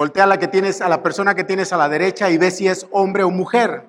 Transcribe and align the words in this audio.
Voltea 0.00 0.24
a 0.24 0.26
la 0.26 0.38
que 0.38 0.48
tienes, 0.48 0.80
a 0.80 0.88
la 0.88 1.02
persona 1.02 1.34
que 1.34 1.44
tienes 1.44 1.74
a 1.74 1.76
la 1.76 1.86
derecha 1.86 2.30
y 2.30 2.38
ve 2.38 2.50
si 2.50 2.66
es 2.66 2.86
hombre 2.90 3.22
o 3.22 3.30
mujer. 3.30 3.86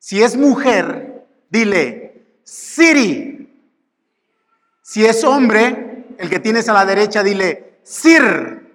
Si 0.00 0.20
es 0.20 0.36
mujer, 0.36 1.28
dile, 1.48 2.40
Siri. 2.42 3.56
Si 4.82 5.06
es 5.06 5.22
hombre, 5.22 6.06
el 6.18 6.28
que 6.28 6.40
tienes 6.40 6.68
a 6.68 6.72
la 6.72 6.84
derecha, 6.84 7.22
dile, 7.22 7.78
Sir. 7.84 8.68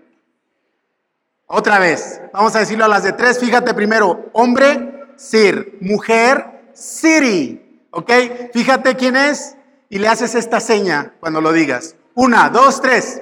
Otra 1.48 1.80
vez, 1.80 2.22
vamos 2.32 2.56
a 2.56 2.60
decirlo 2.60 2.86
a 2.86 2.88
las 2.88 3.04
de 3.04 3.12
tres. 3.12 3.38
Fíjate 3.38 3.74
primero, 3.74 4.30
hombre, 4.32 5.08
Sir. 5.18 5.78
Mujer, 5.82 6.70
Siri. 6.72 7.90
¿Ok? 7.92 8.10
Fíjate 8.54 8.96
quién 8.96 9.18
es 9.18 9.58
y 9.90 10.00
le 10.00 10.08
haces 10.08 10.34
esta 10.36 10.62
seña 10.62 11.14
cuando 11.20 11.42
lo 11.42 11.52
digas. 11.52 11.98
Una, 12.14 12.48
dos, 12.48 12.80
tres. 12.80 13.22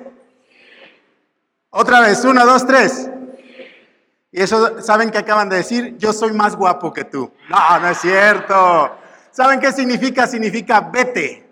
Otra 1.75 2.01
vez, 2.01 2.23
una, 2.23 2.45
dos, 2.45 2.67
tres. 2.67 3.09
Y 4.31 4.43
eso, 4.43 4.79
¿saben 4.79 5.09
qué 5.09 5.17
acaban 5.17 5.49
de 5.49 5.55
decir? 5.55 5.97
Yo 5.97 6.13
soy 6.13 6.31
más 6.31 6.55
guapo 6.55 6.93
que 6.93 7.03
tú. 7.03 7.33
No, 7.49 7.79
no 7.79 7.89
es 7.89 7.97
cierto. 7.97 8.95
¿Saben 9.31 9.59
qué 9.59 9.71
significa? 9.71 10.27
Significa 10.27 10.81
vete. 10.81 11.43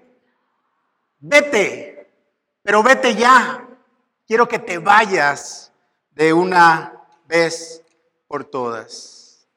Vete. 1.18 2.14
Pero 2.62 2.84
vete 2.84 3.16
ya. 3.16 3.68
Quiero 4.28 4.48
que 4.48 4.60
te 4.60 4.78
vayas 4.78 5.74
de 6.12 6.34
una 6.34 6.94
vez 7.26 7.82
por 8.28 8.44
todas. 8.44 9.48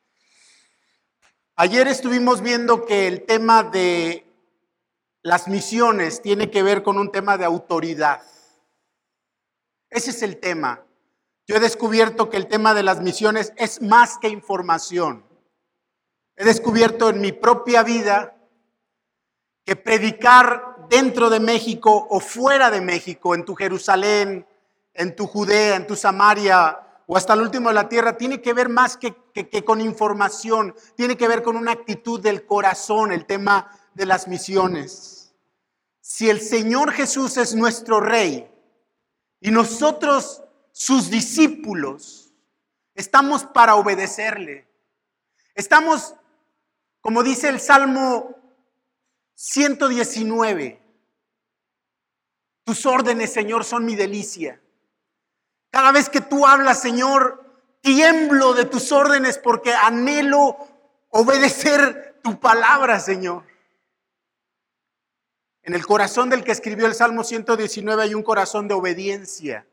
Ayer 1.57 1.89
estuvimos 1.89 2.41
viendo 2.41 2.87
que 2.87 3.07
el 3.07 3.27
tema 3.27 3.65
de 3.65 4.27
las 5.21 5.47
misiones 5.47 6.23
tiene 6.23 6.51
que 6.51 6.63
ver 6.63 6.83
con 6.83 6.99
un 6.99 7.13
tema 7.13 7.37
de 7.37 7.45
autoridad. 7.45 8.23
Ese 9.95 10.11
es 10.11 10.23
el 10.23 10.39
tema. 10.39 10.85
Yo 11.47 11.55
he 11.55 11.61
descubierto 11.61 12.29
que 12.29 12.37
el 12.37 12.49
tema 12.49 12.75
de 12.75 12.83
las 12.83 13.01
misiones 13.01 13.53
es 13.57 13.81
más 13.81 14.19
que 14.19 14.29
información. 14.29 15.25
He 16.35 16.45
descubierto 16.45 17.11
en 17.11 17.21
mi 17.21 17.31
propia 17.31 17.85
vida 17.85 18.37
que 19.65 19.77
predicar 19.77 20.89
dentro 20.91 21.31
de 21.31 21.39
México 21.39 22.09
o 22.11 22.19
fuera 22.19 22.73
de 22.73 22.81
México, 22.81 23.37
en 23.37 23.45
tu 23.45 23.55
Jerusalén, 23.55 24.45
en 24.95 25.15
tu 25.15 25.29
Judea, 25.29 25.77
en 25.77 25.87
tu 25.87 25.95
Samaria 25.95 26.81
o 27.07 27.17
hasta 27.17 27.35
el 27.35 27.43
último 27.43 27.69
de 27.69 27.77
la 27.77 27.89
tierra, 27.89 28.17
tiene 28.17 28.43
que 28.43 28.53
ver 28.53 28.69
más 28.69 28.97
que, 28.97 29.15
con 29.65 29.81
información, 29.81 30.75
tiene 30.97 31.17
que 31.17 31.29
ver 31.29 31.45
con 31.45 31.57
una 31.57 31.71
actitud 31.71 32.21
del 32.21 32.47
corazón, 32.47 33.13
el 33.13 33.27
tema 33.27 33.71
de 33.95 34.07
las 34.07 34.27
misiones. 34.27 35.33
Si 36.01 36.29
el 36.29 36.41
Señor 36.41 36.91
Jesús 36.91 37.37
es 37.37 37.55
nuestro 37.55 38.01
Rey, 38.01 38.51
y 39.45 39.51
nosotros, 39.51 40.43
sus 40.73 41.11
discípulos, 41.11 42.33
estamos 42.95 43.45
para 43.45 43.75
obedecerle. 43.75 44.67
Estamos, 45.55 46.15
como 47.03 47.23
dice 47.23 47.51
el 47.51 47.61
Salmo 47.61 48.35
119, 49.35 50.81
tus 52.65 52.87
órdenes, 52.87 53.35
Señor, 53.35 53.65
son 53.65 53.85
mi 53.85 53.95
delicia. 53.97 54.63
Cada 55.71 55.93
vez 55.93 56.09
que 56.09 56.23
tú 56.23 56.47
hablas, 56.47 56.81
Señor, 56.81 57.45
tiemblo 57.83 58.55
de 58.55 58.65
tus 58.65 58.93
órdenes 58.93 59.37
porque 59.37 59.75
anhelo 59.75 60.57
obedecer 61.11 62.19
tu 62.25 62.41
palabra, 62.41 62.99
Señor. 62.99 63.45
En 65.65 65.73
el 65.73 65.87
corazón 65.87 66.29
del 66.29 66.45
que 66.45 66.53
escribió 66.53 66.87
el 66.87 66.95
Salmo 66.95 67.25
119 67.25 68.03
hay 68.03 68.15
un 68.15 68.23
corazón 68.23 68.69
de 68.69 68.75
obediencia. 68.75 69.67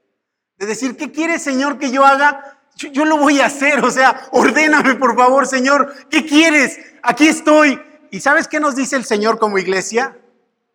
De 0.58 0.66
decir, 0.66 0.96
¿qué 0.96 1.12
quiere 1.12 1.38
Señor 1.38 1.78
que 1.78 1.92
yo 1.92 2.06
haga? 2.06 2.60
Yo, 2.78 3.04
lo 3.04 3.18
voy 3.18 3.42
a 3.42 3.48
hacer. 3.48 3.84
O 3.84 3.92
sea, 3.92 4.30
ordéname 4.32 4.96
por 4.96 5.16
favor, 5.18 5.46
Señor. 5.46 5.94
¿Qué 6.10 6.26
quieres? 6.26 6.80
Aquí 7.04 7.28
estoy. 7.28 7.80
¿Y 8.10 8.22
sabes 8.22 8.48
qué 8.48 8.62
nos 8.62 8.76
dice 8.78 8.96
el 8.96 9.04
Señor 9.04 9.38
como 9.38 9.58
iglesia? 9.58 10.18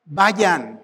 Vayan. 0.04 0.82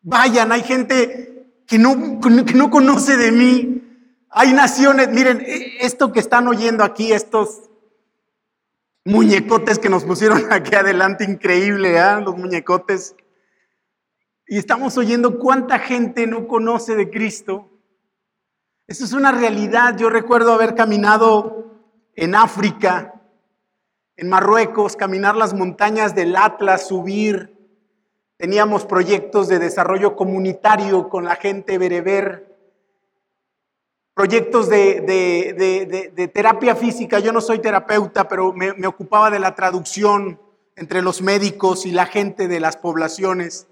Vayan. 0.00 0.52
Hay 0.52 0.62
gente 0.62 1.52
que 1.66 1.78
no, 1.78 2.18
que 2.20 2.54
no 2.54 2.70
conoce 2.70 3.18
de 3.18 3.30
mí. 3.30 3.82
Hay 4.30 4.54
naciones. 4.54 5.10
Miren, 5.10 5.42
e, 5.42 5.84
esto 5.84 6.12
que 6.12 6.20
están 6.20 6.48
oyendo 6.48 6.82
aquí, 6.82 7.12
estos 7.12 7.68
muñecotes 9.04 9.78
que 9.78 9.88
nos 9.88 10.04
pusieron 10.04 10.46
aquí 10.52 10.74
adelante, 10.74 11.24
increíble, 11.24 11.96
¿eh? 11.96 12.20
los 12.24 12.36
muñecotes. 12.36 13.16
Y 14.46 14.58
estamos 14.58 14.98
oyendo 14.98 15.38
cuánta 15.38 15.78
gente 15.78 16.26
no 16.26 16.46
conoce 16.46 16.94
de 16.94 17.10
Cristo. 17.10 17.70
Eso 18.86 19.04
es 19.04 19.12
una 19.12 19.32
realidad. 19.32 19.96
Yo 19.96 20.10
recuerdo 20.10 20.52
haber 20.52 20.74
caminado 20.74 21.72
en 22.14 22.34
África, 22.34 23.20
en 24.16 24.28
Marruecos, 24.28 24.96
caminar 24.96 25.36
las 25.36 25.54
montañas 25.54 26.14
del 26.14 26.36
Atlas, 26.36 26.88
subir. 26.88 27.56
Teníamos 28.36 28.84
proyectos 28.84 29.48
de 29.48 29.58
desarrollo 29.58 30.16
comunitario 30.16 31.08
con 31.08 31.24
la 31.24 31.36
gente 31.36 31.78
bereber 31.78 32.51
proyectos 34.22 34.68
de, 34.68 36.30
terapia 36.32 36.76
física. 36.76 37.18
Yo 37.18 37.32
no 37.32 37.40
soy 37.40 37.58
terapeuta, 37.58 38.28
pero 38.28 38.52
me, 38.52 38.86
ocupaba 38.86 39.32
de 39.32 39.40
la 39.40 39.56
traducción 39.56 40.40
entre 40.76 41.02
los 41.02 41.20
médicos 41.22 41.86
y 41.86 41.90
la 41.90 42.06
gente 42.06 42.46
de 42.46 42.60
las 42.60 42.76
poblaciones. 42.76 43.66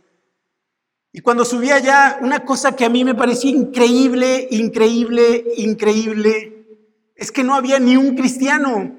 Y 1.12 1.21
cuando 1.21 1.44
subí 1.44 1.71
allá, 1.71 2.19
una 2.21 2.44
cosa 2.44 2.75
que 2.75 2.84
a 2.84 2.89
mí 2.89 3.05
me 3.05 3.15
parecía 3.15 3.53
increíble, 3.53 4.49
increíble, 4.50 5.44
increíble, 5.56 6.66
es 7.15 7.31
que 7.31 7.44
no 7.44 7.55
había 7.55 7.78
ni 7.78 7.97
un 7.97 8.16
cristiano. 8.16 8.97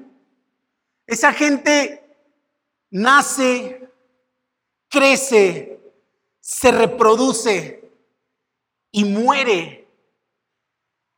Esa 1.06 1.34
gente 1.34 2.02
nace, 2.90 3.90
crece, 4.88 5.80
se 6.40 6.72
reproduce 6.72 7.90
y 8.90 9.04
muere 9.04 9.81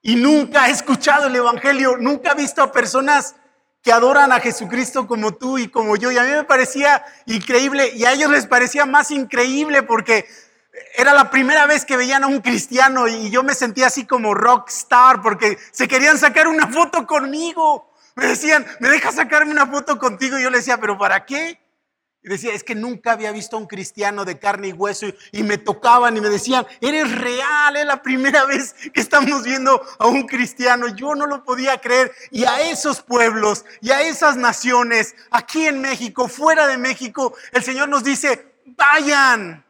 y 0.06 0.16
nunca 0.16 0.68
he 0.68 0.70
escuchado 0.70 1.28
el 1.28 1.34
Evangelio, 1.34 1.96
nunca 1.96 2.32
he 2.32 2.34
visto 2.34 2.62
a 2.62 2.70
personas 2.70 3.36
que 3.82 3.90
adoran 3.90 4.32
a 4.32 4.40
Jesucristo 4.40 5.06
como 5.06 5.34
tú 5.34 5.56
y 5.56 5.68
como 5.68 5.96
yo. 5.96 6.12
Y 6.12 6.18
a 6.18 6.24
mí 6.24 6.30
me 6.30 6.44
parecía 6.44 7.02
increíble 7.24 7.90
y 7.94 8.04
a 8.04 8.12
ellos 8.12 8.30
les 8.30 8.46
parecía 8.46 8.84
más 8.84 9.10
increíble 9.10 9.82
porque 9.82 10.26
era 10.94 11.14
la 11.14 11.30
primera 11.30 11.64
vez 11.64 11.86
que 11.86 11.96
veían 11.96 12.22
a 12.22 12.26
un 12.26 12.42
cristiano 12.42 13.08
y 13.08 13.30
yo 13.30 13.42
me 13.42 13.54
sentía 13.54 13.86
así 13.86 14.04
como 14.04 14.34
rockstar 14.34 15.22
porque 15.22 15.56
se 15.70 15.88
querían 15.88 16.18
sacar 16.18 16.48
una 16.48 16.68
foto 16.68 17.06
conmigo. 17.06 17.90
Me 18.14 18.26
decían, 18.26 18.66
¿me 18.80 18.90
dejas 18.90 19.14
sacarme 19.14 19.52
una 19.52 19.66
foto 19.66 19.98
contigo? 19.98 20.38
Y 20.38 20.42
yo 20.42 20.50
le 20.50 20.58
decía, 20.58 20.76
¿pero 20.76 20.98
para 20.98 21.24
qué? 21.24 21.58
Y 22.24 22.28
decía, 22.30 22.54
es 22.54 22.64
que 22.64 22.74
nunca 22.74 23.12
había 23.12 23.32
visto 23.32 23.56
a 23.56 23.60
un 23.60 23.66
cristiano 23.66 24.24
de 24.24 24.38
carne 24.38 24.68
y 24.68 24.72
hueso 24.72 25.06
y, 25.30 25.42
me 25.42 25.58
tocaban 25.58 26.16
y 26.16 26.22
me 26.22 26.30
decían, 26.30 26.66
eres 26.80 27.12
real, 27.12 27.76
es 27.76 27.84
la 27.84 28.02
primera 28.02 28.44
vez 28.46 28.74
que 28.94 29.02
estamos 29.02 29.44
viendo 29.44 29.82
a 29.98 30.06
un 30.06 30.26
cristiano. 30.26 30.88
Yo 30.96 31.14
no 31.14 31.26
lo 31.26 31.44
podía 31.44 31.78
creer. 31.82 32.12
Y 32.30 32.44
a 32.44 32.62
esos 32.62 33.02
pueblos 33.02 33.66
y 33.82 33.90
a 33.90 34.00
esas 34.00 34.38
naciones, 34.38 35.14
aquí 35.30 35.66
en 35.66 35.82
México, 35.82 36.26
fuera 36.26 36.66
de 36.66 36.78
México, 36.78 37.34
el 37.52 37.62
Señor 37.62 37.90
nos 37.90 38.02
dice, 38.02 38.54
vayan, 38.64 39.62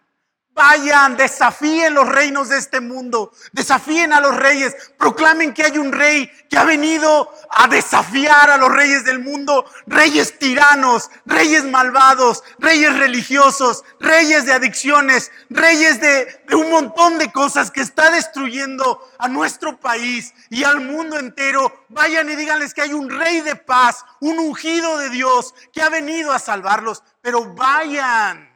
Vayan, 0.55 1.17
desafíen 1.17 1.95
los 1.95 2.09
reinos 2.09 2.49
de 2.49 2.59
este 2.59 2.81
mundo, 2.81 3.33
desafíen 3.51 4.13
a 4.13 4.21
los 4.21 4.37
reyes, 4.37 4.77
proclamen 4.97 5.53
que 5.53 5.65
hay 5.65 5.79
un 5.79 5.91
rey 5.91 6.31
que 6.49 6.57
ha 6.57 6.63
venido 6.63 7.29
a 7.51 7.67
desafiar 7.67 8.51
a 8.51 8.57
los 8.57 8.71
reyes 8.71 9.05
del 9.05 9.19
mundo, 9.19 9.65
reyes 9.87 10.39
tiranos, 10.39 11.11
reyes 11.27 11.65
malvados, 11.65 12.45
reyes 12.61 12.97
religiosos, 12.97 13.83
reyes 13.99 14.47
de 14.47 14.53
adicciones, 14.53 15.33
reyes 15.51 16.01
de, 16.01 16.45
un 16.55 16.71
montón 16.71 17.19
de 17.19 17.33
cosas 17.33 17.73
que 17.73 17.81
está 17.81 18.13
destruyendo 18.13 19.01
a 19.19 19.27
nuestro 19.27 19.81
país 19.81 20.35
y 20.51 20.63
al 20.63 20.81
mundo 20.81 21.19
entero. 21.19 21.85
Vayan 21.89 22.31
y 22.31 22.37
díganles 22.37 22.75
que 22.75 22.83
hay 22.83 22.93
un 22.93 23.11
rey 23.11 23.41
de 23.41 23.57
paz, 23.57 24.05
un 24.21 24.39
ungido 24.39 24.99
de 24.99 25.11
Dios 25.11 25.53
que 25.73 25.83
ha 25.83 25.89
venido 25.89 26.31
a 26.31 26.39
salvarlos, 26.39 27.03
pero 27.21 27.53
vayan. 27.55 28.54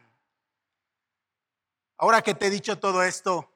Ahora 1.99 2.23
que 2.23 2.35
te 2.35 2.47
he 2.47 2.51
dicho 2.51 2.79
todo 2.79 3.03
esto, 3.03 3.53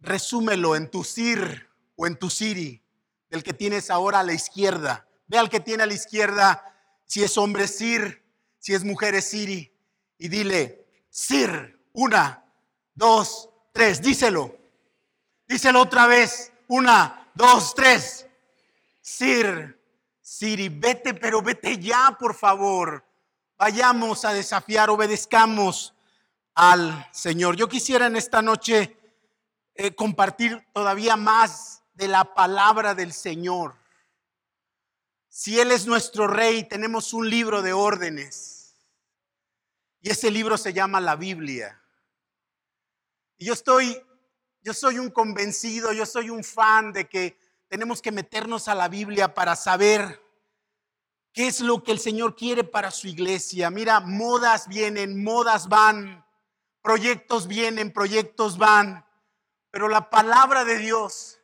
resúmelo 0.00 0.76
en 0.76 0.90
tu 0.90 1.02
sir 1.02 1.70
o 1.96 2.06
en 2.06 2.18
tu 2.18 2.28
siri, 2.28 2.82
del 3.30 3.42
que 3.42 3.54
tienes 3.54 3.90
ahora 3.90 4.20
a 4.20 4.22
la 4.22 4.34
izquierda. 4.34 5.08
Ve 5.26 5.38
al 5.38 5.48
que 5.48 5.60
tiene 5.60 5.82
a 5.82 5.86
la 5.86 5.94
izquierda, 5.94 6.62
si 7.06 7.22
es 7.22 7.38
hombre 7.38 7.68
sir, 7.68 8.22
si 8.58 8.74
es 8.74 8.84
mujer 8.84 9.14
es 9.14 9.30
siri, 9.30 9.74
y 10.18 10.28
dile, 10.28 10.86
sir, 11.08 11.80
una, 11.94 12.44
dos, 12.94 13.48
tres, 13.72 14.02
díselo. 14.02 14.54
Díselo 15.48 15.80
otra 15.80 16.06
vez, 16.06 16.52
una, 16.68 17.30
dos, 17.34 17.74
tres. 17.74 18.26
Sir, 19.00 19.80
siri, 20.20 20.68
vete, 20.68 21.14
pero 21.14 21.40
vete 21.40 21.78
ya, 21.78 22.14
por 22.18 22.34
favor. 22.34 23.02
Vayamos 23.56 24.26
a 24.26 24.34
desafiar, 24.34 24.90
obedezcamos 24.90 25.94
al 26.60 27.08
Señor. 27.10 27.56
Yo 27.56 27.70
quisiera 27.70 28.06
en 28.06 28.16
esta 28.16 28.42
noche 28.42 28.94
eh, 29.74 29.94
compartir 29.94 30.62
todavía 30.74 31.16
más 31.16 31.82
de 31.94 32.06
la 32.06 32.34
palabra 32.34 32.94
del 32.94 33.14
Señor. 33.14 33.76
Si 35.30 35.58
Él 35.58 35.72
es 35.72 35.86
nuestro 35.86 36.26
rey, 36.26 36.64
tenemos 36.64 37.14
un 37.14 37.30
libro 37.30 37.62
de 37.62 37.72
órdenes. 37.72 38.76
Y 40.02 40.10
ese 40.10 40.30
libro 40.30 40.58
se 40.58 40.74
llama 40.74 41.00
la 41.00 41.16
Biblia. 41.16 41.80
Y 43.38 43.46
yo 43.46 43.54
estoy, 43.54 43.98
yo 44.60 44.74
soy 44.74 44.98
un 44.98 45.08
convencido, 45.08 45.94
yo 45.94 46.04
soy 46.04 46.28
un 46.28 46.44
fan 46.44 46.92
de 46.92 47.08
que 47.08 47.38
tenemos 47.68 48.02
que 48.02 48.12
meternos 48.12 48.68
a 48.68 48.74
la 48.74 48.88
Biblia 48.88 49.32
para 49.32 49.56
saber 49.56 50.22
qué 51.32 51.46
es 51.46 51.62
lo 51.62 51.82
que 51.82 51.92
el 51.92 52.00
Señor 52.00 52.36
quiere 52.36 52.64
para 52.64 52.90
su 52.90 53.08
iglesia. 53.08 53.70
Mira, 53.70 54.00
modas 54.00 54.68
vienen, 54.68 55.24
modas 55.24 55.66
van, 55.66 56.22
proyectos 56.82 57.46
vienen, 57.46 57.92
proyectos 57.92 58.58
van, 58.58 59.04
pero 59.70 59.88
la 59.88 60.10
palabra 60.10 60.64
de 60.64 60.78
Dios 60.78 61.40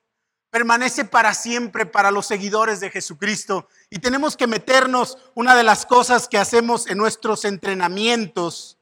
permanece 0.50 1.04
para 1.04 1.34
siempre 1.34 1.86
para 1.86 2.10
los 2.10 2.26
seguidores 2.26 2.80
de 2.80 2.90
Jesucristo. 2.90 3.68
Y 3.90 3.98
tenemos 3.98 4.36
que 4.36 4.46
meternos, 4.46 5.18
una 5.34 5.54
de 5.54 5.62
las 5.62 5.84
cosas 5.84 6.28
que 6.28 6.38
hacemos 6.38 6.86
en 6.86 6.98
nuestros 6.98 7.44
entrenamientos, 7.44 8.78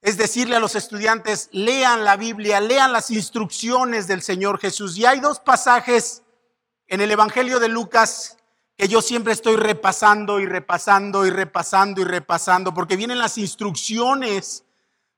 es 0.00 0.16
decirle 0.16 0.56
a 0.56 0.60
los 0.60 0.74
estudiantes, 0.74 1.48
lean 1.52 2.04
la 2.04 2.16
Biblia, 2.16 2.60
lean 2.60 2.92
las 2.92 3.10
instrucciones 3.10 4.06
del 4.06 4.22
Señor 4.22 4.58
Jesús. 4.58 4.96
Y 4.96 5.04
hay 5.04 5.20
dos 5.20 5.40
pasajes 5.40 6.22
en 6.86 7.00
el 7.00 7.10
Evangelio 7.10 7.60
de 7.60 7.68
Lucas 7.68 8.36
que 8.76 8.88
yo 8.88 9.02
siempre 9.02 9.32
estoy 9.32 9.56
repasando 9.56 10.38
y 10.38 10.46
repasando 10.46 11.26
y 11.26 11.30
repasando 11.30 12.00
y 12.00 12.04
repasando, 12.04 12.72
porque 12.72 12.96
vienen 12.96 13.18
las 13.18 13.36
instrucciones 13.36 14.64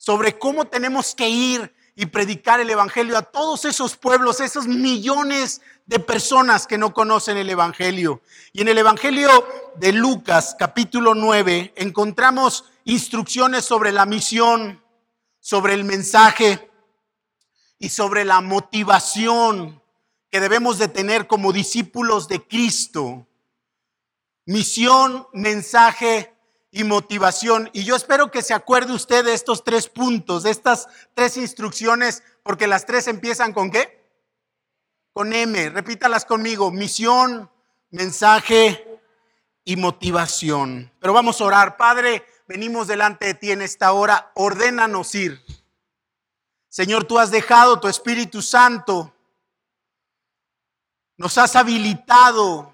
sobre 0.00 0.38
cómo 0.38 0.64
tenemos 0.64 1.14
que 1.14 1.28
ir 1.28 1.74
y 1.94 2.06
predicar 2.06 2.58
el 2.58 2.70
Evangelio 2.70 3.18
a 3.18 3.22
todos 3.22 3.66
esos 3.66 3.98
pueblos, 3.98 4.40
esos 4.40 4.66
millones 4.66 5.60
de 5.84 5.98
personas 5.98 6.66
que 6.66 6.78
no 6.78 6.94
conocen 6.94 7.36
el 7.36 7.50
Evangelio. 7.50 8.22
Y 8.54 8.62
en 8.62 8.68
el 8.68 8.78
Evangelio 8.78 9.28
de 9.76 9.92
Lucas, 9.92 10.56
capítulo 10.58 11.14
9, 11.14 11.74
encontramos 11.76 12.64
instrucciones 12.84 13.66
sobre 13.66 13.92
la 13.92 14.06
misión, 14.06 14.82
sobre 15.38 15.74
el 15.74 15.84
mensaje 15.84 16.70
y 17.78 17.90
sobre 17.90 18.24
la 18.24 18.40
motivación 18.40 19.82
que 20.30 20.40
debemos 20.40 20.78
de 20.78 20.88
tener 20.88 21.26
como 21.26 21.52
discípulos 21.52 22.26
de 22.26 22.42
Cristo. 22.42 23.26
Misión, 24.46 25.26
mensaje 25.34 26.34
y 26.70 26.84
motivación. 26.84 27.70
Y 27.72 27.84
yo 27.84 27.96
espero 27.96 28.30
que 28.30 28.42
se 28.42 28.54
acuerde 28.54 28.92
usted 28.92 29.24
de 29.24 29.34
estos 29.34 29.64
tres 29.64 29.88
puntos, 29.88 30.42
de 30.44 30.50
estas 30.50 30.88
tres 31.14 31.36
instrucciones, 31.36 32.22
porque 32.42 32.66
las 32.66 32.86
tres 32.86 33.08
empiezan 33.08 33.52
con 33.52 33.70
qué? 33.70 34.00
Con 35.12 35.32
M. 35.32 35.70
Repítalas 35.70 36.24
conmigo. 36.24 36.70
Misión, 36.70 37.50
mensaje 37.90 39.00
y 39.64 39.76
motivación. 39.76 40.92
Pero 41.00 41.12
vamos 41.12 41.40
a 41.40 41.44
orar. 41.44 41.76
Padre, 41.76 42.24
venimos 42.46 42.86
delante 42.86 43.26
de 43.26 43.34
ti 43.34 43.50
en 43.50 43.62
esta 43.62 43.92
hora. 43.92 44.30
Ordénanos 44.34 45.14
ir. 45.14 45.42
Señor, 46.68 47.04
tú 47.04 47.18
has 47.18 47.32
dejado 47.32 47.80
tu 47.80 47.88
Espíritu 47.88 48.42
Santo. 48.42 49.12
Nos 51.16 51.36
has 51.36 51.56
habilitado 51.56 52.69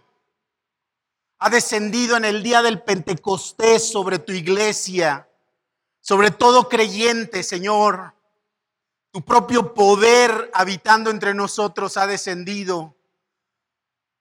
ha 1.38 1.50
descendido 1.50 2.16
en 2.16 2.24
el 2.24 2.42
día 2.42 2.62
del 2.62 2.82
Pentecostés 2.82 3.90
sobre 3.90 4.18
tu 4.18 4.32
iglesia, 4.32 5.28
sobre 6.00 6.30
todo 6.30 6.68
creyente, 6.68 7.42
Señor. 7.42 8.14
Tu 9.10 9.24
propio 9.24 9.74
poder 9.74 10.50
habitando 10.54 11.10
entre 11.10 11.34
nosotros 11.34 11.96
ha 11.96 12.06
descendido 12.06 12.96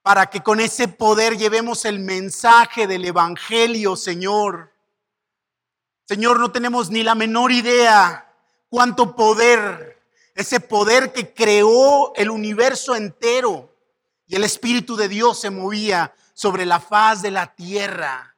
para 0.02 0.28
que 0.28 0.42
con 0.42 0.60
ese 0.60 0.88
poder 0.88 1.38
llevemos 1.38 1.84
el 1.86 2.00
mensaje 2.00 2.86
del 2.86 3.06
Evangelio, 3.06 3.96
Señor. 3.96 4.72
Señor, 6.08 6.40
no 6.40 6.52
tenemos 6.52 6.92
ni 6.92 7.02
la 7.02 7.16
menor 7.16 7.52
idea 7.52 8.32
cuánto 8.70 9.16
poder, 9.16 10.00
ese 10.36 10.60
poder 10.60 11.12
que 11.12 11.34
creó 11.34 12.14
el 12.16 12.30
universo 12.30 12.96
entero 12.96 13.75
y 14.28 14.36
el 14.36 14.44
Espíritu 14.44 14.96
de 14.96 15.08
Dios 15.08 15.40
se 15.40 15.50
movía 15.50 16.14
sobre 16.34 16.66
la 16.66 16.80
faz 16.80 17.22
de 17.22 17.32
la 17.32 17.56
tierra. 17.56 18.36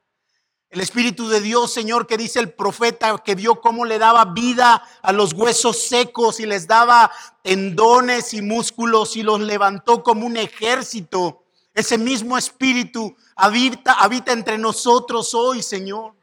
El 0.70 0.80
Espíritu 0.80 1.28
de 1.28 1.40
Dios, 1.40 1.72
Señor, 1.72 2.06
que 2.06 2.18
dice 2.18 2.40
el 2.40 2.52
profeta 2.52 3.16
que 3.24 3.34
vio 3.34 3.60
cómo 3.62 3.86
le 3.86 3.98
daba 3.98 4.26
vida 4.26 4.82
a 5.00 5.12
los 5.12 5.32
huesos 5.32 5.78
secos 5.78 6.40
y 6.40 6.46
les 6.46 6.66
daba 6.66 7.10
tendones 7.42 8.34
y 8.34 8.42
músculos 8.42 9.16
y 9.16 9.22
los 9.22 9.40
levantó 9.40 10.02
como 10.02 10.26
un 10.26 10.36
ejército. 10.36 11.44
Ese 11.72 11.96
mismo 11.96 12.36
Espíritu 12.36 13.16
habita, 13.34 13.94
habita 13.94 14.32
entre 14.32 14.58
nosotros 14.58 15.32
hoy, 15.32 15.62
Señor. 15.62 16.14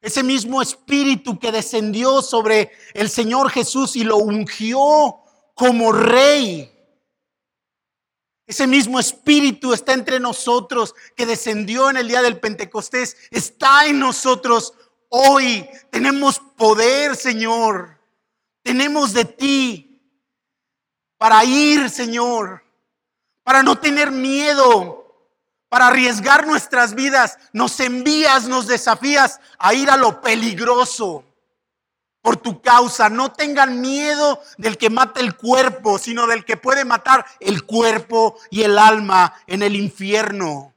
Ese 0.00 0.24
mismo 0.24 0.60
Espíritu 0.60 1.38
que 1.38 1.52
descendió 1.52 2.20
sobre 2.20 2.72
el 2.94 3.08
Señor 3.08 3.48
Jesús 3.50 3.94
y 3.94 4.02
lo 4.02 4.16
ungió 4.16 5.20
como 5.54 5.92
rey 5.92 6.71
ese 8.52 8.66
mismo 8.66 9.00
espíritu 9.00 9.72
está 9.72 9.94
entre 9.94 10.20
nosotros 10.20 10.94
que 11.16 11.24
descendió 11.24 11.88
en 11.88 11.96
el 11.96 12.06
día 12.06 12.20
del 12.20 12.38
Pentecostés. 12.38 13.16
Está 13.30 13.86
en 13.86 13.98
nosotros 13.98 14.74
hoy. 15.08 15.66
Tenemos 15.90 16.38
poder, 16.38 17.16
Señor. 17.16 17.98
Tenemos 18.62 19.14
de 19.14 19.24
ti 19.24 20.02
para 21.16 21.42
ir, 21.46 21.88
Señor. 21.88 22.62
Para 23.42 23.62
no 23.62 23.78
tener 23.78 24.10
miedo. 24.10 25.32
Para 25.70 25.86
arriesgar 25.86 26.46
nuestras 26.46 26.94
vidas. 26.94 27.38
Nos 27.54 27.80
envías, 27.80 28.46
nos 28.48 28.66
desafías 28.66 29.40
a 29.58 29.72
ir 29.72 29.88
a 29.88 29.96
lo 29.96 30.20
peligroso 30.20 31.24
por 32.22 32.36
tu 32.36 32.62
causa. 32.62 33.10
No 33.10 33.32
tengan 33.32 33.80
miedo 33.80 34.40
del 34.56 34.78
que 34.78 34.88
mata 34.88 35.20
el 35.20 35.36
cuerpo, 35.36 35.98
sino 35.98 36.26
del 36.26 36.44
que 36.44 36.56
puede 36.56 36.84
matar 36.84 37.26
el 37.40 37.64
cuerpo 37.64 38.38
y 38.50 38.62
el 38.62 38.78
alma 38.78 39.34
en 39.46 39.62
el 39.62 39.76
infierno. 39.76 40.72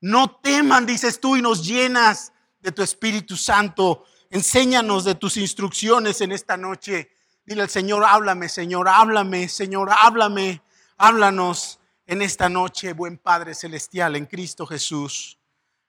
No 0.00 0.36
teman, 0.42 0.84
dices 0.84 1.20
tú, 1.20 1.36
y 1.36 1.42
nos 1.42 1.64
llenas 1.64 2.32
de 2.60 2.72
tu 2.72 2.82
Espíritu 2.82 3.36
Santo. 3.36 4.04
Enséñanos 4.28 5.04
de 5.04 5.14
tus 5.14 5.36
instrucciones 5.36 6.20
en 6.20 6.32
esta 6.32 6.56
noche. 6.56 7.12
Dile 7.44 7.62
al 7.62 7.70
Señor, 7.70 8.04
háblame, 8.04 8.48
Señor, 8.48 8.88
háblame, 8.88 9.48
Señor, 9.48 9.90
háblame, 9.90 10.62
háblanos 10.96 11.80
en 12.06 12.22
esta 12.22 12.48
noche, 12.48 12.92
buen 12.92 13.18
Padre 13.18 13.54
Celestial, 13.54 14.16
en 14.16 14.26
Cristo 14.26 14.66
Jesús. 14.66 15.38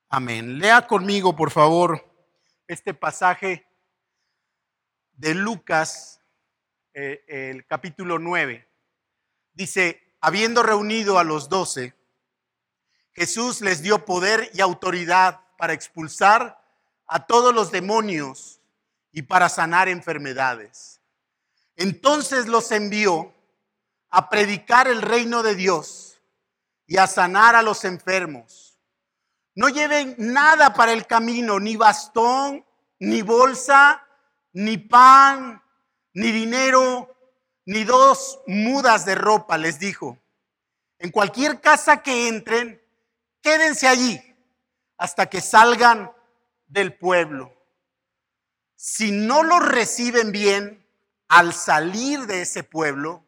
Amén. 0.10 0.60
Lea 0.60 0.86
conmigo, 0.86 1.36
por 1.36 1.52
favor, 1.52 2.04
este 2.68 2.94
pasaje 2.94 3.66
de 5.22 5.36
Lucas, 5.36 6.20
eh, 6.96 7.24
el 7.28 7.68
capítulo 7.68 8.18
9. 8.18 8.68
Dice, 9.54 10.16
habiendo 10.20 10.63
reunido 10.63 11.20
a 11.20 11.24
los 11.24 11.48
doce, 11.48 11.94
Jesús 13.13 13.62
les 13.62 13.84
dio 13.84 14.04
poder 14.04 14.50
y 14.56 14.62
autoridad 14.62 15.42
para 15.60 15.74
expulsar 15.74 16.60
a 17.06 17.28
todos 17.28 17.54
los 17.54 17.72
demonios 17.72 18.62
y 19.12 19.22
para 19.22 19.48
sanar 19.50 19.90
enfermedades. 19.90 21.01
Entonces 21.75 22.48
los 22.48 22.72
envió 22.72 23.32
a 24.10 24.28
predicar 24.28 24.88
el 24.88 25.04
reino 25.04 25.44
de 25.44 25.54
Dios 25.54 26.20
y 26.88 26.98
a 26.98 27.06
sanar 27.06 27.56
a 27.56 27.62
los 27.62 27.86
enfermos. 27.86 28.80
No 29.54 29.70
lleven 29.70 30.16
nada 30.18 30.74
para 30.74 30.94
el 30.94 31.06
camino, 31.06 31.60
ni 31.60 31.75
bastón, 31.75 32.66
ni 32.98 33.22
bolsa, 33.22 34.08
ni 34.53 34.77
pan, 34.77 35.62
ni 36.13 36.31
dinero, 36.31 37.15
ni 37.65 37.84
dos 37.84 38.39
mudas 38.48 39.05
de 39.05 39.15
ropa, 39.15 39.58
les 39.58 39.79
dijo. 39.79 40.17
En 41.00 41.12
cualquier 41.12 41.62
casa 41.62 42.03
que 42.03 42.27
entren, 42.27 42.81
quédense 43.41 43.88
allí 43.88 44.22
hasta 44.98 45.27
que 45.27 45.41
salgan 45.41 46.12
del 46.67 46.93
pueblo. 46.93 47.53
Si 48.75 49.12
no 49.12 49.43
los 49.43 49.67
reciben 49.67 50.31
bien 50.31 50.86
al 51.27 51.53
salir 51.53 52.27
de 52.27 52.41
ese 52.41 52.63
pueblo, 52.63 53.24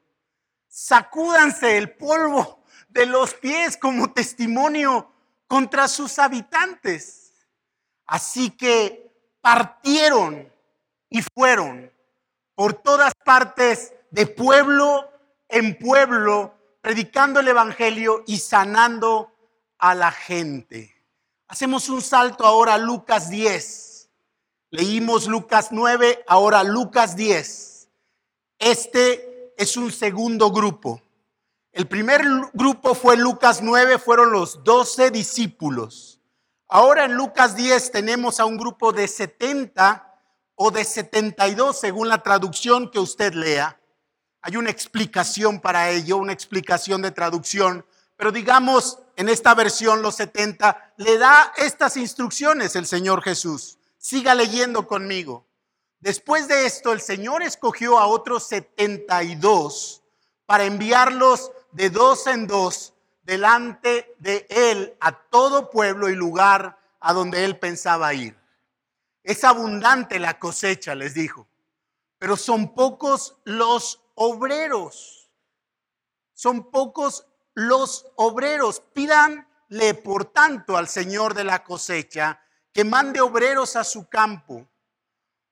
sacúdanse 0.67 1.77
el 1.77 1.95
polvo 1.95 2.63
de 2.89 3.05
los 3.07 3.33
pies 3.33 3.77
como 3.77 4.13
testimonio 4.13 5.11
contra 5.47 5.87
sus 5.87 6.19
habitantes. 6.19 7.33
Así 8.05 8.51
que 8.51 9.11
partieron 9.41 10.52
y 11.13 11.21
fueron 11.21 11.93
por 12.55 12.73
todas 12.73 13.13
partes 13.23 13.93
de 14.09 14.25
pueblo 14.25 15.07
en 15.47 15.77
pueblo, 15.77 16.55
predicando 16.81 17.39
el 17.39 17.47
Evangelio 17.47 18.23
y 18.25 18.39
sanando 18.39 19.31
a 19.77 19.93
la 19.93 20.11
gente. 20.11 20.91
Hacemos 21.47 21.87
un 21.89 22.01
salto 22.01 22.47
ahora 22.47 22.73
a 22.73 22.77
Lucas 22.79 23.29
10. 23.29 24.09
Leímos 24.71 25.27
Lucas 25.27 25.67
9, 25.69 26.25
ahora 26.27 26.63
Lucas 26.63 27.15
10. 27.15 27.89
Este 28.57 29.53
es 29.55 29.77
un 29.77 29.91
segundo 29.91 30.49
grupo. 30.49 30.99
El 31.71 31.87
primer 31.87 32.23
grupo 32.53 32.95
fue 32.95 33.17
Lucas 33.17 33.61
9, 33.61 33.99
fueron 33.99 34.31
los 34.31 34.63
12 34.63 35.11
discípulos. 35.11 36.19
Ahora 36.67 37.05
en 37.05 37.13
Lucas 37.13 37.55
10 37.55 37.91
tenemos 37.91 38.39
a 38.39 38.45
un 38.45 38.57
grupo 38.57 38.91
de 38.91 39.07
70 39.07 40.09
o 40.65 40.71
de 40.71 40.85
72 40.85 41.77
según 41.77 42.07
la 42.07 42.23
traducción 42.23 42.89
que 42.89 42.97
usted 42.97 43.33
lea. 43.33 43.81
Hay 44.41 44.55
una 44.55 44.69
explicación 44.69 45.59
para 45.59 45.89
ello, 45.89 46.15
una 46.15 46.31
explicación 46.31 47.01
de 47.01 47.11
traducción, 47.11 47.85
pero 48.15 48.31
digamos 48.31 48.97
en 49.17 49.27
esta 49.27 49.55
versión 49.55 50.01
los 50.01 50.15
70 50.15 50.93
le 50.95 51.17
da 51.17 51.51
estas 51.57 51.97
instrucciones 51.97 52.77
el 52.77 52.85
Señor 52.85 53.21
Jesús. 53.21 53.77
Siga 53.97 54.35
leyendo 54.35 54.87
conmigo. 54.87 55.45
Después 55.99 56.47
de 56.47 56.65
esto, 56.65 56.93
el 56.93 57.01
Señor 57.01 57.43
escogió 57.43 57.99
a 57.99 58.07
otros 58.07 58.47
72 58.47 60.01
para 60.45 60.63
enviarlos 60.63 61.51
de 61.73 61.89
dos 61.89 62.25
en 62.25 62.47
dos 62.47 62.93
delante 63.23 64.15
de 64.19 64.45
Él 64.47 64.95
a 65.01 65.11
todo 65.11 65.69
pueblo 65.69 66.07
y 66.09 66.15
lugar 66.15 66.79
a 67.01 67.11
donde 67.11 67.43
Él 67.43 67.59
pensaba 67.59 68.13
ir. 68.13 68.42
Es 69.23 69.43
abundante 69.43 70.19
la 70.19 70.37
cosecha, 70.37 70.95
les 70.95 71.13
dijo, 71.13 71.47
pero 72.19 72.37
son 72.37 72.73
pocos 72.73 73.37
los 73.45 74.01
obreros. 74.15 75.29
Son 76.33 76.71
pocos 76.71 77.25
los 77.53 78.07
obreros. 78.15 78.81
Pídanle, 78.93 79.93
por 79.93 80.25
tanto, 80.25 80.77
al 80.77 80.87
Señor 80.87 81.33
de 81.33 81.43
la 81.43 81.63
cosecha 81.63 82.41
que 82.73 82.83
mande 82.83 83.21
obreros 83.21 83.75
a 83.75 83.83
su 83.83 84.09
campo. 84.09 84.67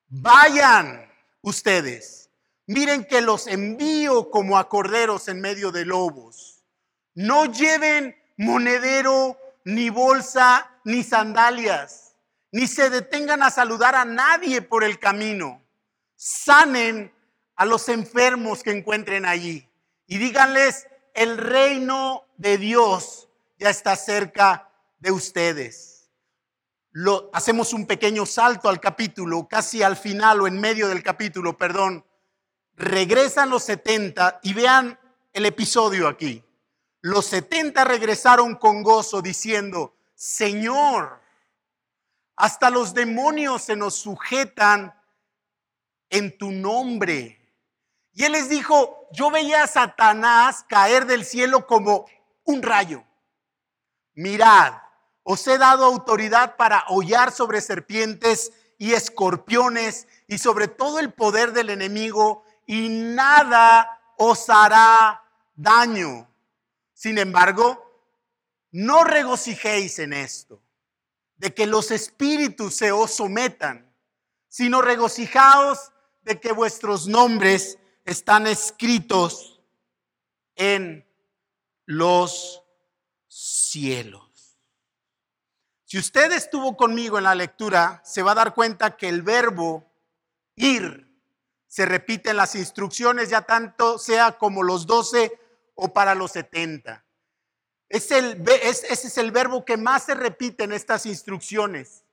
Vayan 0.07 1.09
ustedes. 1.41 2.29
Miren 2.67 3.05
que 3.05 3.21
los 3.21 3.47
envío 3.47 4.29
como 4.29 4.57
a 4.57 4.67
corderos 4.67 5.27
en 5.27 5.41
medio 5.41 5.71
de 5.71 5.85
lobos. 5.85 6.63
No 7.13 7.45
lleven 7.45 8.15
monedero, 8.37 9.37
ni 9.65 9.89
bolsa, 9.89 10.71
ni 10.83 11.03
sandalias, 11.03 12.00
ni 12.51 12.67
se 12.67 12.89
detengan 12.89 13.43
a 13.43 13.49
saludar 13.49 13.95
a 13.95 14.05
nadie 14.05 14.61
por 14.61 14.83
el 14.83 14.99
camino. 14.99 15.63
Sanen 16.15 17.13
a 17.55 17.65
los 17.65 17.89
enfermos 17.89 18.63
que 18.63 18.71
encuentren 18.71 19.25
allí 19.25 19.67
y 20.11 20.17
díganles, 20.17 20.87
el 21.13 21.37
reino 21.37 22.25
de 22.35 22.57
Dios 22.57 23.29
ya 23.57 23.69
está 23.69 23.95
cerca 23.95 24.69
de 24.99 25.11
ustedes. 25.11 26.09
Lo, 26.91 27.29
hacemos 27.31 27.71
un 27.71 27.85
pequeño 27.87 28.25
salto 28.25 28.67
al 28.67 28.81
capítulo, 28.81 29.47
casi 29.47 29.81
al 29.83 29.95
final 29.95 30.41
o 30.41 30.47
en 30.47 30.59
medio 30.59 30.89
del 30.89 31.01
capítulo, 31.01 31.57
perdón. 31.57 32.05
Regresan 32.75 33.49
los 33.49 33.63
70 33.63 34.41
y 34.43 34.53
vean 34.53 34.99
el 35.31 35.45
episodio 35.45 36.09
aquí. 36.09 36.43
Los 36.99 37.27
70 37.27 37.85
regresaron 37.85 38.55
con 38.55 38.83
gozo 38.83 39.21
diciendo, 39.21 39.95
Señor, 40.13 41.20
hasta 42.41 42.71
los 42.71 42.95
demonios 42.95 43.61
se 43.61 43.75
nos 43.75 43.93
sujetan 43.93 44.99
en 46.09 46.35
tu 46.39 46.51
nombre. 46.51 47.37
Y 48.13 48.23
él 48.23 48.31
les 48.31 48.49
dijo, 48.49 49.07
yo 49.11 49.29
veía 49.29 49.61
a 49.61 49.67
Satanás 49.67 50.65
caer 50.67 51.05
del 51.05 51.23
cielo 51.23 51.67
como 51.67 52.07
un 52.43 52.63
rayo. 52.63 53.03
Mirad, 54.15 54.73
os 55.21 55.45
he 55.45 55.59
dado 55.59 55.85
autoridad 55.85 56.55
para 56.55 56.83
hollar 56.87 57.31
sobre 57.31 57.61
serpientes 57.61 58.51
y 58.79 58.93
escorpiones 58.93 60.07
y 60.25 60.39
sobre 60.39 60.67
todo 60.67 60.97
el 60.97 61.13
poder 61.13 61.53
del 61.53 61.69
enemigo 61.69 62.43
y 62.65 62.89
nada 62.89 64.01
os 64.17 64.49
hará 64.49 65.23
daño. 65.53 66.27
Sin 66.95 67.19
embargo, 67.19 67.85
no 68.71 69.03
regocijéis 69.03 69.99
en 69.99 70.13
esto, 70.13 70.59
de 71.41 71.55
que 71.55 71.65
los 71.65 71.89
espíritus 71.89 72.75
se 72.75 72.91
os 72.91 73.09
sometan, 73.15 73.91
sino 74.47 74.79
regocijaos 74.79 75.91
de 76.21 76.39
que 76.39 76.51
vuestros 76.51 77.07
nombres 77.07 77.79
están 78.05 78.45
escritos 78.45 79.59
en 80.55 81.03
los 81.87 82.61
cielos. 83.27 84.59
Si 85.83 85.97
usted 85.97 86.31
estuvo 86.31 86.77
conmigo 86.77 87.17
en 87.17 87.23
la 87.23 87.33
lectura, 87.33 88.03
se 88.05 88.21
va 88.21 88.33
a 88.33 88.35
dar 88.35 88.53
cuenta 88.53 88.95
que 88.95 89.09
el 89.09 89.23
verbo 89.23 89.91
ir 90.55 91.11
se 91.65 91.87
repite 91.87 92.29
en 92.29 92.37
las 92.37 92.53
instrucciones, 92.53 93.29
ya 93.29 93.41
tanto 93.41 93.97
sea 93.97 94.37
como 94.37 94.61
los 94.61 94.85
doce 94.85 95.39
o 95.73 95.91
para 95.91 96.13
los 96.13 96.33
setenta. 96.33 97.03
Es 97.91 98.09
el, 98.11 98.41
ese 98.47 98.93
es 99.07 99.17
el 99.17 99.31
verbo 99.33 99.65
que 99.65 99.75
más 99.75 100.05
se 100.05 100.15
repite 100.15 100.63
en 100.63 100.71
estas 100.71 101.05
instrucciones. 101.05 102.05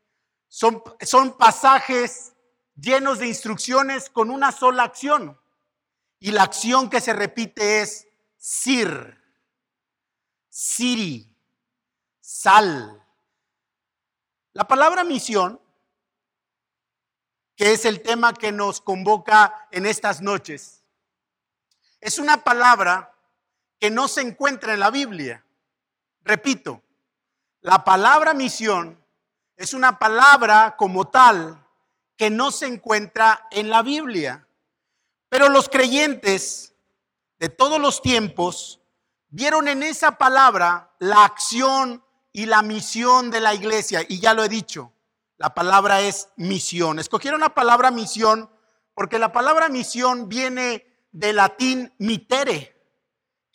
Son, 0.49 0.83
son 1.03 1.39
pasajes 1.39 2.33
llenos 2.75 3.21
de 3.21 3.29
instrucciones 3.29 4.11
con 4.11 4.33
una 4.33 4.51
sola 4.51 4.83
acción. 4.83 5.41
Y 6.19 6.33
la 6.33 6.43
acción 6.43 6.91
que 6.91 7.01
se 7.01 7.13
repite 7.13 7.81
es 7.81 8.09
sir, 8.37 9.23
siri, 10.49 11.33
sal. 12.21 13.01
La 14.55 14.67
palabra 14.67 15.05
misión, 15.05 15.61
que 17.55 17.73
es 17.73 17.85
el 17.85 18.03
tema 18.03 18.35
que 18.35 18.51
nos 18.51 18.81
convoca 18.81 19.69
en 19.71 19.87
estas 19.87 20.23
noches, 20.23 20.83
es 22.01 22.19
una 22.19 22.43
palabra 22.43 23.15
que 23.79 23.91
no 23.91 24.09
se 24.09 24.23
encuentra 24.23 24.75
en 24.75 24.81
la 24.81 24.91
Biblia. 24.91 25.45
Repito, 26.29 26.83
la 27.63 27.85
palabra 27.85 28.35
misión 28.35 29.03
es 29.57 29.73
una 29.73 29.99
palabra 29.99 30.77
como 30.77 31.09
tal 31.09 31.67
que 32.19 32.29
no 32.29 32.51
se 32.51 32.67
encuentra 32.67 33.49
en 33.51 33.71
la 33.71 33.81
Biblia. 33.83 34.47
Pero 35.31 35.49
los 35.49 35.71
creyentes 35.71 36.75
de 37.39 37.49
todos 37.49 37.81
los 37.81 38.03
tiempos 38.03 38.79
vieron 39.31 39.69
en 39.69 39.83
esa 39.83 40.19
palabra 40.19 40.95
la 40.99 41.25
acción 41.25 42.05
y 42.31 42.45
la 42.45 42.61
misión 42.61 43.31
de 43.31 43.41
la 43.41 43.55
iglesia. 43.55 44.05
Y 44.07 44.21
ya 44.21 44.35
lo 44.35 44.45
he 44.45 44.51
dicho, 44.51 44.93
la 45.39 45.55
palabra 45.55 46.03
es 46.03 46.29
misión. 46.37 46.99
Escogieron 46.99 47.41
la 47.41 47.55
palabra 47.55 47.91
misión 47.91 48.51
porque 48.93 49.19
la 49.19 49.33
palabra 49.33 49.71
misión 49.71 50.29
viene 50.29 50.85
del 51.11 51.37
latín 51.37 51.95
mitere, 51.97 52.78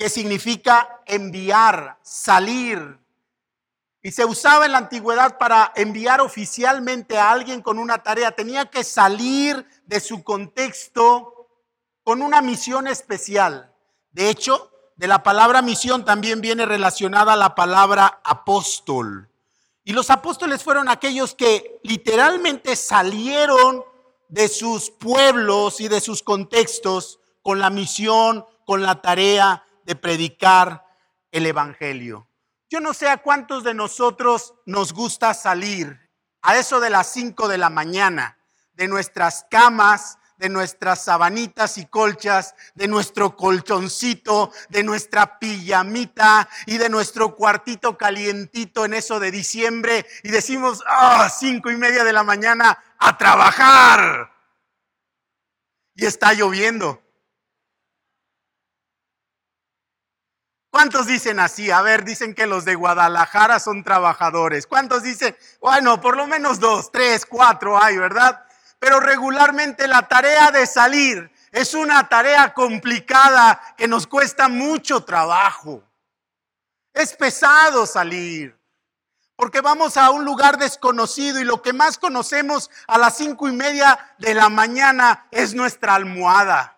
que 0.03 0.10
significa 0.10 1.00
enviar, 1.05 1.98
salir. 2.01 3.00
Y 4.01 4.12
se 4.12 4.25
usaba 4.25 4.65
en 4.65 4.74
la 4.74 4.79
antigüedad 4.79 5.38
para 5.38 5.72
enviar 5.77 6.19
oficialmente 6.19 7.17
a 7.17 7.31
alguien 7.31 7.62
con 7.62 7.79
una 7.79 8.03
tarea. 8.03 8.31
Tenía 8.31 8.65
que 8.65 8.83
salir 8.83 9.65
de 9.86 10.01
su 10.01 10.22
contexto 10.22 11.48
con 12.03 12.22
una 12.22 12.41
misión 12.41 12.88
especial. 12.88 13.74
De 14.12 14.29
hecho, 14.29 14.74
de 14.98 15.07
la 15.07 15.24
palabra 15.24 15.62
misión 15.62 16.03
también 16.03 16.41
viene 16.41 16.65
relacionada 16.65 17.38
la 17.38 17.55
palabra 17.55 18.19
apóstol. 18.25 19.29
Y 19.86 19.93
los 19.93 20.10
apóstoles 20.10 20.63
fueron 20.63 20.89
aquellos 20.89 21.33
que 21.33 21.79
literalmente 21.83 22.75
salieron 22.75 23.86
de 24.27 24.50
sus 24.50 24.91
pueblos 24.91 25.79
y 25.79 25.88
de 25.88 26.01
sus 26.01 26.22
contextos 26.24 27.22
con 27.41 27.60
la 27.60 27.69
misión, 27.69 28.45
con 28.65 28.83
la 28.83 29.01
tarea 29.01 29.63
de 29.86 29.96
predicar 29.96 30.86
el 31.32 31.46
Evangelio. 31.46 32.28
Yo 32.70 32.80
no 32.80 32.94
sé 32.94 33.08
a 33.08 33.18
cuántos 33.18 33.63
de 33.63 33.74
nosotros 33.74 34.56
nos 34.66 34.94
gusta 34.94 35.34
salir 35.34 36.10
a 36.42 36.58
eso 36.58 36.80
de 36.80 36.90
las 36.90 37.12
5 37.12 37.48
de 37.48 37.58
la 37.58 37.70
mañana 37.70 38.38
de 38.74 38.88
nuestras 38.88 39.46
camas, 39.50 40.18
de 40.38 40.50
nuestras 40.50 41.04
sabanitas 41.04 41.78
y 41.78 41.86
colchas, 41.86 42.56
de 42.74 42.88
nuestro 42.88 43.36
colchoncito, 43.36 44.52
de 44.70 44.84
nuestra 44.84 45.40
pijamita 45.40 46.50
y 46.66 46.78
de 46.78 46.90
nuestro 46.90 47.36
cuartito 47.36 47.98
calientito 47.98 48.86
en 48.86 48.94
eso 48.94 49.20
de 49.20 49.32
diciembre 49.32 50.06
y 50.24 50.32
decimos, 50.32 50.84
ah, 50.88 51.30
cinco 51.30 51.72
y 51.72 51.78
media 51.78 52.04
de 52.04 52.13
la 52.13 52.24
mañana 52.24 52.78
a 52.98 53.18
trabajar. 53.18 54.32
Y 55.96 56.06
está 56.06 56.34
lloviendo. 56.34 57.02
¿Cuántos 60.74 61.06
dicen 61.06 61.39
así? 61.39 61.70
A 61.70 61.82
ver, 61.82 62.03
dicen 62.03 62.34
que 62.34 62.48
los 62.48 62.65
de 62.65 62.74
Guadalajara 62.74 63.60
son 63.60 63.84
trabajadores. 63.84 64.65
¿Cuántos 64.65 65.03
dicen? 65.03 65.38
Bueno, 65.62 66.01
por 66.01 66.18
lo 66.18 66.25
menos 66.25 66.60
dos, 66.60 66.92
tres, 66.92 67.25
cuatro 67.25 67.82
hay, 67.82 67.98
¿verdad? 67.98 68.44
pero 68.84 69.00
regularmente 69.00 69.88
la 69.88 70.10
tarea 70.10 70.51
de 70.51 70.68
salir 70.68 71.32
es 71.53 71.74
una 71.74 72.10
tarea 72.10 72.53
complicada 72.53 73.62
que 73.77 73.88
nos 73.88 74.06
cuesta 74.06 74.50
mucho 74.50 75.06
trabajo. 75.06 75.82
Es 76.92 77.13
pesado 77.13 77.86
salir, 77.86 78.60
porque 79.38 79.62
vamos 79.62 79.96
a 79.96 80.10
un 80.10 80.25
lugar 80.25 80.58
desconocido 80.58 81.39
y 81.39 81.46
lo 81.46 81.62
que 81.62 81.72
más 81.72 81.98
conocemos 81.98 82.70
a 82.86 82.98
las 82.98 83.15
cinco 83.15 83.48
y 83.48 83.53
media 83.53 83.98
de 84.18 84.34
la 84.34 84.50
mañana 84.50 85.27
es 85.32 85.53
nuestra 85.53 85.96
almohada. 85.96 86.73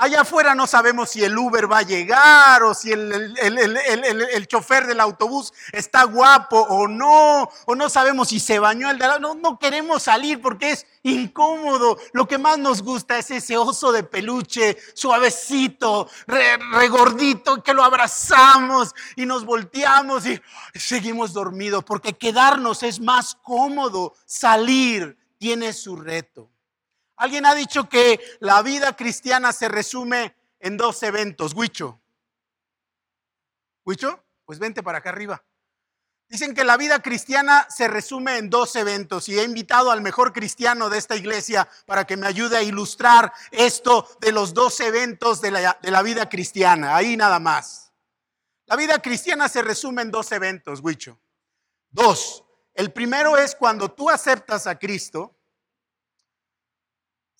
Allá 0.00 0.22
afuera 0.22 0.54
no 0.54 0.66
sabemos 0.66 1.10
si 1.10 1.22
el 1.22 1.36
Uber 1.36 1.70
va 1.70 1.80
a 1.80 1.82
llegar 1.82 2.62
o 2.62 2.72
si 2.72 2.90
el, 2.90 4.46
chofer 4.48 4.86
del 4.86 4.98
autobús 4.98 5.52
está 5.72 6.04
guapo 6.04 6.58
o 6.58 6.88
no, 6.88 7.50
o 7.66 7.74
no 7.74 7.90
sabemos 7.90 8.30
si 8.30 8.40
se 8.40 8.58
bañó 8.58 8.90
el 8.90 8.96
de 8.96 9.06
no, 9.20 9.34
no 9.34 9.58
queremos 9.58 10.04
salir 10.04 10.40
porque 10.40 10.70
es 10.70 10.86
incómodo. 11.02 11.98
Lo 12.14 12.26
que 12.26 12.38
más 12.38 12.56
nos 12.56 12.80
gusta 12.82 13.18
es 13.18 13.30
ese 13.30 13.58
oso 13.58 13.92
de 13.92 14.02
peluche, 14.02 14.78
suavecito, 14.94 16.08
regordito, 16.26 17.62
que 17.62 17.74
lo 17.74 17.84
abrazamos 17.84 18.94
y 19.16 19.26
nos 19.26 19.44
volteamos 19.44 20.24
y 20.24 20.40
seguimos 20.76 21.34
dormidos 21.34 21.84
porque 21.84 22.14
quedarnos 22.14 22.82
es 22.84 23.00
más 23.00 23.34
cómodo. 23.42 24.14
Salir 24.24 25.18
tiene 25.36 25.74
su 25.74 25.96
reto. 25.96 26.49
Alguien 27.20 27.44
ha 27.44 27.54
dicho 27.54 27.86
que 27.86 28.18
la 28.40 28.62
vida 28.62 28.96
cristiana 28.96 29.52
se 29.52 29.68
resume 29.68 30.34
en 30.58 30.78
dos 30.78 31.02
eventos. 31.02 31.52
Huicho. 31.52 32.00
¿Huicho? 33.84 34.24
Pues 34.46 34.58
vente 34.58 34.82
para 34.82 34.98
acá 34.98 35.10
arriba. 35.10 35.44
Dicen 36.28 36.54
que 36.54 36.64
la 36.64 36.78
vida 36.78 37.02
cristiana 37.02 37.66
se 37.68 37.88
resume 37.88 38.38
en 38.38 38.48
dos 38.48 38.74
eventos 38.74 39.28
y 39.28 39.38
he 39.38 39.42
invitado 39.42 39.90
al 39.90 40.00
mejor 40.00 40.32
cristiano 40.32 40.88
de 40.88 40.96
esta 40.96 41.14
iglesia 41.14 41.68
para 41.84 42.06
que 42.06 42.16
me 42.16 42.26
ayude 42.26 42.56
a 42.56 42.62
ilustrar 42.62 43.34
esto 43.50 44.08
de 44.22 44.32
los 44.32 44.54
dos 44.54 44.80
eventos 44.80 45.42
de 45.42 45.50
la, 45.50 45.78
de 45.82 45.90
la 45.90 46.00
vida 46.00 46.26
cristiana. 46.26 46.96
Ahí 46.96 47.18
nada 47.18 47.38
más. 47.38 47.92
La 48.64 48.76
vida 48.76 48.98
cristiana 49.02 49.50
se 49.50 49.60
resume 49.60 50.00
en 50.00 50.10
dos 50.10 50.32
eventos, 50.32 50.80
Huicho. 50.80 51.20
Dos. 51.90 52.44
El 52.72 52.94
primero 52.94 53.36
es 53.36 53.54
cuando 53.54 53.90
tú 53.90 54.08
aceptas 54.08 54.66
a 54.66 54.78
Cristo 54.78 55.36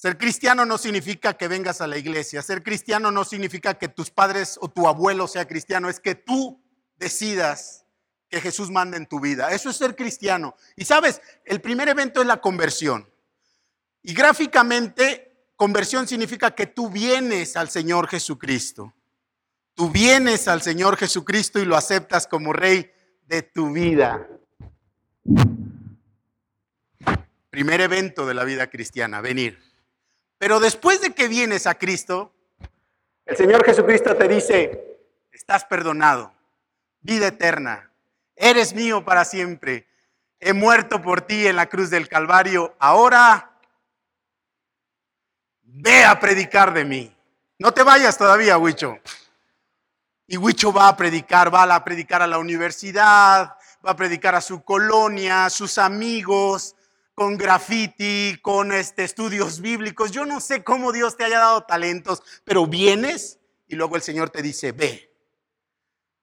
ser 0.01 0.17
cristiano 0.17 0.65
no 0.65 0.79
significa 0.79 1.35
que 1.35 1.47
vengas 1.47 1.83
a 1.83 1.87
la 1.87 1.99
iglesia. 1.99 2.41
Ser 2.41 2.63
cristiano 2.63 3.11
no 3.11 3.23
significa 3.23 3.75
que 3.75 3.89
tus 3.89 4.11
padres 4.11 4.57
o 4.63 4.71
tu 4.71 4.89
abuelo 4.89 5.29
sea 5.29 5.47
cristiano. 5.47 5.91
Es 5.91 6.01
que 6.01 6.15
tú 6.15 6.59
decidas 6.97 7.85
que 8.31 8.41
Jesús 8.41 8.71
mande 8.71 8.97
en 8.97 9.05
tu 9.05 9.21
vida. 9.21 9.51
Eso 9.51 9.69
es 9.69 9.77
ser 9.77 9.95
cristiano. 9.95 10.57
Y 10.75 10.87
sabes, 10.87 11.21
el 11.45 11.61
primer 11.61 11.91
evento 11.91 12.23
es 12.23 12.27
la 12.27 12.41
conversión. 12.41 13.07
Y 14.03 14.15
gráficamente, 14.15 15.51
conversión 15.55 16.09
significa 16.09 16.53
que 16.53 16.67
tú 16.67 16.89
vienes 16.89 17.55
al 17.59 17.69
Señor 17.69 18.09
Jesucristo. 18.09 18.95
Tú 19.75 19.91
vienes 19.91 20.49
al 20.49 20.63
Señor 20.63 20.97
Jesucristo 20.97 21.59
y 21.59 21.67
lo 21.67 21.77
aceptas 21.77 22.27
como 22.27 22.55
rey 22.55 22.91
de 23.27 23.43
tu 23.43 23.71
vida. 23.71 24.27
Primer 27.51 27.83
evento 27.83 28.25
de 28.25 28.33
la 28.33 28.45
vida 28.45 28.71
cristiana, 28.71 29.21
venir. 29.21 29.70
Pero 30.41 30.59
después 30.59 31.03
de 31.03 31.11
que 31.13 31.29
vienes 31.29 31.67
a 31.67 31.75
Cristo, 31.75 32.33
el 33.27 33.37
Señor 33.37 33.63
Jesucristo 33.63 34.17
te 34.17 34.27
dice, 34.27 34.99
estás 35.31 35.67
perdonado, 35.67 36.33
vida 37.03 37.27
eterna, 37.27 37.93
eres 38.35 38.73
mío 38.73 39.05
para 39.05 39.27
siempre, 39.27 39.87
he 40.39 40.55
muerto 40.55 41.03
por 41.03 41.21
ti 41.21 41.47
en 41.47 41.57
la 41.57 41.67
cruz 41.67 41.91
del 41.91 42.09
Calvario, 42.09 42.75
ahora 42.79 43.51
ve 45.61 46.05
a 46.05 46.19
predicar 46.19 46.73
de 46.73 46.87
mí. 46.87 47.15
No 47.59 47.75
te 47.75 47.83
vayas 47.83 48.17
todavía, 48.17 48.57
Huicho. 48.57 48.99
Y 50.27 50.39
Huicho 50.39 50.73
va 50.73 50.89
a 50.89 50.97
predicar, 50.97 51.53
va 51.53 51.65
a 51.65 51.85
predicar 51.85 52.23
a 52.23 52.27
la 52.27 52.39
universidad, 52.39 53.59
va 53.87 53.91
a 53.91 53.97
predicar 53.97 54.35
a 54.35 54.41
su 54.41 54.65
colonia, 54.65 55.45
a 55.45 55.51
sus 55.51 55.77
amigos, 55.77 56.77
con 57.15 57.37
graffiti, 57.37 58.39
con 58.43 58.73
este, 58.73 59.05
estudios 59.05 59.61
bíblicos. 59.61 60.11
Yo 60.11 60.25
no 60.25 60.41
sé 60.41 60.65
cómo 60.65 60.93
Dios 60.93 61.17
te 61.17 61.25
haya 61.25 61.39
dado 61.39 61.65
talentos, 61.65 62.23
pero 62.45 62.67
vienes 62.67 63.39
y 63.67 63.77
luego 63.77 63.97
el 63.97 64.03
Señor 64.03 64.31
te 64.31 64.43
dice, 64.43 64.73
ve. 64.73 65.15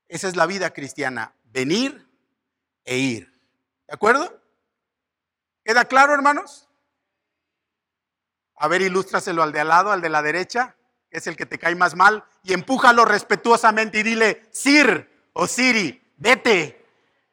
Esa 0.08 0.28
es 0.28 0.36
la 0.36 0.46
vida 0.46 0.74
cristiana, 0.74 1.36
venir 1.46 2.08
e 2.86 2.98
ir. 2.98 3.34
¿De 3.88 3.94
acuerdo? 3.94 4.42
¿Queda 5.64 5.86
claro, 5.86 6.14
hermanos? 6.14 6.70
A 8.56 8.68
ver, 8.68 8.82
ilústraselo 8.82 9.44
al 9.44 9.52
de 9.52 9.60
al 9.60 9.68
lado, 9.68 9.92
al 9.92 10.02
de 10.02 10.10
la 10.10 10.22
derecha, 10.22 10.76
que 11.10 11.18
es 11.18 11.28
el 11.28 11.36
que 11.36 11.46
te 11.46 11.60
cae 11.60 11.76
más 11.76 11.96
mal, 11.96 12.24
y 12.44 12.54
empújalo 12.54 13.06
respetuosamente 13.06 14.00
y 14.00 14.04
dile, 14.04 14.48
Sir 14.52 15.30
o 15.34 15.46
Siri, 15.46 16.02
vete, 16.18 16.86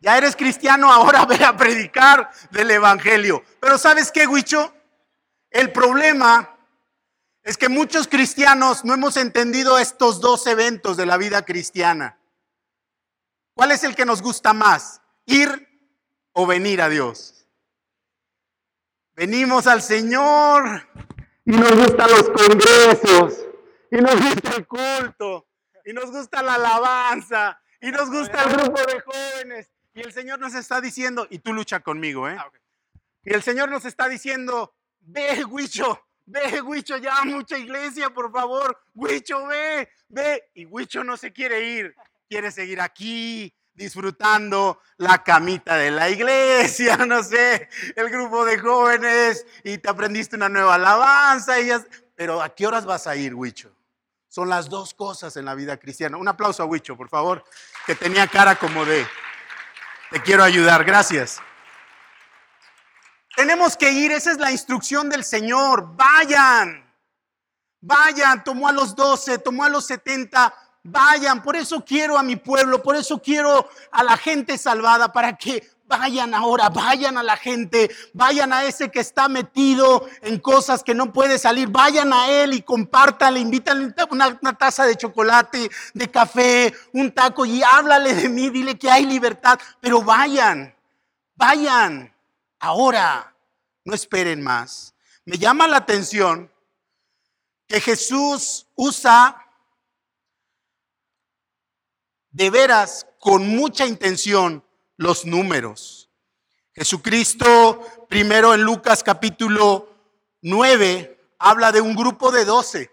ya 0.04 0.18
eres 0.18 0.36
cristiano, 0.36 0.92
ahora 0.92 1.24
ve 1.28 1.42
a 1.42 1.56
predicar 1.56 2.30
del 2.50 2.70
Evangelio. 2.70 3.42
Pero 3.58 3.78
¿sabes 3.78 4.12
qué, 4.12 4.26
Huicho? 4.26 4.74
El 5.50 5.72
problema 5.72 6.58
es 7.42 7.56
que 7.56 7.70
muchos 7.70 8.06
cristianos 8.06 8.84
no 8.84 8.92
hemos 8.92 9.16
entendido 9.16 9.78
estos 9.78 10.20
dos 10.20 10.46
eventos 10.46 10.98
de 10.98 11.06
la 11.06 11.16
vida 11.16 11.44
cristiana. 11.44 12.18
¿Cuál 13.54 13.70
es 13.70 13.82
el 13.82 13.94
que 13.94 14.04
nos 14.04 14.20
gusta 14.20 14.52
más? 14.52 15.00
¿Ir 15.24 15.68
o 16.32 16.46
venir 16.46 16.82
a 16.82 16.90
Dios? 16.90 17.46
Venimos 19.14 19.66
al 19.66 19.80
Señor 19.80 20.86
y 21.46 21.52
nos 21.52 21.76
gustan 21.76 22.10
los 22.10 22.28
congresos, 22.30 23.46
y 23.90 23.96
nos 23.96 24.16
gusta 24.16 24.56
el 24.56 24.66
culto, 24.66 25.46
y 25.84 25.92
nos 25.92 26.10
gusta 26.10 26.42
la 26.42 26.54
alabanza, 26.54 27.60
y 27.80 27.90
nos 27.90 28.10
gusta 28.10 28.42
el 28.42 28.50
grupo 28.50 28.80
de 28.80 29.00
jóvenes, 29.00 29.73
y 29.94 30.00
el 30.00 30.12
Señor 30.12 30.40
nos 30.40 30.54
está 30.54 30.80
diciendo, 30.80 31.26
y 31.30 31.38
tú 31.38 31.52
lucha 31.52 31.80
conmigo, 31.80 32.28
¿eh? 32.28 32.36
Ah, 32.38 32.50
y 33.24 33.32
el 33.32 33.42
Señor 33.42 33.70
nos 33.70 33.84
está 33.84 34.08
diciendo, 34.08 34.74
ve, 35.00 35.44
Huicho, 35.44 36.06
ve, 36.26 36.60
Huicho, 36.60 36.96
ya 36.98 37.22
mucha 37.24 37.56
iglesia, 37.56 38.10
por 38.10 38.30
favor. 38.30 38.78
Huicho, 38.94 39.46
ve, 39.46 39.88
ve. 40.08 40.50
Y 40.54 40.66
Huicho 40.66 41.02
no 41.04 41.16
se 41.16 41.32
quiere 41.32 41.62
ir, 41.62 41.94
quiere 42.28 42.50
seguir 42.50 42.80
aquí, 42.80 43.54
disfrutando 43.72 44.80
la 44.98 45.22
camita 45.22 45.76
de 45.76 45.90
la 45.90 46.10
iglesia, 46.10 46.96
no 47.06 47.22
sé, 47.22 47.68
el 47.96 48.10
grupo 48.10 48.44
de 48.44 48.58
jóvenes, 48.58 49.46
y 49.62 49.78
te 49.78 49.88
aprendiste 49.88 50.36
una 50.36 50.48
nueva 50.48 50.74
alabanza. 50.74 51.60
Y 51.60 51.70
Pero 52.14 52.42
¿a 52.42 52.54
qué 52.54 52.66
horas 52.66 52.84
vas 52.84 53.06
a 53.06 53.16
ir, 53.16 53.34
Huicho? 53.34 53.74
Son 54.28 54.48
las 54.48 54.68
dos 54.68 54.92
cosas 54.92 55.36
en 55.36 55.44
la 55.44 55.54
vida 55.54 55.76
cristiana. 55.76 56.16
Un 56.16 56.28
aplauso 56.28 56.62
a 56.62 56.66
Huicho, 56.66 56.96
por 56.96 57.08
favor, 57.08 57.44
que 57.86 57.94
tenía 57.94 58.26
cara 58.26 58.56
como 58.56 58.84
de... 58.84 59.06
Te 60.10 60.22
quiero 60.22 60.44
ayudar, 60.44 60.84
gracias. 60.84 61.40
Tenemos 63.36 63.76
que 63.76 63.90
ir, 63.90 64.12
esa 64.12 64.30
es 64.30 64.38
la 64.38 64.52
instrucción 64.52 65.08
del 65.08 65.24
Señor. 65.24 65.96
Vayan, 65.96 66.88
vayan, 67.80 68.44
tomó 68.44 68.68
a 68.68 68.72
los 68.72 68.94
12, 68.94 69.38
tomó 69.38 69.64
a 69.64 69.68
los 69.68 69.86
70, 69.86 70.54
vayan. 70.84 71.42
Por 71.42 71.56
eso 71.56 71.84
quiero 71.84 72.16
a 72.16 72.22
mi 72.22 72.36
pueblo, 72.36 72.82
por 72.82 72.94
eso 72.94 73.20
quiero 73.20 73.68
a 73.90 74.04
la 74.04 74.16
gente 74.16 74.56
salvada, 74.56 75.12
para 75.12 75.36
que 75.36 75.68
vayan 75.86 76.34
ahora, 76.34 76.68
vayan 76.70 77.18
a 77.18 77.22
la 77.22 77.36
gente, 77.36 77.90
vayan 78.12 78.52
a 78.52 78.64
ese 78.64 78.90
que 78.90 79.00
está 79.00 79.28
metido 79.28 80.08
en 80.22 80.38
cosas 80.38 80.82
que 80.82 80.94
no 80.94 81.12
puede 81.12 81.38
salir, 81.38 81.68
vayan 81.68 82.12
a 82.12 82.30
él 82.30 82.54
y 82.54 82.62
compártanle, 82.62 83.40
invítanle 83.40 83.94
una, 84.10 84.38
una, 84.40 84.52
taza 84.54 84.86
de 84.86 84.96
chocolate, 84.96 85.70
de 85.92 86.10
café, 86.10 86.74
un 86.92 87.12
taco 87.12 87.44
y 87.44 87.62
háblale 87.62 88.14
de 88.14 88.28
mí, 88.28 88.50
dile 88.50 88.78
que 88.78 88.90
hay 88.90 89.04
libertad, 89.04 89.58
pero 89.80 90.02
vayan, 90.02 90.74
vayan 91.34 92.14
ahora, 92.58 93.34
no 93.84 93.94
esperen 93.94 94.42
más. 94.42 94.94
Me 95.24 95.38
llama 95.38 95.68
la 95.68 95.78
atención 95.78 96.50
que 97.66 97.80
Jesús 97.80 98.66
usa 98.74 99.40
de 102.30 102.50
veras 102.50 103.06
con 103.20 103.48
mucha 103.48 103.86
intención 103.86 104.63
los 104.96 105.24
números. 105.24 106.10
Jesucristo, 106.74 107.80
primero 108.08 108.54
en 108.54 108.62
Lucas 108.62 109.02
capítulo 109.02 109.88
9, 110.42 111.20
habla 111.38 111.72
de 111.72 111.80
un 111.80 111.94
grupo 111.94 112.32
de 112.32 112.44
doce. 112.44 112.90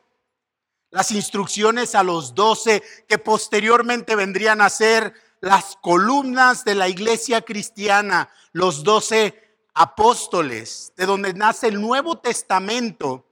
Las 0.89 1.11
instrucciones 1.11 1.95
a 1.95 2.03
los 2.03 2.35
doce 2.35 2.83
que 3.07 3.17
posteriormente 3.17 4.15
vendrían 4.15 4.61
a 4.61 4.69
ser 4.69 5.13
las 5.39 5.75
columnas 5.81 6.63
de 6.63 6.75
la 6.75 6.87
iglesia 6.87 7.41
cristiana, 7.41 8.29
los 8.51 8.83
doce 8.83 9.57
apóstoles, 9.73 10.93
de 10.95 11.05
donde 11.05 11.33
nace 11.33 11.67
el 11.67 11.81
Nuevo 11.81 12.19
Testamento, 12.19 13.25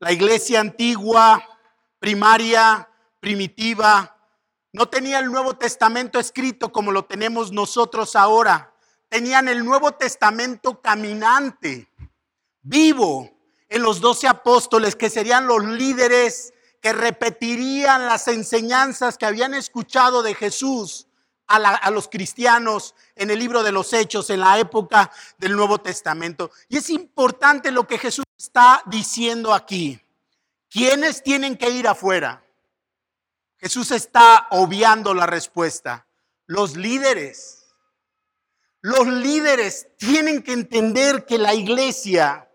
la 0.00 0.10
iglesia 0.10 0.60
antigua, 0.60 1.46
primaria, 2.00 2.88
primitiva, 3.20 4.16
no 4.72 4.88
tenía 4.88 5.18
el 5.18 5.26
Nuevo 5.26 5.54
Testamento 5.54 6.18
escrito 6.18 6.72
como 6.72 6.92
lo 6.92 7.04
tenemos 7.04 7.52
nosotros 7.52 8.16
ahora. 8.16 8.74
Tenían 9.08 9.48
el 9.48 9.64
Nuevo 9.64 9.92
Testamento 9.92 10.80
caminante, 10.80 11.88
vivo, 12.62 13.30
en 13.68 13.82
los 13.82 14.00
doce 14.00 14.28
apóstoles, 14.28 14.96
que 14.96 15.10
serían 15.10 15.46
los 15.46 15.64
líderes 15.64 16.54
que 16.80 16.92
repetirían 16.92 18.06
las 18.06 18.26
enseñanzas 18.28 19.16
que 19.16 19.26
habían 19.26 19.54
escuchado 19.54 20.22
de 20.22 20.34
Jesús 20.34 21.06
a, 21.46 21.90
los 21.90 22.08
cristianos 22.08 22.94
en 23.14 23.30
el 23.30 23.38
libro 23.38 23.62
de 23.62 23.72
los 23.72 23.92
Hechos, 23.92 24.30
en 24.30 24.40
la 24.40 24.58
época 24.58 25.12
del 25.38 25.54
Nuevo 25.54 25.78
Testamento. 25.78 26.50
Y 26.68 26.78
es 26.78 26.88
importante 26.90 27.70
lo 27.70 27.86
que 27.86 27.98
Jesús 27.98 28.24
está 28.38 28.82
diciendo 28.86 29.52
aquí. 29.52 30.00
¿quiénes 30.72 31.22
tienen 31.22 31.56
que 31.56 31.70
ir 31.70 31.86
afuera? 31.86 32.41
Jesús 33.62 33.92
está 33.92 34.48
obviando 34.50 35.14
la 35.14 35.24
respuesta. 35.24 36.08
Los 36.46 36.76
líderes. 36.76 37.68
Los 38.80 39.06
líderes 39.06 39.86
tienen 39.98 40.42
que 40.42 40.52
entender 40.52 41.24
que 41.24 41.38
la 41.38 41.54
iglesia, 41.54 42.50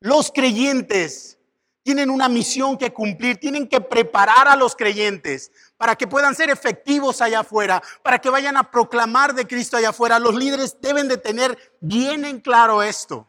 los 0.00 0.30
creyentes, 0.30 1.38
tienen 1.82 2.10
una 2.10 2.28
misión 2.28 2.76
que 2.76 2.92
cumplir, 2.92 3.38
tienen 3.38 3.66
que 3.66 3.80
preparar 3.80 4.48
a 4.48 4.56
los 4.56 4.76
creyentes 4.76 5.52
para 5.78 5.96
que 5.96 6.06
puedan 6.06 6.34
ser 6.34 6.50
efectivos 6.50 7.22
allá 7.22 7.40
afuera, 7.40 7.82
para 8.02 8.18
que 8.18 8.28
vayan 8.28 8.58
a 8.58 8.70
proclamar 8.70 9.34
de 9.34 9.46
Cristo 9.46 9.78
allá 9.78 9.90
afuera. 9.90 10.18
Los 10.18 10.34
líderes 10.34 10.76
deben 10.82 11.08
de 11.08 11.16
tener 11.16 11.56
bien 11.80 12.26
en 12.26 12.40
claro 12.40 12.82
esto, 12.82 13.26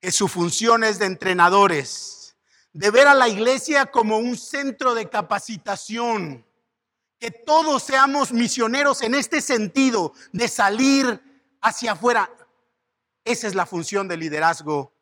que 0.00 0.12
su 0.12 0.28
función 0.28 0.84
es 0.84 1.00
de 1.00 1.06
entrenadores, 1.06 2.17
de 2.72 2.90
ver 2.90 3.08
a 3.08 3.14
la 3.14 3.28
iglesia 3.28 3.86
como 3.86 4.18
un 4.18 4.36
centro 4.36 4.94
de 4.94 5.08
capacitación, 5.08 6.44
que 7.18 7.30
todos 7.30 7.82
seamos 7.82 8.32
misioneros 8.32 9.02
en 9.02 9.14
este 9.14 9.40
sentido, 9.40 10.12
de 10.32 10.48
salir 10.48 11.20
hacia 11.60 11.92
afuera. 11.92 12.30
Esa 13.24 13.46
es 13.48 13.54
la 13.54 13.66
función 13.66 14.06
del 14.08 14.20
liderazgo 14.20 14.92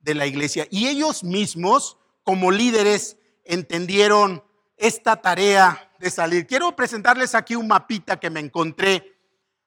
de 0.00 0.14
la 0.14 0.26
iglesia. 0.26 0.66
Y 0.70 0.88
ellos 0.88 1.22
mismos, 1.22 1.98
como 2.24 2.50
líderes, 2.50 3.16
entendieron 3.44 4.42
esta 4.76 5.20
tarea 5.20 5.92
de 5.98 6.10
salir. 6.10 6.46
Quiero 6.46 6.74
presentarles 6.74 7.34
aquí 7.34 7.54
un 7.54 7.68
mapita 7.68 8.18
que 8.18 8.30
me 8.30 8.40
encontré 8.40 9.16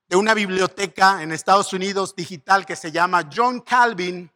de 0.08 0.16
una 0.16 0.34
biblioteca 0.34 1.24
en 1.24 1.32
Estados 1.32 1.72
Unidos 1.74 2.16
digital 2.16 2.66
que 2.66 2.76
se 2.76 2.92
llama 2.92 3.30
John 3.34 3.62
Calvin 3.62 4.30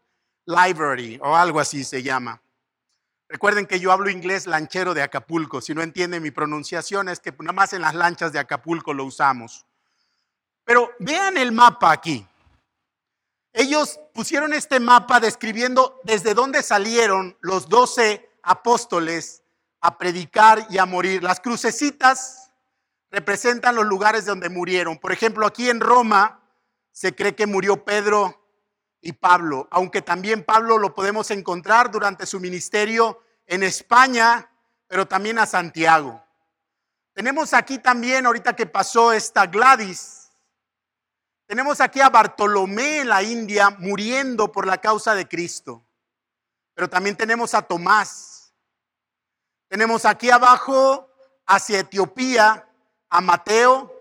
Library 0.45 1.19
o 1.21 1.36
algo 1.36 1.60
así 1.60 1.84
se 1.84 2.01
llama. 2.01 2.41
Recuerden 3.29 3.65
que 3.65 3.79
yo 3.79 3.91
hablo 3.91 4.09
inglés 4.09 4.47
lanchero 4.47 4.93
de 4.93 5.01
Acapulco. 5.01 5.59
Si 5.59 5.73
no 5.73 5.81
entienden 5.81 6.23
mi 6.23 6.31
pronunciación 6.31 7.09
es 7.09 7.19
que 7.19 7.31
nada 7.31 7.51
más 7.51 7.73
en 7.73 7.81
las 7.81 7.93
lanchas 7.93 8.31
de 8.31 8.39
Acapulco 8.39 8.93
lo 8.93 9.03
usamos. 9.03 9.65
Pero 10.63 10.91
vean 10.99 11.37
el 11.37 11.51
mapa 11.51 11.91
aquí. 11.91 12.25
Ellos 13.51 13.99
pusieron 14.13 14.53
este 14.53 14.79
mapa 14.79 15.19
describiendo 15.19 15.99
desde 16.03 16.33
dónde 16.33 16.61
salieron 16.63 17.37
los 17.41 17.67
doce 17.67 18.29
apóstoles 18.43 19.43
a 19.81 19.97
predicar 19.97 20.65
y 20.69 20.77
a 20.77 20.85
morir. 20.85 21.23
Las 21.23 21.39
crucecitas 21.39 22.51
representan 23.09 23.75
los 23.75 23.85
lugares 23.85 24.25
donde 24.25 24.49
murieron. 24.49 24.97
Por 24.97 25.11
ejemplo, 25.11 25.45
aquí 25.45 25.69
en 25.69 25.79
Roma 25.79 26.41
se 26.91 27.15
cree 27.15 27.35
que 27.35 27.47
murió 27.47 27.83
Pedro 27.83 28.46
y 29.01 29.13
Pablo, 29.13 29.67
aunque 29.71 30.01
también 30.01 30.43
Pablo 30.43 30.77
lo 30.77 30.93
podemos 30.93 31.31
encontrar 31.31 31.91
durante 31.91 32.25
su 32.25 32.39
ministerio 32.39 33.21
en 33.45 33.63
España, 33.63 34.49
pero 34.88 35.07
también 35.07 35.39
a 35.39 35.45
Santiago. 35.45 36.23
Tenemos 37.13 37.53
aquí 37.53 37.79
también, 37.79 38.25
ahorita 38.25 38.55
que 38.55 38.65
pasó 38.65 39.12
esta 39.12 39.47
Gladys, 39.47 40.29
tenemos 41.47 41.79
aquí 41.79 42.01
a 42.01 42.10
Bartolomé 42.10 42.99
en 42.99 43.07
la 43.07 43.23
India 43.23 43.69
muriendo 43.69 44.51
por 44.51 44.67
la 44.67 44.79
causa 44.79 45.15
de 45.15 45.27
Cristo. 45.27 45.83
Pero 46.73 46.89
también 46.89 47.15
tenemos 47.15 47.53
a 47.53 47.62
Tomás. 47.62 48.53
Tenemos 49.69 50.05
aquí 50.05 50.29
abajo 50.29 51.10
hacia 51.45 51.79
Etiopía 51.79 52.67
a 53.10 53.21
Mateo 53.21 53.93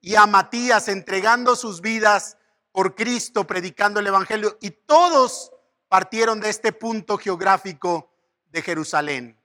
y 0.00 0.14
a 0.16 0.26
Matías 0.26 0.88
entregando 0.88 1.56
sus 1.56 1.80
vidas 1.80 2.36
por 2.72 2.94
Cristo, 2.94 3.46
predicando 3.46 4.00
el 4.00 4.06
Evangelio. 4.06 4.58
Y 4.60 4.70
todos 4.70 5.52
partieron 5.88 6.40
de 6.40 6.48
este 6.48 6.72
punto 6.72 7.18
geográfico 7.18 8.10
de 8.46 8.62
Jerusalén. 8.62 9.38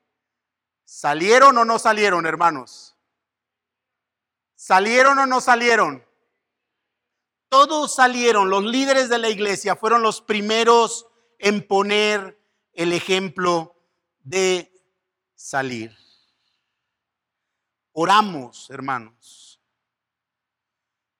¿Salieron 0.85 1.57
o 1.57 1.65
no 1.65 1.77
salieron, 1.77 2.25
hermanos? 2.25 2.95
¿Salieron 4.55 5.19
o 5.19 5.25
no 5.25 5.41
salieron? 5.41 6.07
Todos 7.49 7.95
salieron, 7.95 8.49
los 8.49 8.63
líderes 8.63 9.07
de 9.09 9.17
la 9.17 9.29
iglesia 9.29 9.75
fueron 9.75 10.01
los 10.01 10.21
primeros 10.21 11.07
en 11.39 11.65
poner 11.65 12.37
el 12.73 12.91
ejemplo 12.91 13.75
de 14.19 14.71
salir. 15.35 15.95
Oramos, 17.93 18.69
hermanos, 18.69 19.46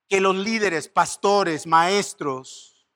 que 0.08 0.22
los 0.22 0.36
líderes, 0.36 0.88
pastores, 0.88 1.68
maestros, 1.68 2.88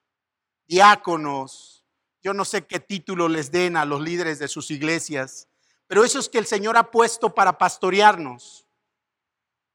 diáconos, 0.68 1.84
yo 2.24 2.34
no 2.34 2.46
sé 2.46 2.66
qué 2.66 2.80
título 2.80 3.28
les 3.28 3.52
den 3.52 3.76
a 3.76 3.86
los 3.86 4.02
líderes 4.02 4.40
de 4.40 4.48
sus 4.48 4.72
iglesias, 4.72 5.48
pero 5.88 6.06
esos 6.06 6.30
que 6.30 6.38
el 6.38 6.46
Señor 6.46 6.78
ha 6.78 6.92
puesto 6.92 7.36
para 7.36 7.58
pastorearnos, 7.58 8.66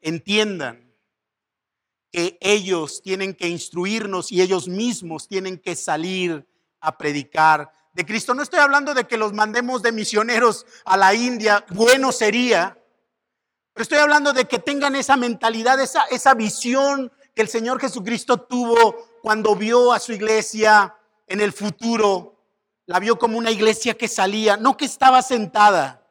entiendan 0.00 0.94
que 2.10 2.38
ellos 2.40 3.02
tienen 3.02 3.34
que 3.34 3.48
instruirnos 3.48 4.32
y 4.32 4.40
ellos 4.40 4.68
mismos 4.68 5.28
tienen 5.28 5.58
que 5.58 5.76
salir 5.76 6.46
a 6.80 6.96
predicar 6.96 7.70
de 7.92 8.06
Cristo. 8.06 8.32
No 8.32 8.42
estoy 8.42 8.60
hablando 8.60 8.94
de 8.94 9.06
que 9.06 9.18
los 9.18 9.32
mandemos 9.32 9.82
de 9.82 9.92
misioneros 9.92 10.64
a 10.84 10.96
la 10.96 11.12
India, 11.14 11.66
bueno 11.70 12.12
sería, 12.12 12.78
pero 13.72 13.82
estoy 13.82 13.98
hablando 13.98 14.32
de 14.32 14.46
que 14.46 14.58
tengan 14.58 14.96
esa 14.96 15.16
mentalidad, 15.16 15.78
esa, 15.80 16.04
esa 16.04 16.32
visión 16.34 17.12
que 17.36 17.42
el 17.42 17.48
Señor 17.48 17.78
Jesucristo 17.78 18.38
tuvo 18.38 18.96
cuando 19.20 19.54
vio 19.54 19.92
a 19.92 20.00
su 20.00 20.14
iglesia 20.14 20.96
en 21.26 21.42
el 21.42 21.52
futuro. 21.52 22.40
La 22.86 22.98
vio 22.98 23.18
como 23.18 23.36
una 23.36 23.50
iglesia 23.50 23.92
que 23.92 24.08
salía, 24.08 24.56
no 24.56 24.74
que 24.78 24.86
estaba 24.86 25.20
sentada. 25.20 26.02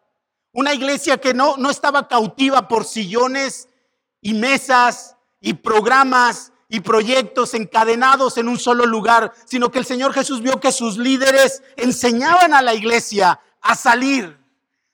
Una 0.52 0.76
iglesia 0.76 1.18
que 1.18 1.34
no, 1.34 1.58
no 1.58 1.72
estaba 1.72 2.08
cautiva 2.08 2.68
por 2.68 2.86
sillones 2.86 3.70
y 4.22 4.36
mesas 4.36 5.18
y 5.42 5.54
programas 5.54 6.52
y 6.70 6.82
proyectos 6.82 7.56
encadenados 7.56 8.38
en 8.38 8.48
un 8.48 8.60
solo 8.60 8.86
lugar, 8.86 9.34
sino 9.46 9.72
que 9.72 9.80
el 9.80 9.86
Señor 9.86 10.14
Jesús 10.14 10.44
vio 10.44 10.60
que 10.60 10.72
sus 10.72 10.96
líderes 10.96 11.64
enseñaban 11.76 12.54
a 12.54 12.62
la 12.62 12.76
iglesia 12.76 13.40
a 13.62 13.74
salir, 13.74 14.38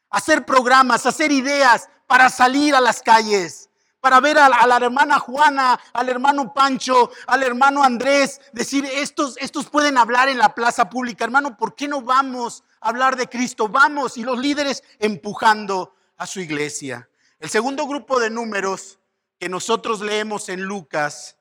a 0.10 0.18
hacer 0.18 0.46
programas, 0.46 1.06
a 1.06 1.10
hacer 1.10 1.34
ideas 1.34 1.90
para 2.08 2.30
salir 2.30 2.74
a 2.74 2.80
las 2.80 3.02
calles, 3.02 3.61
para 4.02 4.20
ver 4.20 4.40
a, 4.40 4.50
la 4.50 4.78
hermana 4.78 5.20
Juana, 5.20 5.80
al 5.94 6.10
hermano 6.10 6.54
Pancho, 6.54 7.12
al 7.28 7.44
hermano 7.44 7.84
Andrés, 7.84 8.42
decir, 8.52 8.84
estos, 8.84 9.38
estos 9.38 9.70
pueden 9.70 9.98
hablar 9.98 10.28
en 10.28 10.40
la 10.40 10.56
plaza 10.56 10.90
pública, 10.90 11.24
hermano, 11.24 11.56
¿por 11.56 11.76
qué 11.76 11.88
no 11.88 12.02
vamos 12.02 12.64
a 12.82 12.90
hablar 12.90 13.16
de 13.16 13.30
Cristo? 13.30 13.70
Vamos, 13.70 14.18
y 14.18 14.24
los 14.24 14.40
líderes 14.40 14.84
empujando 14.98 15.94
a 16.18 16.26
su 16.26 16.40
iglesia. 16.40 17.08
El 17.40 17.50
segundo 17.50 17.88
grupo 17.88 18.20
de 18.20 18.32
números 18.32 19.00
que 19.40 19.50
nosotros 19.50 20.02
leemos 20.02 20.50
en 20.50 20.62
Lucas, 20.62 21.38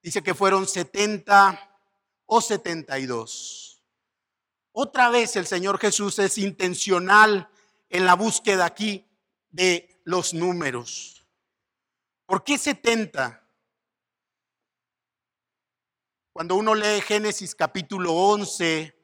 dice 0.00 0.22
que 0.22 0.34
fueron 0.34 0.68
70 0.68 1.78
o 2.26 2.40
72. 2.40 3.82
Otra 4.72 5.08
vez 5.08 5.34
el 5.36 5.46
Señor 5.46 5.78
Jesús 5.78 6.18
es 6.20 6.38
intencional 6.38 7.48
en 7.90 8.04
la 8.04 8.14
búsqueda 8.14 8.66
aquí 8.66 9.06
de 9.50 10.00
los 10.04 10.34
números. 10.34 11.13
¿Por 12.26 12.42
qué 12.42 12.56
70? 12.56 13.42
Cuando 16.32 16.56
uno 16.56 16.74
lee 16.74 17.00
Génesis 17.02 17.54
capítulo 17.54 18.12
11 18.12 18.96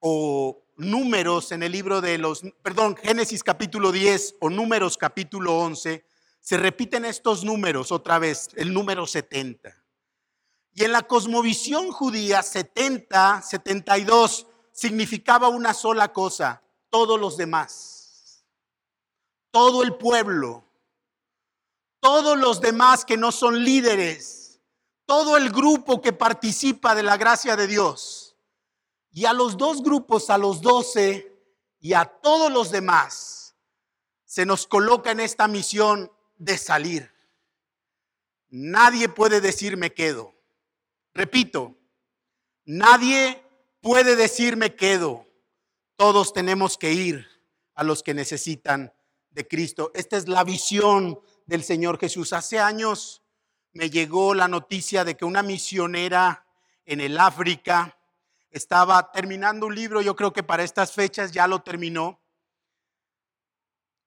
o 0.00 0.62
números 0.76 1.52
en 1.52 1.62
el 1.62 1.70
libro 1.70 2.00
de 2.00 2.18
los, 2.18 2.42
perdón, 2.62 2.96
Génesis 2.96 3.44
capítulo 3.44 3.92
10 3.92 4.36
o 4.40 4.50
números 4.50 4.98
capítulo 4.98 5.58
11, 5.58 6.04
se 6.40 6.56
repiten 6.56 7.04
estos 7.04 7.44
números 7.44 7.92
otra 7.92 8.18
vez, 8.18 8.50
el 8.56 8.74
número 8.74 9.06
70. 9.06 9.72
Y 10.72 10.84
en 10.84 10.90
la 10.90 11.02
cosmovisión 11.02 11.92
judía, 11.92 12.42
70, 12.42 13.42
72 13.42 14.48
significaba 14.72 15.48
una 15.48 15.72
sola 15.72 16.12
cosa, 16.12 16.62
todos 16.90 17.18
los 17.18 17.36
demás, 17.36 18.44
todo 19.52 19.84
el 19.84 19.94
pueblo, 19.94 20.64
todos 22.04 22.36
los 22.36 22.60
demás 22.60 23.02
que 23.06 23.16
no 23.16 23.32
son 23.32 23.64
líderes, 23.64 24.60
todo 25.06 25.38
el 25.38 25.50
grupo 25.50 26.02
que 26.02 26.12
participa 26.12 26.94
de 26.94 27.02
la 27.02 27.16
gracia 27.16 27.56
de 27.56 27.66
Dios. 27.66 28.36
Y 29.10 29.24
a 29.24 29.32
los 29.32 29.56
dos 29.56 29.82
grupos, 29.82 30.28
a 30.28 30.36
los 30.36 30.60
doce 30.60 31.34
y 31.80 31.94
a 31.94 32.04
todos 32.04 32.52
los 32.52 32.70
demás, 32.70 33.56
se 34.26 34.44
nos 34.44 34.66
coloca 34.66 35.12
en 35.12 35.20
esta 35.20 35.48
misión 35.48 36.12
de 36.36 36.58
salir. 36.58 37.10
Nadie 38.50 39.08
puede 39.08 39.40
decir 39.40 39.78
me 39.78 39.94
quedo. 39.94 40.34
Repito, 41.14 41.74
nadie 42.66 43.42
puede 43.80 44.14
decir 44.14 44.58
me 44.58 44.76
quedo. 44.76 45.26
Todos 45.96 46.34
tenemos 46.34 46.76
que 46.76 46.92
ir 46.92 47.26
a 47.74 47.82
los 47.82 48.02
que 48.02 48.12
necesitan 48.12 48.92
de 49.30 49.48
Cristo. 49.48 49.90
Esta 49.94 50.18
es 50.18 50.28
la 50.28 50.44
visión 50.44 51.18
del 51.46 51.62
Señor 51.64 51.98
Jesús. 51.98 52.32
Hace 52.32 52.58
años 52.58 53.22
me 53.72 53.90
llegó 53.90 54.34
la 54.34 54.48
noticia 54.48 55.04
de 55.04 55.16
que 55.16 55.24
una 55.24 55.42
misionera 55.42 56.46
en 56.84 57.00
el 57.00 57.18
África 57.18 57.98
estaba 58.50 59.10
terminando 59.10 59.66
un 59.66 59.74
libro, 59.74 60.00
yo 60.00 60.14
creo 60.14 60.32
que 60.32 60.42
para 60.42 60.62
estas 60.62 60.92
fechas 60.92 61.32
ya 61.32 61.48
lo 61.48 61.62
terminó, 61.62 62.20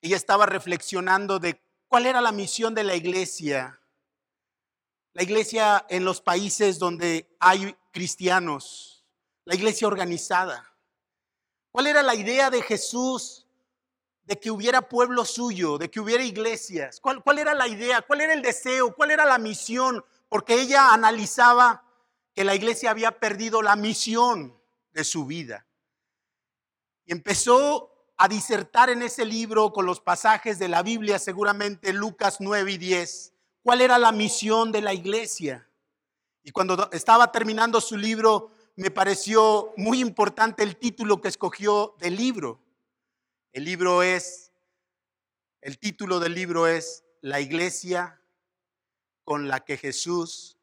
ella 0.02 0.16
estaba 0.16 0.46
reflexionando 0.46 1.40
de 1.40 1.62
cuál 1.88 2.06
era 2.06 2.22
la 2.22 2.32
misión 2.32 2.74
de 2.74 2.84
la 2.84 2.96
iglesia. 2.96 3.82
La 5.14 5.24
iglesia 5.24 5.86
en 5.90 6.06
los 6.06 6.22
países 6.22 6.80
donde 6.80 7.36
hay 7.40 7.76
cristianos, 7.92 9.06
la 9.44 9.56
iglesia 9.56 9.88
organizada. 9.88 10.72
¿Cuál 11.72 11.88
era 11.88 12.04
la 12.04 12.16
idea 12.16 12.50
de 12.50 12.62
Jesús 12.62 13.47
de 14.28 14.38
que 14.38 14.52
hubiera 14.52 14.82
pueblo 14.90 15.24
suyo, 15.24 15.78
de 15.78 15.90
que 15.90 16.02
hubiera 16.02 16.22
iglesias? 16.22 17.00
¿Cuál, 17.00 17.24
¿Cuál, 17.24 17.40
era 17.40 17.54
la 17.54 17.68
idea? 17.68 18.02
¿Cuál 18.02 18.22
era 18.22 18.34
el 18.34 18.42
deseo? 18.42 18.94
¿Cuál 18.94 19.12
era 19.12 19.26
la 19.26 19.38
misión? 19.38 20.04
Porque 20.28 20.60
ella 20.62 20.94
analizaba 20.94 21.86
que 22.36 22.44
la 22.44 22.54
iglesia 22.54 22.92
había 22.92 23.20
perdido 23.20 23.62
la 23.62 23.78
misión 23.78 24.54
de 24.92 25.06
su 25.06 25.26
vida. 25.26 25.66
Y 27.06 27.14
empezó 27.14 27.90
a 28.18 28.28
disertar 28.28 28.90
en 28.90 29.02
ese 29.02 29.26
libro 29.26 29.72
con 29.72 29.86
los 29.86 30.02
pasajes 30.02 30.60
de 30.60 30.68
la 30.68 30.84
Biblia, 30.84 31.20
seguramente 31.20 31.94
Lucas 31.94 32.38
9 32.42 32.74
y 32.74 32.78
10, 32.78 33.34
cuál 33.64 33.80
era 33.80 33.98
la 33.98 34.12
misión 34.12 34.74
de 34.74 34.82
la 34.82 34.94
iglesia. 34.94 35.70
Y 36.44 36.52
cuando 36.52 36.90
estaba 36.92 37.32
terminando 37.32 37.80
su 37.80 37.96
libro, 37.96 38.52
me 38.76 38.92
pareció 38.92 39.72
muy 39.78 40.02
importante 40.02 40.64
el 40.64 40.76
título 40.76 41.22
que 41.22 41.30
escogió 41.30 41.96
del 42.00 42.18
libro. 42.18 42.60
El 43.58 43.66
libro 43.66 44.04
es, 44.04 44.52
el 45.62 45.80
título 45.80 46.20
del 46.20 46.36
libro 46.36 46.68
es 46.68 47.04
La 47.22 47.42
iglesia 47.42 48.22
con 49.24 49.48
la 49.48 49.66
que 49.66 49.78
Jesús 49.78 50.60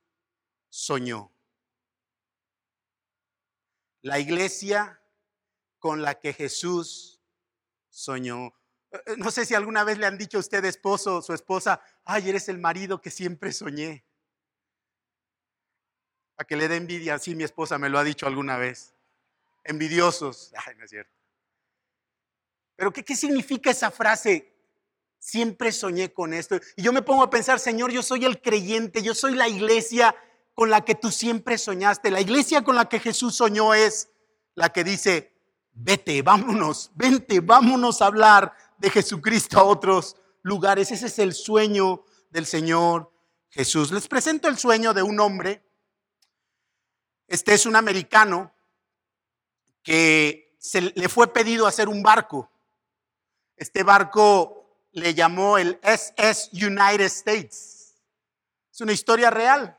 soñó. 0.69 1.33
La 4.01 4.21
iglesia 4.21 5.03
con 5.81 6.03
la 6.03 6.21
que 6.21 6.35
Jesús 6.35 7.21
soñó. 7.91 8.55
Eh, 8.93 9.03
eh, 9.07 9.15
no 9.17 9.33
sé 9.33 9.45
si 9.45 9.57
alguna 9.57 9.83
vez 9.83 9.99
le 9.99 10.07
han 10.07 10.17
dicho 10.17 10.37
a 10.37 10.41
usted, 10.41 10.65
esposo, 10.65 11.21
su 11.21 11.35
esposa, 11.35 11.83
ay, 12.05 12.29
eres 12.29 12.49
el 12.49 12.59
marido 12.59 13.01
que 13.01 13.11
siempre 13.11 13.51
soñé. 13.51 14.05
A 16.37 16.45
que 16.45 16.55
le 16.55 16.69
dé 16.69 16.77
envidia, 16.77 17.19
sí, 17.19 17.35
mi 17.35 17.43
esposa 17.43 17.77
me 17.77 17.89
lo 17.89 17.99
ha 17.99 18.05
dicho 18.05 18.29
alguna 18.29 18.57
vez. 18.57 18.95
Envidiosos, 19.65 20.53
ay, 20.65 20.77
no 20.77 20.85
es 20.85 20.91
cierto. 20.91 21.24
Pero 22.77 22.93
¿qué, 22.93 23.05
qué 23.05 23.17
significa 23.17 23.71
esa 23.71 23.91
frase? 23.91 24.53
Siempre 25.19 25.73
soñé 25.73 26.13
con 26.13 26.35
esto. 26.35 26.57
Y 26.77 26.83
yo 26.83 26.93
me 26.93 27.03
pongo 27.03 27.23
a 27.23 27.31
pensar, 27.31 27.59
Señor, 27.59 27.91
yo 27.91 28.03
soy 28.03 28.25
el 28.25 28.43
creyente, 28.43 29.03
yo 29.03 29.15
soy 29.15 29.35
la 29.35 29.49
iglesia 29.49 30.15
con 30.55 30.71
la 30.71 30.85
que 30.85 30.95
tú 30.95 31.11
siempre 31.11 31.59
soñaste. 31.59 32.11
La 32.11 32.21
iglesia 32.21 32.63
con 32.63 32.77
la 32.77 32.89
que 32.89 33.01
Jesús 33.01 33.35
soñó 33.35 33.75
es 33.75 34.11
la 34.55 34.71
que 34.71 34.85
dice, 34.85 35.35
vete, 35.73 36.23
vámonos, 36.23 36.93
vente, 36.95 37.41
vámonos 37.41 38.01
a 38.01 38.07
hablar 38.07 38.55
de 38.79 38.91
Jesucristo 38.91 39.59
a 39.59 39.65
otros 39.65 40.17
lugares. 40.43 40.91
Ese 40.91 41.07
es 41.07 41.19
el 41.19 41.35
sueño 41.35 42.05
del 42.31 42.47
Señor 42.47 43.13
Jesús. 43.51 43.91
Les 43.93 44.09
presento 44.09 44.49
el 44.49 44.59
sueño 44.59 44.95
de 44.95 45.03
un 45.03 45.19
hombre. 45.21 45.65
Este 47.27 47.55
es 47.55 47.67
un 47.67 47.77
americano 47.77 48.53
que 49.83 50.57
se 50.59 50.81
le 50.81 51.09
fue 51.09 51.33
pedido 51.33 51.67
hacer 51.67 51.89
un 51.89 52.03
barco. 52.03 52.51
Este 53.57 53.83
barco 53.83 54.65
le 54.93 55.15
llamó 55.15 55.59
el 55.59 55.79
SS 55.83 56.51
United 56.53 57.05
States. 57.07 57.95
Es 58.73 58.81
una 58.81 58.93
historia 58.93 59.31
real. 59.31 59.79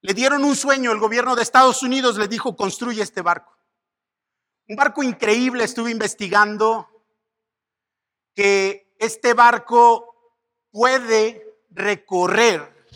Le 0.00 0.12
dieron 0.12 0.44
un 0.44 0.54
sueño, 0.54 0.92
el 0.92 0.98
gobierno 0.98 1.34
de 1.34 1.42
Estados 1.42 1.82
Unidos 1.82 2.18
le 2.18 2.28
dijo, 2.28 2.56
construye 2.56 3.02
este 3.02 3.22
barco. 3.22 3.56
Un 4.68 4.76
barco 4.76 5.02
increíble, 5.02 5.64
estuve 5.64 5.90
investigando 5.90 6.88
que 8.34 8.94
este 8.98 9.32
barco 9.34 10.36
puede 10.70 11.58
recorrer 11.70 12.86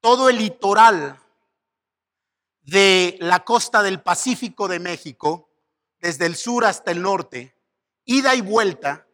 todo 0.00 0.28
el 0.28 0.38
litoral 0.38 1.20
de 2.62 3.16
la 3.20 3.44
costa 3.44 3.82
del 3.82 4.00
Pacífico 4.02 4.68
de 4.68 4.78
México, 4.78 5.50
desde 6.00 6.26
el 6.26 6.36
sur 6.36 6.64
hasta 6.64 6.90
el 6.90 7.02
norte, 7.02 7.56
ida 8.04 8.34
y 8.34 8.40
vuelta, 8.40 9.06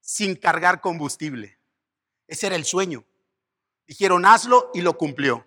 sin 0.00 0.36
cargar 0.36 0.80
combustible. 0.80 1.58
Ese 2.26 2.46
era 2.46 2.56
el 2.56 2.64
sueño. 2.64 3.04
Dijeron, 3.86 4.24
hazlo 4.26 4.70
y 4.74 4.80
lo 4.80 4.96
cumplió. 4.96 5.46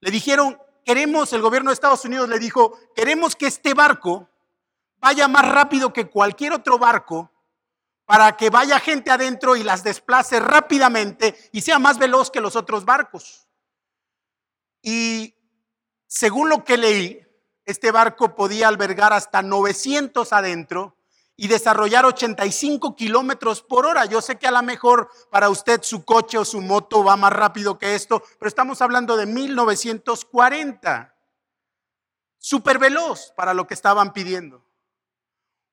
Le 0.00 0.10
dijeron, 0.10 0.58
queremos, 0.84 1.32
el 1.32 1.42
gobierno 1.42 1.70
de 1.70 1.74
Estados 1.74 2.04
Unidos 2.04 2.28
le 2.28 2.38
dijo, 2.38 2.78
queremos 2.94 3.36
que 3.36 3.46
este 3.46 3.74
barco 3.74 4.28
vaya 4.98 5.28
más 5.28 5.46
rápido 5.46 5.92
que 5.92 6.08
cualquier 6.08 6.52
otro 6.52 6.78
barco 6.78 7.30
para 8.04 8.36
que 8.36 8.50
vaya 8.50 8.78
gente 8.80 9.10
adentro 9.10 9.56
y 9.56 9.62
las 9.62 9.82
desplace 9.82 10.40
rápidamente 10.40 11.34
y 11.52 11.62
sea 11.62 11.78
más 11.78 11.98
veloz 11.98 12.30
que 12.30 12.40
los 12.40 12.56
otros 12.56 12.84
barcos. 12.84 13.48
Y 14.82 15.34
según 16.06 16.50
lo 16.50 16.64
que 16.64 16.76
leí, 16.76 17.23
este 17.64 17.90
barco 17.90 18.34
podía 18.34 18.68
albergar 18.68 19.12
hasta 19.12 19.42
900 19.42 20.32
adentro 20.32 20.96
y 21.36 21.48
desarrollar 21.48 22.04
85 22.04 22.94
kilómetros 22.94 23.62
por 23.62 23.86
hora. 23.86 24.04
Yo 24.04 24.20
sé 24.20 24.36
que 24.36 24.46
a 24.46 24.52
lo 24.52 24.62
mejor 24.62 25.10
para 25.30 25.48
usted 25.48 25.82
su 25.82 26.04
coche 26.04 26.38
o 26.38 26.44
su 26.44 26.60
moto 26.60 27.02
va 27.02 27.16
más 27.16 27.32
rápido 27.32 27.78
que 27.78 27.94
esto, 27.94 28.22
pero 28.38 28.48
estamos 28.48 28.80
hablando 28.82 29.16
de 29.16 29.26
1940. 29.26 31.14
Súper 32.38 32.78
veloz 32.78 33.32
para 33.36 33.54
lo 33.54 33.66
que 33.66 33.74
estaban 33.74 34.12
pidiendo. 34.12 34.64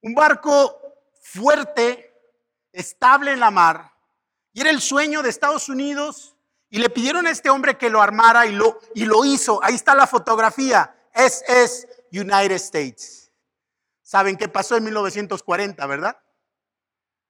Un 0.01 0.15
barco 0.15 0.79
fuerte, 1.21 2.11
estable 2.71 3.33
en 3.33 3.39
la 3.39 3.51
mar, 3.51 3.91
y 4.53 4.61
era 4.61 4.69
el 4.69 4.81
sueño 4.81 5.21
de 5.21 5.29
Estados 5.29 5.69
Unidos. 5.69 6.35
Y 6.73 6.79
le 6.79 6.89
pidieron 6.89 7.27
a 7.27 7.31
este 7.31 7.49
hombre 7.49 7.77
que 7.77 7.89
lo 7.89 8.01
armara 8.01 8.45
y 8.45 8.53
lo, 8.53 8.79
y 8.95 9.03
lo 9.03 9.25
hizo. 9.25 9.59
Ahí 9.61 9.75
está 9.75 9.93
la 9.93 10.07
fotografía. 10.07 10.95
Es, 11.13 11.87
United 12.11 12.51
States. 12.51 13.31
¿Saben 14.01 14.37
qué 14.37 14.47
pasó 14.47 14.75
en 14.75 14.83
1940, 14.83 15.85
verdad? 15.87 16.21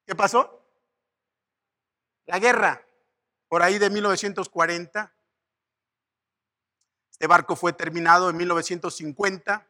¿Qué 0.05 0.15
pasó? 0.15 0.65
La 2.25 2.39
guerra, 2.39 2.85
por 3.47 3.61
ahí 3.61 3.77
de 3.77 3.89
1940. 3.89 5.13
Este 7.11 7.27
barco 7.27 7.55
fue 7.55 7.73
terminado 7.73 8.29
en 8.29 8.37
1950. 8.37 9.67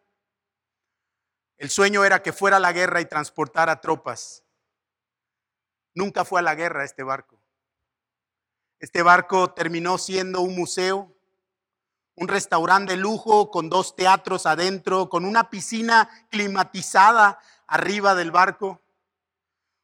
El 1.57 1.69
sueño 1.69 2.05
era 2.05 2.21
que 2.21 2.31
fuera 2.31 2.57
a 2.57 2.61
la 2.61 2.71
guerra 2.71 3.01
y 3.01 3.05
transportara 3.05 3.81
tropas. 3.81 4.43
Nunca 5.93 6.23
fue 6.23 6.39
a 6.39 6.43
la 6.43 6.55
guerra 6.55 6.85
este 6.85 7.03
barco. 7.03 7.41
Este 8.79 9.03
barco 9.03 9.53
terminó 9.53 9.97
siendo 9.97 10.41
un 10.41 10.55
museo 10.55 11.13
un 12.15 12.27
restaurante 12.27 12.93
de 12.93 12.97
lujo 12.97 13.49
con 13.49 13.69
dos 13.69 13.95
teatros 13.95 14.45
adentro, 14.45 15.09
con 15.09 15.25
una 15.25 15.49
piscina 15.49 16.09
climatizada 16.29 17.39
arriba 17.67 18.15
del 18.15 18.31
barco, 18.31 18.81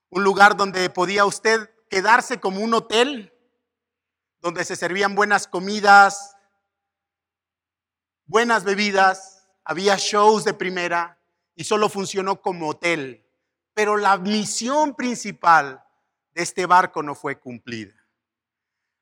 un 0.09 0.23
lugar 0.23 0.57
donde 0.57 0.89
podía 0.89 1.25
usted 1.25 1.69
quedarse 1.89 2.39
como 2.39 2.61
un 2.61 2.73
hotel, 2.73 3.33
donde 4.41 4.65
se 4.65 4.75
servían 4.75 5.15
buenas 5.15 5.47
comidas, 5.47 6.35
buenas 8.25 8.63
bebidas, 8.63 9.47
había 9.63 9.95
shows 9.97 10.43
de 10.43 10.53
primera 10.53 11.19
y 11.55 11.63
solo 11.63 11.89
funcionó 11.89 12.41
como 12.41 12.69
hotel. 12.69 13.25
Pero 13.73 13.97
la 13.97 14.17
misión 14.17 14.95
principal 14.95 15.83
de 16.33 16.43
este 16.43 16.65
barco 16.65 17.03
no 17.03 17.15
fue 17.15 17.39
cumplida. 17.39 17.96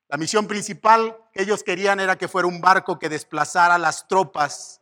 La 0.08 0.16
misión 0.16 0.46
principal 0.46 1.16
que 1.32 1.42
ellos 1.42 1.64
querían 1.64 1.98
era 1.98 2.16
que 2.16 2.28
fuera 2.28 2.46
un 2.46 2.60
barco 2.60 2.98
que 2.98 3.08
desplazara 3.08 3.74
a 3.74 3.78
las 3.78 4.06
tropas, 4.06 4.80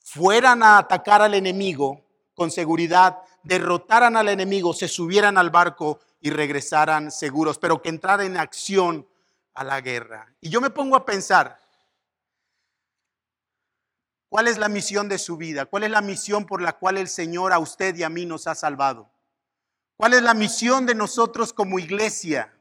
fueran 0.00 0.62
a 0.62 0.78
atacar 0.78 1.22
al 1.22 1.34
enemigo 1.34 2.04
con 2.34 2.50
seguridad, 2.50 3.18
derrotaran 3.44 4.16
al 4.16 4.28
enemigo, 4.28 4.74
se 4.74 4.88
subieran 4.88 5.38
al 5.38 5.50
barco 5.50 6.00
y 6.20 6.30
regresaran 6.30 7.10
seguros, 7.10 7.58
pero 7.58 7.80
que 7.80 7.88
entrara 7.88 8.24
en 8.24 8.36
acción 8.36 9.06
a 9.54 9.64
la 9.64 9.80
guerra. 9.80 10.34
Y 10.40 10.50
yo 10.50 10.60
me 10.60 10.70
pongo 10.70 10.96
a 10.96 11.06
pensar, 11.06 11.60
¿cuál 14.28 14.48
es 14.48 14.58
la 14.58 14.68
misión 14.68 15.08
de 15.08 15.18
su 15.18 15.36
vida? 15.36 15.66
¿Cuál 15.66 15.84
es 15.84 15.90
la 15.90 16.02
misión 16.02 16.44
por 16.44 16.60
la 16.60 16.72
cual 16.72 16.98
el 16.98 17.08
Señor 17.08 17.52
a 17.52 17.58
usted 17.58 17.94
y 17.96 18.02
a 18.02 18.08
mí 18.08 18.26
nos 18.26 18.48
ha 18.48 18.54
salvado? 18.54 19.08
¿Cuál 19.96 20.14
es 20.14 20.22
la 20.22 20.34
misión 20.34 20.84
de 20.84 20.94
nosotros 20.94 21.52
como 21.52 21.78
iglesia? 21.78 22.52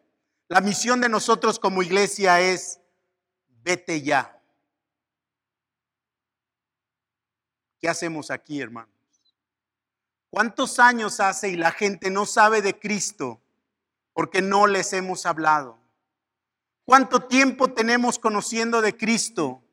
La 0.48 0.62
misión 0.62 1.02
de 1.02 1.10
nosotros 1.10 1.60
como 1.60 1.82
iglesia 1.82 2.40
es, 2.40 2.80
vete 3.64 4.02
ya. 4.02 4.40
¿Qué 7.80 7.90
hacemos 7.90 8.30
aquí, 8.30 8.62
hermanos? 8.62 8.90
¿Cuántos 10.30 10.80
años 10.80 11.20
hace 11.20 11.50
y 11.50 11.56
la 11.56 11.72
gente 11.72 12.10
no 12.12 12.26
sabe 12.26 12.62
de 12.62 12.78
Cristo 12.78 13.42
porque 14.14 14.42
no 14.42 14.68
les 14.68 14.94
hemos 14.94 15.26
hablado? 15.26 15.80
¿Cuánto 16.84 17.24
tiempo 17.24 17.74
tenemos 17.74 18.20
conociendo 18.20 18.82
de 18.82 18.96
Cristo 18.96 19.64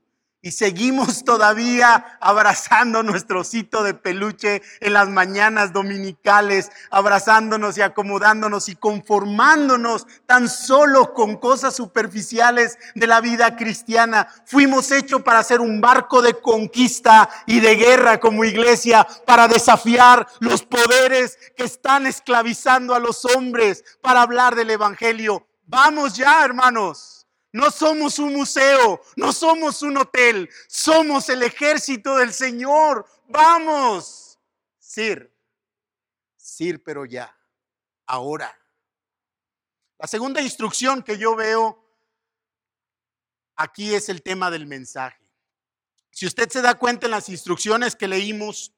Y 0.44 0.50
seguimos 0.50 1.22
todavía 1.24 2.18
abrazando 2.20 3.05
nuestro 3.05 3.42
osito 3.42 3.85
de 3.85 3.94
peluche 3.94 4.61
en 4.81 4.94
las 4.94 5.09
mañanas 5.09 5.72
dominicales, 5.72 6.72
abrazándonos 6.90 7.78
y 7.78 7.83
acomodándonos 7.83 8.68
y 8.68 8.74
conformándonos 8.74 10.09
tan 10.26 10.48
solo 10.48 11.14
con 11.14 11.37
cosas 11.37 11.76
superficiales 11.76 12.76
de 12.96 13.07
la 13.07 13.20
vida 13.20 13.55
cristiana. 13.55 14.26
Fuimos 14.44 14.90
hechos 14.90 15.22
para 15.22 15.44
ser 15.44 15.61
un 15.61 15.81
barco 15.81 16.20
de 16.22 16.35
conquista 16.35 17.31
y 17.46 17.61
de 17.61 17.76
guerra 17.76 18.18
como 18.18 18.44
iglesia, 18.44 19.07
para 19.24 19.46
desafiar 19.46 20.26
los 20.40 20.64
poderes 20.64 21.38
que 21.57 21.62
están 21.62 22.05
esclavizando 22.09 22.96
a 22.96 22.98
los 22.98 23.24
hombres, 23.26 23.85
para 24.00 24.22
hablar 24.22 24.57
del 24.57 24.70
Evangelio. 24.70 25.46
Vamos 25.66 26.14
ya, 26.14 26.44
hermanos. 26.44 27.12
No 27.53 27.71
somos 27.71 28.19
un 28.19 28.33
museo, 28.33 29.03
no 29.17 29.33
somos 29.33 29.83
un 29.83 29.99
hotel, 29.99 30.49
somos 30.69 31.29
el 31.29 31.43
ejército 31.43 32.17
del 32.17 32.33
Señor. 32.33 33.07
Vamos, 33.29 34.38
Sir, 34.79 35.31
Sir, 36.37 36.83
pero 36.83 37.05
ya, 37.05 37.37
ahora. 38.07 38.59
La 39.99 40.07
segunda 40.07 40.41
instrucción 40.41 41.03
que 41.03 41.19
yo 41.19 41.37
veo 41.37 41.79
aquí 43.55 43.95
es 43.95 44.09
el 44.09 44.23
tema 44.23 44.51
del 44.51 44.67
mensaje. 44.67 45.23
Si 46.11 46.27
usted 46.27 46.49
se 46.49 46.62
da 46.62 46.75
cuenta 46.75 47.07
en 47.07 47.12
las 47.12 47.29
instrucciones 47.29 47.97
que 47.97 48.09
leímos, 48.09 48.73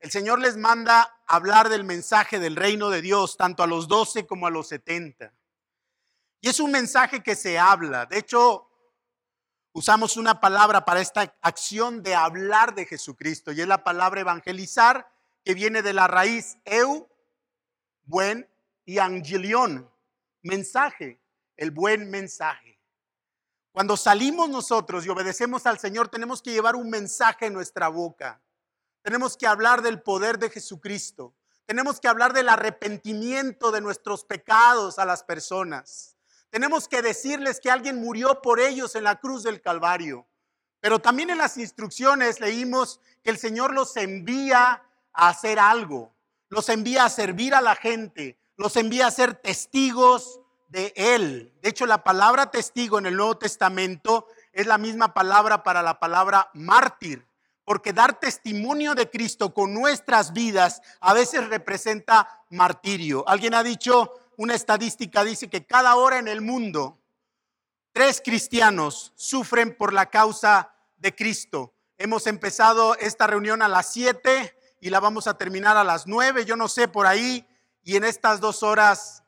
el 0.00 0.10
Señor 0.12 0.40
les 0.40 0.56
manda 0.56 1.22
hablar 1.26 1.68
del 1.68 1.82
mensaje 1.84 2.38
del 2.38 2.56
reino 2.56 2.88
de 2.88 3.02
Dios, 3.02 3.36
tanto 3.36 3.64
a 3.64 3.66
los 3.66 3.88
doce 3.88 4.26
como 4.26 4.46
a 4.46 4.50
los 4.50 4.68
setenta. 4.68 5.34
Y 6.40 6.48
es 6.48 6.60
un 6.60 6.70
mensaje 6.70 7.22
que 7.22 7.34
se 7.34 7.58
habla. 7.58 8.06
De 8.06 8.18
hecho, 8.18 8.68
usamos 9.72 10.16
una 10.16 10.40
palabra 10.40 10.84
para 10.84 11.00
esta 11.00 11.34
acción 11.42 12.02
de 12.02 12.14
hablar 12.14 12.74
de 12.74 12.86
Jesucristo 12.86 13.52
y 13.52 13.60
es 13.60 13.66
la 13.66 13.82
palabra 13.84 14.20
evangelizar 14.20 15.10
que 15.44 15.54
viene 15.54 15.82
de 15.82 15.92
la 15.92 16.06
raíz 16.06 16.58
eu, 16.64 17.08
buen, 18.04 18.48
y 18.84 18.98
angelion, 18.98 19.90
mensaje, 20.42 21.20
el 21.56 21.70
buen 21.70 22.10
mensaje. 22.10 22.78
Cuando 23.70 23.96
salimos 23.96 24.48
nosotros 24.48 25.04
y 25.04 25.08
obedecemos 25.08 25.66
al 25.66 25.78
Señor, 25.78 26.08
tenemos 26.08 26.42
que 26.42 26.52
llevar 26.52 26.74
un 26.74 26.88
mensaje 26.88 27.46
en 27.46 27.52
nuestra 27.52 27.88
boca. 27.88 28.40
Tenemos 29.02 29.36
que 29.36 29.46
hablar 29.46 29.82
del 29.82 30.02
poder 30.02 30.38
de 30.38 30.50
Jesucristo. 30.50 31.34
Tenemos 31.66 32.00
que 32.00 32.08
hablar 32.08 32.32
del 32.32 32.48
arrepentimiento 32.48 33.70
de 33.70 33.80
nuestros 33.80 34.24
pecados 34.24 34.98
a 34.98 35.04
las 35.04 35.22
personas. 35.22 36.17
Tenemos 36.50 36.88
que 36.88 37.02
decirles 37.02 37.60
que 37.60 37.70
alguien 37.70 38.00
murió 38.00 38.40
por 38.40 38.60
ellos 38.60 38.94
en 38.94 39.04
la 39.04 39.20
cruz 39.20 39.42
del 39.42 39.60
Calvario. 39.60 40.26
Pero 40.80 40.98
también 40.98 41.30
en 41.30 41.38
las 41.38 41.56
instrucciones 41.58 42.40
leímos 42.40 43.00
que 43.22 43.30
el 43.30 43.38
Señor 43.38 43.74
los 43.74 43.96
envía 43.96 44.82
a 45.12 45.28
hacer 45.28 45.58
algo, 45.58 46.12
los 46.48 46.68
envía 46.68 47.04
a 47.04 47.10
servir 47.10 47.54
a 47.54 47.60
la 47.60 47.74
gente, 47.74 48.38
los 48.56 48.76
envía 48.76 49.06
a 49.06 49.10
ser 49.10 49.34
testigos 49.34 50.40
de 50.68 50.92
Él. 50.96 51.52
De 51.62 51.70
hecho, 51.70 51.86
la 51.86 52.04
palabra 52.04 52.50
testigo 52.50 52.98
en 52.98 53.06
el 53.06 53.16
Nuevo 53.16 53.36
Testamento 53.36 54.26
es 54.52 54.66
la 54.66 54.78
misma 54.78 55.14
palabra 55.14 55.62
para 55.62 55.82
la 55.82 55.98
palabra 55.98 56.50
mártir, 56.54 57.26
porque 57.64 57.92
dar 57.92 58.18
testimonio 58.18 58.94
de 58.94 59.10
Cristo 59.10 59.52
con 59.52 59.74
nuestras 59.74 60.32
vidas 60.32 60.80
a 61.00 61.12
veces 61.12 61.48
representa 61.48 62.44
martirio. 62.50 63.28
Alguien 63.28 63.54
ha 63.54 63.62
dicho, 63.62 64.12
una 64.38 64.54
estadística 64.54 65.24
dice 65.24 65.48
que 65.48 65.66
cada 65.66 65.96
hora 65.96 66.18
en 66.18 66.28
el 66.28 66.40
mundo, 66.40 66.96
tres 67.92 68.22
cristianos 68.24 69.12
sufren 69.16 69.76
por 69.76 69.92
la 69.92 70.10
causa 70.10 70.72
de 70.96 71.12
Cristo. 71.12 71.74
Hemos 71.98 72.28
empezado 72.28 72.94
esta 72.98 73.26
reunión 73.26 73.62
a 73.62 73.68
las 73.68 73.92
siete 73.92 74.56
y 74.80 74.90
la 74.90 75.00
vamos 75.00 75.26
a 75.26 75.36
terminar 75.36 75.76
a 75.76 75.82
las 75.82 76.06
nueve, 76.06 76.44
yo 76.44 76.54
no 76.54 76.68
sé 76.68 76.86
por 76.86 77.04
ahí, 77.06 77.44
y 77.82 77.96
en 77.96 78.04
estas 78.04 78.38
dos 78.38 78.62
horas, 78.62 79.24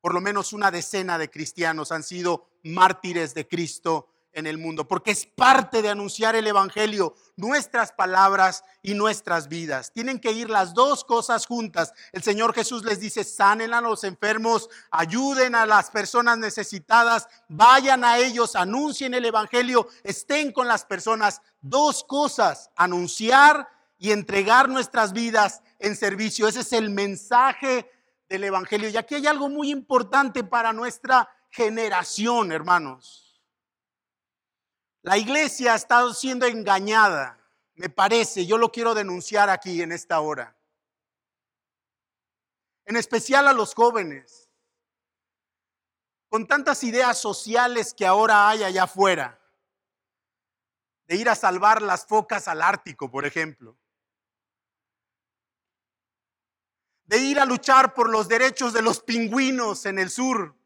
por 0.00 0.12
lo 0.12 0.20
menos 0.20 0.52
una 0.52 0.72
decena 0.72 1.18
de 1.18 1.30
cristianos 1.30 1.92
han 1.92 2.02
sido 2.02 2.48
mártires 2.64 3.34
de 3.34 3.46
Cristo 3.46 4.08
en 4.38 4.46
el 4.46 4.56
mundo, 4.56 4.86
porque 4.86 5.10
es 5.10 5.26
parte 5.26 5.82
de 5.82 5.90
anunciar 5.90 6.36
el 6.36 6.46
Evangelio, 6.46 7.14
nuestras 7.36 7.92
palabras 7.92 8.64
y 8.82 8.94
nuestras 8.94 9.48
vidas. 9.48 9.92
Tienen 9.92 10.18
que 10.18 10.32
ir 10.32 10.48
las 10.48 10.74
dos 10.74 11.04
cosas 11.04 11.46
juntas. 11.46 11.92
El 12.12 12.22
Señor 12.22 12.54
Jesús 12.54 12.84
les 12.84 13.00
dice, 13.00 13.24
sanen 13.24 13.74
a 13.74 13.80
los 13.80 14.04
enfermos, 14.04 14.70
ayuden 14.90 15.54
a 15.54 15.66
las 15.66 15.90
personas 15.90 16.38
necesitadas, 16.38 17.28
vayan 17.48 18.04
a 18.04 18.18
ellos, 18.18 18.56
anuncien 18.56 19.14
el 19.14 19.24
Evangelio, 19.24 19.88
estén 20.04 20.52
con 20.52 20.68
las 20.68 20.84
personas. 20.84 21.42
Dos 21.60 22.04
cosas, 22.04 22.70
anunciar 22.76 23.68
y 23.98 24.12
entregar 24.12 24.68
nuestras 24.68 25.12
vidas 25.12 25.62
en 25.80 25.96
servicio. 25.96 26.46
Ese 26.46 26.60
es 26.60 26.72
el 26.72 26.90
mensaje 26.90 27.90
del 28.28 28.44
Evangelio. 28.44 28.88
Y 28.88 28.96
aquí 28.96 29.16
hay 29.16 29.26
algo 29.26 29.48
muy 29.48 29.70
importante 29.70 30.44
para 30.44 30.72
nuestra 30.72 31.28
generación, 31.50 32.52
hermanos. 32.52 33.27
La 35.08 35.16
iglesia 35.16 35.72
ha 35.72 35.76
estado 35.76 36.12
siendo 36.12 36.44
engañada, 36.44 37.40
me 37.76 37.88
parece, 37.88 38.44
yo 38.44 38.58
lo 38.58 38.70
quiero 38.70 38.92
denunciar 38.92 39.48
aquí 39.48 39.80
en 39.80 39.90
esta 39.90 40.20
hora. 40.20 40.54
En 42.84 42.94
especial 42.94 43.48
a 43.48 43.54
los 43.54 43.72
jóvenes, 43.72 44.50
con 46.28 46.46
tantas 46.46 46.84
ideas 46.84 47.18
sociales 47.18 47.94
que 47.94 48.04
ahora 48.04 48.50
hay 48.50 48.64
allá 48.64 48.82
afuera, 48.82 49.40
de 51.06 51.16
ir 51.16 51.30
a 51.30 51.34
salvar 51.34 51.80
las 51.80 52.04
focas 52.04 52.46
al 52.46 52.60
Ártico, 52.60 53.10
por 53.10 53.24
ejemplo. 53.24 53.78
de 57.06 57.16
ir 57.16 57.40
a 57.40 57.46
luchar 57.46 57.94
por 57.94 58.10
los 58.10 58.28
derechos 58.28 58.74
de 58.74 58.82
los 58.82 59.00
pingüinos 59.00 59.86
en 59.86 59.98
el 59.98 60.10
sur. 60.10 60.57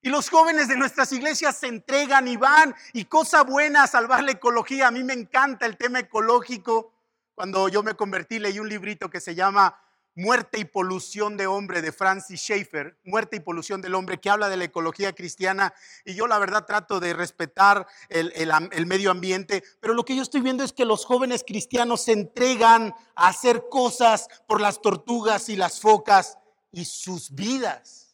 Y 0.00 0.10
los 0.10 0.30
jóvenes 0.30 0.68
de 0.68 0.76
nuestras 0.76 1.12
iglesias 1.12 1.56
se 1.56 1.66
entregan 1.66 2.28
y 2.28 2.36
van 2.36 2.74
y 2.92 3.06
cosa 3.06 3.42
buena 3.42 3.86
salvar 3.88 4.22
la 4.22 4.32
ecología. 4.32 4.86
A 4.86 4.90
mí 4.92 5.02
me 5.02 5.12
encanta 5.12 5.66
el 5.66 5.76
tema 5.76 5.98
ecológico. 5.98 6.92
Cuando 7.34 7.68
yo 7.68 7.82
me 7.82 7.94
convertí 7.94 8.38
leí 8.38 8.60
un 8.60 8.68
librito 8.68 9.10
que 9.10 9.20
se 9.20 9.34
llama 9.34 9.80
Muerte 10.14 10.60
y 10.60 10.64
polución 10.64 11.36
de 11.36 11.48
hombre 11.48 11.82
de 11.82 11.90
Francis 11.90 12.40
Schaeffer, 12.40 12.96
Muerte 13.04 13.36
y 13.36 13.40
polución 13.40 13.80
del 13.80 13.96
hombre, 13.96 14.18
que 14.18 14.30
habla 14.30 14.48
de 14.48 14.56
la 14.56 14.64
ecología 14.64 15.12
cristiana. 15.14 15.74
Y 16.04 16.14
yo 16.14 16.28
la 16.28 16.38
verdad 16.38 16.64
trato 16.64 17.00
de 17.00 17.12
respetar 17.12 17.86
el, 18.08 18.32
el, 18.36 18.86
medio 18.86 19.10
ambiente, 19.10 19.64
pero 19.80 19.94
lo 19.94 20.04
que 20.04 20.14
yo 20.14 20.22
estoy 20.22 20.42
viendo 20.42 20.62
es 20.62 20.72
que 20.72 20.84
los 20.84 21.04
jóvenes 21.04 21.44
cristianos 21.44 22.02
se 22.02 22.12
entregan 22.12 22.94
a 23.16 23.28
hacer 23.28 23.64
cosas 23.68 24.28
por 24.46 24.60
las 24.60 24.80
tortugas 24.80 25.48
y 25.48 25.56
las 25.56 25.80
focas 25.80 26.38
y 26.70 26.84
sus 26.84 27.34
vidas 27.34 28.07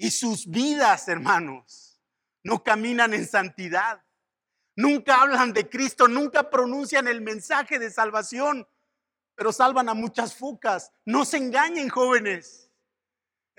y 0.00 0.10
sus 0.10 0.46
vidas, 0.46 1.08
hermanos, 1.08 2.00
no 2.42 2.64
caminan 2.64 3.12
en 3.12 3.28
santidad. 3.28 4.02
Nunca 4.74 5.20
hablan 5.20 5.52
de 5.52 5.68
Cristo, 5.68 6.08
nunca 6.08 6.48
pronuncian 6.48 7.06
el 7.06 7.20
mensaje 7.20 7.78
de 7.78 7.90
salvación, 7.90 8.66
pero 9.34 9.52
salvan 9.52 9.90
a 9.90 9.94
muchas 9.94 10.34
focas. 10.34 10.90
No 11.04 11.26
se 11.26 11.36
engañen, 11.36 11.90
jóvenes. 11.90 12.69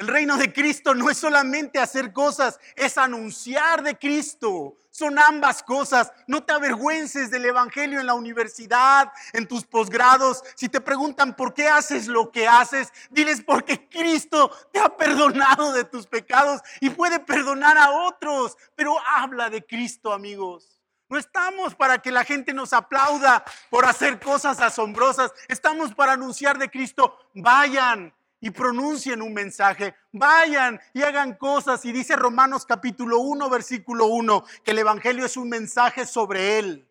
El 0.02 0.08
reino 0.08 0.36
de 0.36 0.52
Cristo 0.52 0.96
no 0.96 1.12
es 1.12 1.20
solamente 1.20 1.78
hacer 1.78 2.12
cosas, 2.12 2.60
es 2.76 2.98
anunciar 2.98 3.84
de 3.84 3.96
Cristo. 4.00 4.76
Son 4.90 5.20
ambas 5.20 5.62
cosas. 5.62 6.12
No 6.26 6.42
te 6.42 6.54
avergüences 6.54 7.30
del 7.30 7.46
Evangelio 7.46 8.00
en 8.00 8.08
la 8.08 8.16
universidad, 8.16 9.14
en 9.32 9.48
tus 9.48 9.64
posgrados. 9.64 10.44
Si 10.56 10.70
te 10.70 10.82
preguntan 10.82 11.36
por 11.36 11.54
qué 11.54 11.68
haces 11.68 12.08
lo 12.08 12.32
que 12.32 12.48
haces, 12.48 12.92
diles 13.12 13.44
porque 13.46 13.88
Cristo 13.90 14.50
te 14.74 14.80
ha 14.80 14.90
perdonado 14.90 15.72
de 15.72 15.84
tus 15.84 16.08
pecados 16.08 16.62
y 16.80 16.90
puede 16.90 17.20
perdonar 17.20 17.78
a 17.78 17.92
otros. 17.92 18.58
Pero 18.76 18.96
habla 19.06 19.52
de 19.52 19.64
Cristo, 19.64 20.14
amigos. 20.14 20.82
No 21.10 21.20
estamos 21.20 21.76
para 21.76 22.00
que 22.00 22.10
la 22.10 22.24
gente 22.24 22.56
nos 22.56 22.74
aplauda 22.74 23.46
por 23.70 23.86
hacer 23.86 24.20
cosas 24.20 24.62
asombrosas. 24.62 25.32
Estamos 25.48 25.94
para 25.94 26.14
anunciar 26.14 26.58
de 26.58 26.72
Cristo. 26.72 27.20
Vayan, 27.36 28.12
y 28.42 28.50
pronuncien 28.50 29.22
un 29.22 29.34
mensaje, 29.34 29.96
vayan 30.12 30.82
y 30.94 31.04
hagan 31.04 31.36
cosas. 31.36 31.86
Y 31.86 31.92
dice 31.92 32.16
Romanos 32.16 32.66
capítulo 32.66 33.20
1, 33.20 33.50
versículo 33.50 34.08
1, 34.08 34.44
que 34.64 34.72
el 34.72 34.80
Evangelio 34.80 35.26
es 35.26 35.38
un 35.38 35.48
mensaje 35.48 36.06
sobre 36.08 36.58
Él, 36.58 36.88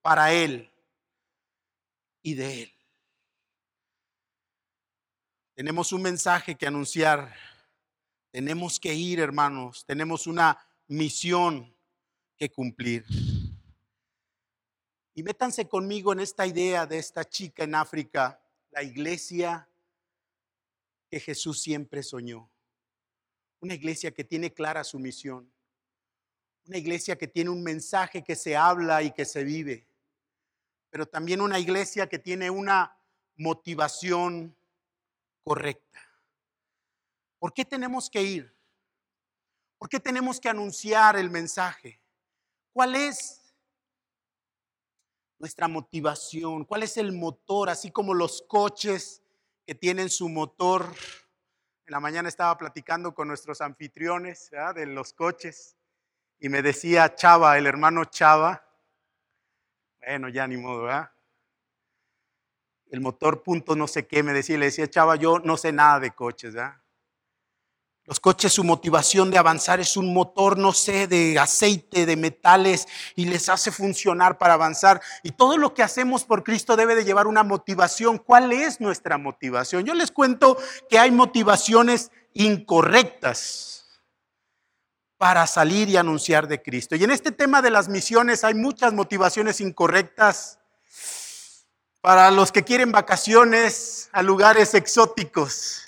para 0.00 0.32
Él 0.32 0.70
y 2.22 2.34
de 2.34 2.62
Él. 2.62 2.72
Tenemos 5.54 5.92
un 5.92 6.02
mensaje 6.02 6.54
que 6.54 6.66
anunciar. 6.66 7.34
Tenemos 8.30 8.80
que 8.80 8.94
ir, 8.94 9.18
hermanos. 9.20 9.84
Tenemos 9.84 10.26
una 10.26 10.56
misión 10.86 11.76
que 12.36 12.50
cumplir. 12.50 13.04
Y 15.14 15.22
métanse 15.22 15.68
conmigo 15.68 16.12
en 16.12 16.20
esta 16.20 16.46
idea 16.46 16.86
de 16.86 16.98
esta 16.98 17.24
chica 17.28 17.64
en 17.64 17.74
África, 17.74 18.40
la 18.70 18.82
iglesia 18.82 19.68
que 21.12 21.20
Jesús 21.20 21.60
siempre 21.60 22.02
soñó. 22.02 22.50
Una 23.60 23.74
iglesia 23.74 24.14
que 24.14 24.24
tiene 24.24 24.54
clara 24.54 24.82
su 24.82 24.98
misión. 24.98 25.52
Una 26.66 26.78
iglesia 26.78 27.18
que 27.18 27.28
tiene 27.28 27.50
un 27.50 27.62
mensaje 27.62 28.24
que 28.24 28.34
se 28.34 28.56
habla 28.56 29.02
y 29.02 29.12
que 29.12 29.26
se 29.26 29.44
vive. 29.44 29.86
Pero 30.88 31.04
también 31.04 31.42
una 31.42 31.58
iglesia 31.58 32.08
que 32.08 32.18
tiene 32.18 32.48
una 32.48 32.96
motivación 33.36 34.56
correcta. 35.44 36.00
¿Por 37.38 37.52
qué 37.52 37.66
tenemos 37.66 38.08
que 38.08 38.22
ir? 38.22 38.56
¿Por 39.76 39.90
qué 39.90 40.00
tenemos 40.00 40.40
que 40.40 40.48
anunciar 40.48 41.16
el 41.16 41.28
mensaje? 41.28 42.00
¿Cuál 42.72 42.94
es 42.94 43.54
nuestra 45.38 45.68
motivación? 45.68 46.64
¿Cuál 46.64 46.84
es 46.84 46.96
el 46.96 47.12
motor? 47.12 47.68
Así 47.68 47.90
como 47.90 48.14
los 48.14 48.40
coches 48.48 49.21
que 49.66 49.74
tienen 49.74 50.08
su 50.08 50.28
motor. 50.28 50.86
En 51.86 51.92
la 51.92 52.00
mañana 52.00 52.28
estaba 52.28 52.56
platicando 52.58 53.14
con 53.14 53.28
nuestros 53.28 53.60
anfitriones 53.60 54.50
de 54.74 54.86
los 54.86 55.12
coches 55.12 55.76
y 56.38 56.48
me 56.48 56.62
decía 56.62 57.14
Chava, 57.14 57.56
el 57.58 57.66
hermano 57.66 58.04
Chava, 58.04 58.66
bueno, 60.04 60.28
ya 60.28 60.46
ni 60.46 60.56
modo, 60.56 60.82
¿verdad? 60.82 61.12
El 62.90 63.00
motor 63.00 63.42
punto 63.42 63.76
no 63.76 63.86
sé 63.86 64.06
qué, 64.06 64.22
me 64.22 64.32
decía, 64.32 64.58
le 64.58 64.66
decía 64.66 64.90
Chava, 64.90 65.16
yo 65.16 65.38
no 65.38 65.56
sé 65.56 65.72
nada 65.72 66.00
de 66.00 66.10
coches, 66.10 66.54
¿verdad? 66.54 66.81
Los 68.04 68.18
coches, 68.18 68.52
su 68.52 68.64
motivación 68.64 69.30
de 69.30 69.38
avanzar 69.38 69.78
es 69.78 69.96
un 69.96 70.12
motor, 70.12 70.58
no 70.58 70.72
sé, 70.72 71.06
de 71.06 71.38
aceite, 71.38 72.04
de 72.04 72.16
metales, 72.16 72.88
y 73.14 73.26
les 73.26 73.48
hace 73.48 73.70
funcionar 73.70 74.38
para 74.38 74.54
avanzar. 74.54 75.00
Y 75.22 75.30
todo 75.30 75.56
lo 75.56 75.72
que 75.72 75.84
hacemos 75.84 76.24
por 76.24 76.42
Cristo 76.42 76.74
debe 76.74 76.96
de 76.96 77.04
llevar 77.04 77.28
una 77.28 77.44
motivación. 77.44 78.18
¿Cuál 78.18 78.52
es 78.52 78.80
nuestra 78.80 79.18
motivación? 79.18 79.84
Yo 79.84 79.94
les 79.94 80.10
cuento 80.10 80.58
que 80.90 80.98
hay 80.98 81.12
motivaciones 81.12 82.10
incorrectas 82.34 83.86
para 85.16 85.46
salir 85.46 85.88
y 85.88 85.96
anunciar 85.96 86.48
de 86.48 86.60
Cristo. 86.60 86.96
Y 86.96 87.04
en 87.04 87.12
este 87.12 87.30
tema 87.30 87.62
de 87.62 87.70
las 87.70 87.88
misiones 87.88 88.42
hay 88.42 88.54
muchas 88.54 88.92
motivaciones 88.92 89.60
incorrectas 89.60 90.58
para 92.00 92.32
los 92.32 92.50
que 92.50 92.64
quieren 92.64 92.90
vacaciones 92.90 94.08
a 94.10 94.22
lugares 94.22 94.74
exóticos 94.74 95.82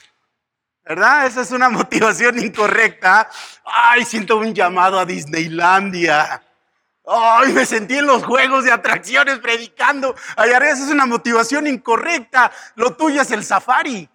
¿Verdad? 0.85 1.27
Esa 1.27 1.41
es 1.41 1.51
una 1.51 1.69
motivación 1.71 2.39
incorrecta. 2.39 3.29
Ay, 3.65 4.05
siento 4.05 4.37
un 4.37 4.55
llamado 4.55 4.99
a 4.99 5.07
Disneylandia. 5.07 6.43
Ay, 7.07 7.53
me 7.53 7.67
sentí 7.67 7.99
en 7.99 8.07
los 8.07 8.25
juegos 8.25 8.65
de 8.65 8.73
atracciones 8.73 9.39
predicando. 9.39 10.15
Ay, 10.37 10.51
esa 10.51 10.85
es 10.85 10.91
una 10.91 11.07
motivación 11.07 11.67
incorrecta. 11.67 12.51
Lo 12.77 12.95
tuyo 12.97 13.23
es 13.23 13.31
el 13.31 13.45
safari. 13.45 14.09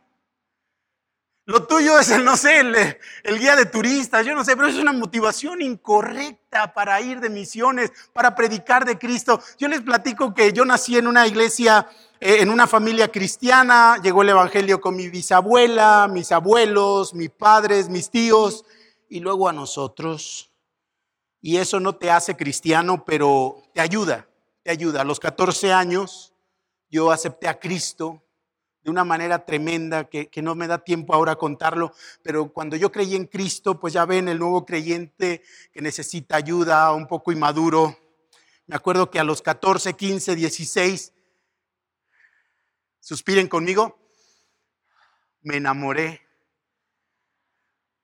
Lo 1.46 1.66
tuyo 1.66 1.98
es 1.98 2.12
el, 2.12 2.24
no 2.24 2.38
sé, 2.38 2.60
el, 2.60 2.76
el, 3.24 3.40
guía 3.40 3.56
de 3.56 3.66
turistas, 3.66 4.24
yo 4.24 4.36
no 4.36 4.46
sé, 4.46 4.56
pero 4.56 4.68
es 4.68 4.76
una 4.76 4.94
motivación 4.94 5.64
incorrecta 5.64 6.76
para 6.76 7.02
ir 7.02 7.22
de 7.22 7.30
misiones, 7.30 7.92
para 8.14 8.36
predicar 8.36 8.86
de 8.86 9.00
Cristo. 9.00 9.42
Yo 9.58 9.68
les 9.68 9.82
platico 9.82 10.36
que 10.36 10.54
yo 10.54 10.64
nací 10.64 10.96
en 10.96 11.08
una 11.08 11.26
iglesia 11.26 11.88
en 12.22 12.50
una 12.50 12.68
familia 12.68 13.08
cristiana, 13.10 13.98
llegó 14.04 14.24
el 14.24 14.30
Evangelio 14.30 14.82
con 14.82 14.96
mi 14.96 15.08
bisabuela, 15.08 16.10
mis 16.12 16.34
abuelos, 16.34 17.14
mis 17.14 17.30
padres, 17.30 17.88
mis 17.88 18.10
tíos 18.10 18.66
y 19.08 19.22
luego 19.22 19.48
a 19.48 19.54
nosotros. 19.54 20.52
Y 21.42 21.58
eso 21.58 21.80
no 21.80 21.96
te 21.96 22.12
hace 22.12 22.36
cristiano, 22.36 23.06
pero 23.06 23.64
te 23.74 23.80
ayuda, 23.80 24.28
te 24.64 24.72
ayuda. 24.72 25.02
A 25.02 25.06
los 25.06 25.20
14 25.22 25.72
años 25.72 26.34
yo 26.90 27.10
acepté 27.12 27.48
a 27.48 27.58
Cristo 27.58 28.22
de 28.84 28.92
una 28.92 29.06
manera 29.06 29.46
tremenda 29.46 30.04
que, 30.10 30.28
que, 30.28 30.42
no 30.42 30.56
me 30.56 30.68
da 30.68 30.80
tiempo 30.80 31.14
ahora 31.14 31.38
contarlo, 31.38 31.94
pero 32.22 32.52
cuando 32.52 32.76
yo 32.76 32.92
creí 32.92 33.16
en 33.16 33.28
Cristo, 33.28 33.80
pues 33.80 33.94
ya 33.94 34.06
ven 34.06 34.28
el 34.28 34.40
nuevo 34.40 34.66
creyente 34.66 35.42
que 35.72 35.82
necesita 35.82 36.36
ayuda, 36.36 36.92
un 36.92 37.08
poco 37.08 37.32
inmaduro. 37.32 37.98
Me 38.68 38.76
acuerdo 38.76 39.10
que 39.10 39.20
a 39.20 39.24
los 39.24 39.42
14, 39.42 39.94
15, 39.94 40.36
16 40.36 41.14
Suspiren 43.00 43.48
conmigo. 43.48 43.98
Me 45.42 45.58
enamoré 45.58 46.22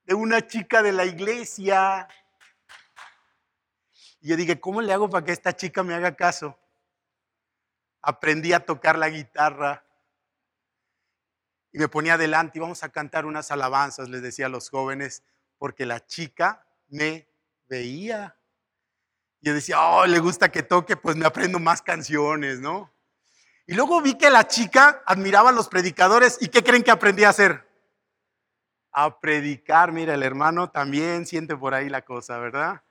de 0.06 0.14
una 0.14 0.46
chica 0.48 0.82
de 0.82 0.91
la 0.91 1.06
iglesia. 1.06 2.08
Y 4.22 4.30
yo 4.30 4.36
dije, 4.36 4.60
¿cómo 4.60 4.82
le 4.82 4.93
hago 4.93 5.10
para 5.10 5.26
que 5.26 5.32
esta 5.32 5.56
chica 5.56 5.84
me 5.84 5.93
haga 5.93 6.16
caso? 6.16 6.58
Aprendí 8.02 8.54
a 8.54 8.66
tocar 8.66 8.98
la 8.98 9.10
guitarra 9.10 9.84
y 11.76 11.78
me 11.78 11.89
ponía 11.89 12.14
adelante 12.14 12.58
y 12.58 12.62
vamos 12.62 12.84
a 12.84 12.89
cantar 12.89 13.26
unas 13.26 13.52
alabanzas, 13.52 14.08
les 14.08 14.22
decía 14.22 14.46
a 14.46 14.50
los 14.50 14.70
jóvenes, 14.70 15.24
porque 15.58 15.86
la 15.86 16.06
chica 16.06 16.66
me 16.88 17.28
veía. 17.68 18.38
Y 19.41 19.48
yo 19.48 19.54
decía, 19.54 19.82
oh, 19.82 20.06
le 20.06 20.20
gusta 20.20 20.50
que 20.50 20.64
toque, 20.64 20.96
pues 20.96 21.18
me 21.18 21.26
aprendo 21.26 21.60
más 21.60 21.82
canciones, 21.82 22.62
¿no? 22.62 22.95
Y 23.68 23.74
luego 23.74 24.01
vi 24.01 24.16
que 24.16 24.30
la 24.30 24.47
chica 24.47 25.01
admiraba 25.05 25.49
a 25.49 25.53
los 25.53 25.70
predicadores 25.70 26.38
y 26.39 26.49
¿qué 26.49 26.63
creen 26.63 26.84
que 26.84 26.91
aprendí 26.91 27.24
a 27.24 27.30
hacer? 27.30 27.68
A 28.91 29.20
predicar. 29.20 29.91
Mira, 29.91 30.13
el 30.13 30.24
hermano 30.24 30.70
también 30.70 31.26
siente 31.26 31.57
por 31.57 31.74
ahí 31.74 31.89
la 31.89 32.03
cosa, 32.03 32.38
¿verdad? 32.38 32.84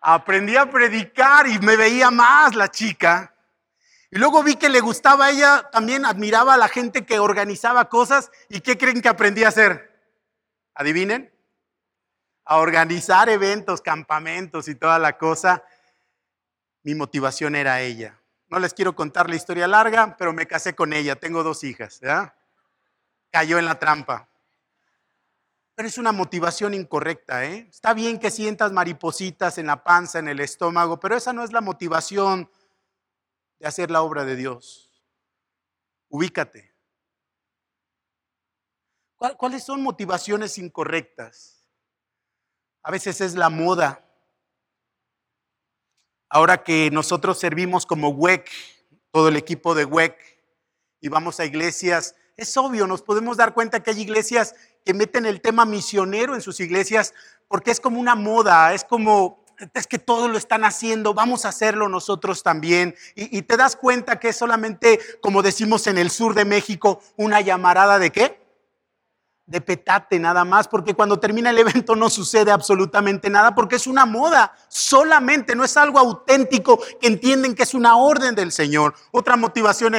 Aprendí 0.00 0.56
a 0.56 0.68
predicar 0.70 1.46
y 1.46 1.58
me 1.60 1.76
veía 1.76 2.10
más 2.10 2.54
la 2.56 2.68
chica. 2.68 3.32
Y 4.10 4.18
luego 4.18 4.42
vi 4.42 4.56
que 4.56 4.68
le 4.68 4.80
gustaba 4.80 5.26
a 5.26 5.30
ella, 5.30 5.68
también 5.70 6.04
admiraba 6.04 6.54
a 6.54 6.58
la 6.58 6.68
gente 6.68 7.06
que 7.06 7.18
organizaba 7.18 7.88
cosas. 7.88 8.30
¿Y 8.48 8.60
qué 8.60 8.76
creen 8.76 9.00
que 9.00 9.08
aprendí 9.08 9.44
a 9.44 9.48
hacer? 9.48 9.92
¿Adivinen? 10.74 11.32
A 12.44 12.58
organizar 12.58 13.28
eventos, 13.28 13.80
campamentos 13.80 14.68
y 14.68 14.74
toda 14.74 14.98
la 14.98 15.16
cosa. 15.16 15.64
Mi 16.82 16.94
motivación 16.94 17.54
era 17.56 17.80
ella. 17.80 18.20
No 18.56 18.60
les 18.60 18.72
quiero 18.72 18.96
contar 18.96 19.28
la 19.28 19.36
historia 19.36 19.68
larga, 19.68 20.16
pero 20.16 20.32
me 20.32 20.46
casé 20.46 20.74
con 20.74 20.94
ella, 20.94 21.14
tengo 21.14 21.42
dos 21.42 21.62
hijas, 21.62 22.00
¿ya? 22.00 22.34
Cayó 23.30 23.58
en 23.58 23.66
la 23.66 23.78
trampa. 23.78 24.30
Pero 25.74 25.86
es 25.86 25.98
una 25.98 26.10
motivación 26.10 26.72
incorrecta, 26.72 27.44
¿eh? 27.44 27.66
Está 27.68 27.92
bien 27.92 28.18
que 28.18 28.30
sientas 28.30 28.72
maripositas 28.72 29.58
en 29.58 29.66
la 29.66 29.84
panza, 29.84 30.20
en 30.20 30.28
el 30.28 30.40
estómago, 30.40 30.98
pero 30.98 31.18
esa 31.18 31.34
no 31.34 31.44
es 31.44 31.52
la 31.52 31.60
motivación 31.60 32.50
de 33.58 33.68
hacer 33.68 33.90
la 33.90 34.00
obra 34.00 34.24
de 34.24 34.36
Dios. 34.36 35.04
Ubícate. 36.08 36.74
¿Cuáles 39.16 39.64
son 39.64 39.82
motivaciones 39.82 40.56
incorrectas? 40.56 41.68
A 42.82 42.90
veces 42.90 43.20
es 43.20 43.34
la 43.34 43.50
moda. 43.50 44.05
Ahora 46.28 46.62
que 46.64 46.90
nosotros 46.90 47.38
servimos 47.38 47.86
como 47.86 48.08
WEC, 48.10 48.50
todo 49.12 49.28
el 49.28 49.36
equipo 49.36 49.74
de 49.74 49.84
WEC, 49.84 50.16
y 51.00 51.08
vamos 51.08 51.38
a 51.40 51.44
iglesias, 51.44 52.14
es 52.36 52.56
obvio, 52.56 52.86
nos 52.86 53.02
podemos 53.02 53.36
dar 53.36 53.54
cuenta 53.54 53.82
que 53.82 53.90
hay 53.90 54.00
iglesias 54.00 54.54
que 54.84 54.92
meten 54.92 55.24
el 55.24 55.40
tema 55.40 55.64
misionero 55.64 56.34
en 56.34 56.42
sus 56.42 56.60
iglesias 56.60 57.14
porque 57.48 57.70
es 57.70 57.80
como 57.80 58.00
una 58.00 58.14
moda, 58.14 58.74
es 58.74 58.84
como, 58.84 59.44
es 59.72 59.86
que 59.86 59.98
todo 59.98 60.28
lo 60.28 60.36
están 60.36 60.64
haciendo, 60.64 61.14
vamos 61.14 61.44
a 61.44 61.48
hacerlo 61.48 61.88
nosotros 61.88 62.42
también. 62.42 62.94
Y, 63.14 63.38
y 63.38 63.42
te 63.42 63.56
das 63.56 63.76
cuenta 63.76 64.18
que 64.18 64.30
es 64.30 64.36
solamente, 64.36 64.98
como 65.20 65.42
decimos 65.42 65.86
en 65.86 65.98
el 65.98 66.10
sur 66.10 66.34
de 66.34 66.44
México, 66.44 67.00
una 67.16 67.40
llamarada 67.40 67.98
de 67.98 68.10
qué? 68.10 68.45
De 69.46 69.60
petate 69.60 70.18
nada 70.18 70.44
más, 70.44 70.66
porque 70.66 70.94
cuando 70.94 71.20
termina 71.20 71.50
el 71.50 71.58
evento 71.58 71.94
no 71.94 72.10
sucede 72.10 72.50
absolutamente 72.50 73.30
nada, 73.30 73.54
porque 73.54 73.76
es 73.76 73.86
una 73.86 74.04
moda 74.04 74.52
solamente, 74.66 75.54
no 75.54 75.62
es 75.62 75.76
algo 75.76 76.00
auténtico 76.00 76.80
que 77.00 77.06
entienden 77.06 77.54
que 77.54 77.62
es 77.62 77.72
una 77.72 77.96
orden 77.96 78.34
del 78.34 78.50
Señor. 78.50 78.94
Otra 79.12 79.36
motivación 79.36 79.94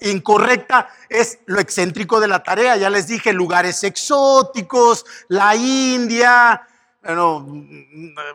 incorrecta 0.00 0.88
es 1.10 1.40
lo 1.44 1.60
excéntrico 1.60 2.20
de 2.20 2.28
la 2.28 2.42
tarea, 2.42 2.76
ya 2.78 2.88
les 2.88 3.06
dije, 3.06 3.34
lugares 3.34 3.84
exóticos, 3.84 5.04
la 5.28 5.54
India, 5.54 6.66
bueno, 7.02 7.46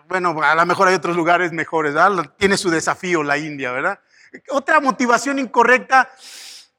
bueno 0.07 0.41
a 0.43 0.55
lo 0.55 0.66
mejor 0.68 0.88
hay 0.88 0.93
otros 0.95 1.16
lugares 1.16 1.51
mejores, 1.51 1.95
¿verdad? 1.95 2.32
Tiene 2.38 2.55
su 2.55 2.70
desafío 2.70 3.24
la 3.24 3.38
India, 3.38 3.72
¿verdad? 3.72 3.99
Otra 4.49 4.80
motivación 4.80 5.39
incorrecta 5.39 6.09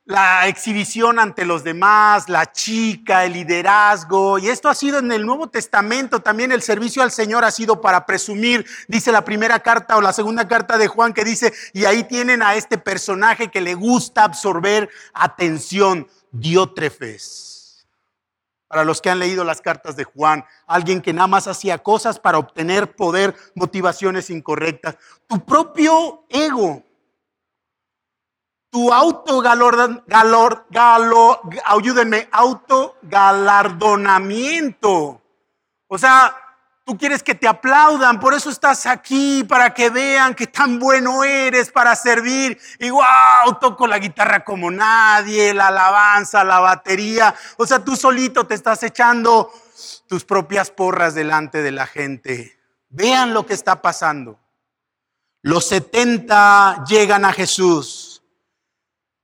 la 0.04 0.48
exhibición 0.48 1.18
ante 1.18 1.44
los 1.44 1.62
demás, 1.62 2.28
la 2.28 2.50
chica, 2.50 3.24
el 3.24 3.34
liderazgo. 3.34 4.38
Y 4.38 4.48
esto 4.48 4.68
ha 4.68 4.74
sido 4.74 4.98
en 4.98 5.12
el 5.12 5.24
Nuevo 5.24 5.48
Testamento. 5.48 6.20
También 6.20 6.50
el 6.50 6.62
servicio 6.62 7.02
al 7.02 7.12
Señor 7.12 7.44
ha 7.44 7.50
sido 7.50 7.80
para 7.80 8.04
presumir, 8.04 8.66
dice 8.88 9.12
la 9.12 9.24
primera 9.24 9.60
carta 9.60 9.96
o 9.96 10.00
la 10.00 10.12
segunda 10.12 10.48
carta 10.48 10.76
de 10.76 10.88
Juan 10.88 11.12
que 11.12 11.24
dice, 11.24 11.52
y 11.72 11.84
ahí 11.84 12.04
tienen 12.04 12.42
a 12.42 12.56
este 12.56 12.78
personaje 12.78 13.50
que 13.50 13.60
le 13.60 13.74
gusta 13.74 14.24
absorber 14.24 14.90
atención, 15.14 16.08
Diótrefes. 16.32 17.86
Para 18.66 18.84
los 18.84 19.02
que 19.02 19.10
han 19.10 19.18
leído 19.18 19.44
las 19.44 19.60
cartas 19.60 19.96
de 19.96 20.04
Juan, 20.04 20.46
alguien 20.66 21.02
que 21.02 21.12
nada 21.12 21.26
más 21.26 21.46
hacía 21.46 21.78
cosas 21.78 22.18
para 22.18 22.38
obtener 22.38 22.96
poder, 22.96 23.36
motivaciones 23.54 24.30
incorrectas. 24.30 24.96
Tu 25.26 25.44
propio 25.44 26.24
ego 26.30 26.82
tu 28.72 28.90
auto 28.90 29.42
galor, 29.42 30.02
galor, 30.06 30.64
ayúdenme, 31.66 32.26
autogalardonamiento. 32.32 35.20
O 35.86 35.98
sea, 35.98 36.38
Tú 36.84 36.98
quieres 36.98 37.22
que 37.22 37.36
te 37.36 37.46
aplaudan, 37.46 38.18
por 38.18 38.34
eso 38.34 38.50
estás 38.50 38.86
aquí, 38.86 39.44
para 39.44 39.72
que 39.72 39.88
vean 39.88 40.34
que 40.34 40.48
tan 40.48 40.80
bueno 40.80 41.22
eres 41.22 41.70
para 41.70 41.94
servir. 41.94 42.58
Y 42.80 42.90
wow, 42.90 43.04
toco 43.60 43.86
la 43.86 44.00
guitarra 44.00 44.42
como 44.42 44.68
nadie, 44.68 45.54
la 45.54 45.68
alabanza, 45.68 46.42
la 46.42 46.58
batería. 46.58 47.32
O 47.56 47.68
sea, 47.68 47.84
tú 47.84 47.94
solito 47.94 48.48
te 48.48 48.56
estás 48.56 48.82
echando 48.82 49.52
tus 50.08 50.24
propias 50.24 50.72
porras 50.72 51.14
delante 51.14 51.62
de 51.62 51.70
la 51.70 51.86
gente. 51.86 52.58
Vean 52.88 53.32
lo 53.32 53.46
que 53.46 53.54
está 53.54 53.80
pasando. 53.80 54.40
Los 55.40 55.66
70 55.66 56.82
llegan 56.88 57.24
a 57.24 57.32
Jesús 57.32 58.11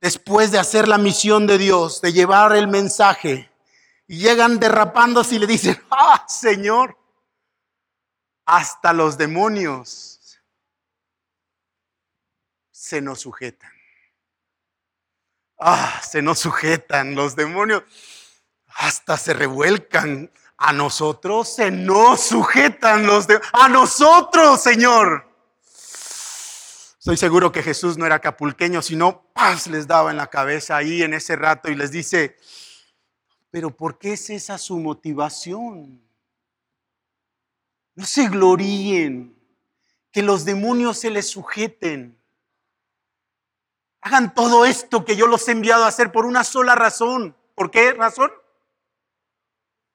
después 0.01 0.51
de 0.51 0.59
hacer 0.59 0.87
la 0.87 0.97
misión 0.97 1.47
de 1.47 1.57
Dios, 1.57 2.01
de 2.01 2.13
llevar 2.13 2.55
el 2.55 2.67
mensaje. 2.67 3.49
Y 4.07 4.17
llegan 4.17 4.59
derrapándose 4.59 5.35
y 5.35 5.39
le 5.39 5.47
dicen, 5.47 5.81
ah, 5.91 6.25
Señor, 6.27 6.97
hasta 8.45 8.93
los 8.93 9.17
demonios 9.17 10.41
se 12.71 13.01
nos 13.01 13.21
sujetan. 13.21 13.71
Ah, 15.59 16.01
se 16.01 16.21
nos 16.21 16.39
sujetan 16.39 17.13
los 17.15 17.35
demonios. 17.35 17.83
Hasta 18.67 19.17
se 19.17 19.33
revuelcan. 19.33 20.31
A 20.57 20.73
nosotros 20.73 21.53
se 21.55 21.71
nos 21.71 22.21
sujetan 22.21 23.05
los 23.05 23.27
demonios. 23.27 23.51
A 23.53 23.69
nosotros, 23.69 24.61
Señor. 24.61 25.28
Estoy 26.99 27.15
seguro 27.15 27.53
que 27.53 27.63
Jesús 27.63 27.97
no 27.97 28.05
era 28.05 28.19
capulqueño, 28.19 28.81
sino 28.81 29.23
paz 29.31 29.67
les 29.67 29.87
daba 29.87 30.11
en 30.11 30.17
la 30.17 30.27
cabeza 30.27 30.75
ahí 30.75 31.01
en 31.01 31.13
ese 31.13 31.37
rato 31.37 31.71
y 31.71 31.75
les 31.75 31.91
dice, 31.91 32.35
pero 33.49 33.75
¿por 33.75 33.97
qué 33.97 34.13
es 34.13 34.29
esa 34.29 34.57
su 34.57 34.77
motivación? 34.77 36.01
No 37.95 38.05
se 38.05 38.27
gloríen, 38.27 39.33
que 40.11 40.21
los 40.21 40.43
demonios 40.43 40.97
se 40.97 41.09
les 41.09 41.29
sujeten. 41.29 42.19
Hagan 44.01 44.33
todo 44.33 44.65
esto 44.65 45.05
que 45.05 45.15
yo 45.15 45.25
los 45.27 45.47
he 45.47 45.51
enviado 45.51 45.85
a 45.85 45.87
hacer 45.87 46.11
por 46.11 46.25
una 46.25 46.43
sola 46.43 46.75
razón. 46.75 47.33
¿Por 47.55 47.71
qué 47.71 47.93
razón? 47.93 48.31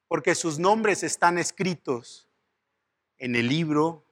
Porque 0.09 0.35
sus 0.35 0.59
nombres 0.59 1.03
están 1.03 1.37
escritos 1.37 2.29
en 3.19 3.37
el 3.37 3.49
libro 3.49 4.07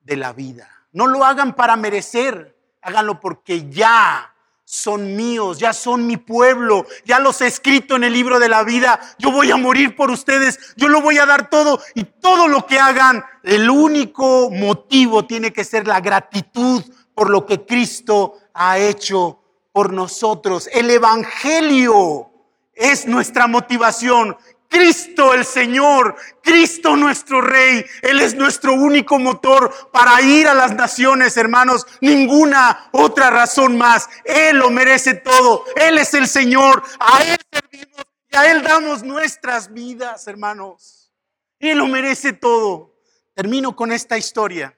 de 0.00 0.16
la 0.16 0.32
vida. 0.32 0.81
No 0.92 1.06
lo 1.06 1.24
hagan 1.24 1.54
para 1.54 1.76
merecer, 1.76 2.56
háganlo 2.82 3.20
porque 3.20 3.68
ya 3.70 4.32
son 4.64 5.16
míos, 5.16 5.58
ya 5.58 5.72
son 5.72 6.06
mi 6.06 6.16
pueblo, 6.16 6.86
ya 7.04 7.18
los 7.18 7.40
he 7.40 7.46
escrito 7.46 7.96
en 7.96 8.04
el 8.04 8.12
libro 8.12 8.38
de 8.38 8.48
la 8.48 8.62
vida, 8.62 9.00
yo 9.18 9.30
voy 9.30 9.50
a 9.50 9.56
morir 9.56 9.96
por 9.96 10.10
ustedes, 10.10 10.74
yo 10.76 10.88
lo 10.88 11.02
voy 11.02 11.18
a 11.18 11.26
dar 11.26 11.50
todo 11.50 11.80
y 11.94 12.04
todo 12.04 12.48
lo 12.48 12.66
que 12.66 12.78
hagan, 12.78 13.24
el 13.42 13.68
único 13.68 14.50
motivo 14.50 15.26
tiene 15.26 15.52
que 15.52 15.64
ser 15.64 15.86
la 15.86 16.00
gratitud 16.00 16.82
por 17.14 17.28
lo 17.28 17.44
que 17.44 17.66
Cristo 17.66 18.38
ha 18.54 18.78
hecho 18.78 19.42
por 19.72 19.92
nosotros. 19.92 20.68
El 20.72 20.90
Evangelio 20.90 22.30
es 22.74 23.06
nuestra 23.06 23.46
motivación 23.46 24.36
Cristo 24.72 25.34
el 25.34 25.44
Señor, 25.44 26.16
Cristo 26.42 26.96
nuestro 26.96 27.42
Rey, 27.42 27.84
Él 28.00 28.20
es 28.20 28.34
nuestro 28.34 28.72
único 28.72 29.18
motor 29.18 29.90
para 29.92 30.22
ir 30.22 30.48
a 30.48 30.54
las 30.54 30.74
naciones, 30.74 31.36
hermanos. 31.36 31.86
Ninguna 32.00 32.88
otra 32.90 33.28
razón 33.28 33.76
más. 33.76 34.08
Él 34.24 34.56
lo 34.56 34.70
merece 34.70 35.12
todo. 35.12 35.66
Él 35.76 35.98
es 35.98 36.14
el 36.14 36.26
Señor. 36.26 36.82
A 36.98 37.22
Él 37.22 37.38
servimos 37.52 38.06
y 38.30 38.36
a 38.36 38.50
Él 38.50 38.62
damos 38.62 39.02
nuestras 39.02 39.70
vidas, 39.74 40.26
hermanos. 40.26 41.12
Él 41.58 41.76
lo 41.76 41.86
merece 41.86 42.32
todo. 42.32 42.96
Termino 43.34 43.76
con 43.76 43.92
esta 43.92 44.16
historia. 44.16 44.74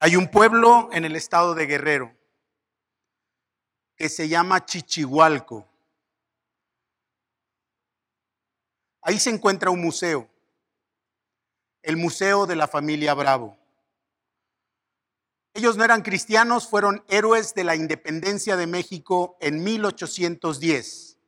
Hay 0.00 0.16
un 0.16 0.28
pueblo 0.28 0.88
en 0.90 1.04
el 1.04 1.14
estado 1.14 1.54
de 1.54 1.66
Guerrero 1.66 2.12
que 3.94 4.08
se 4.08 4.28
llama 4.28 4.64
Chichihualco. 4.66 5.69
Ahí 9.02 9.18
se 9.18 9.30
encuentra 9.30 9.70
un 9.70 9.80
museo, 9.80 10.28
el 11.82 11.96
Museo 11.96 12.46
de 12.46 12.56
la 12.56 12.68
Familia 12.68 13.14
Bravo. 13.14 13.56
Ellos 15.54 15.76
no 15.76 15.84
eran 15.84 16.02
cristianos, 16.02 16.68
fueron 16.68 17.04
héroes 17.08 17.54
de 17.54 17.64
la 17.64 17.74
independencia 17.74 18.56
de 18.56 18.66
México 18.66 19.36
en 19.40 19.64
1810. 19.64 21.18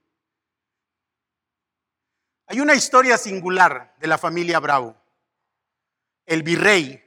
Hay 2.47 2.61
una 2.61 2.75
historia 2.75 3.17
singular 3.17 3.95
de 3.99 4.07
la 4.07 4.19
familia 4.19 4.61
Bravo. 4.61 4.95
El 6.27 6.43
virrey, 6.43 7.03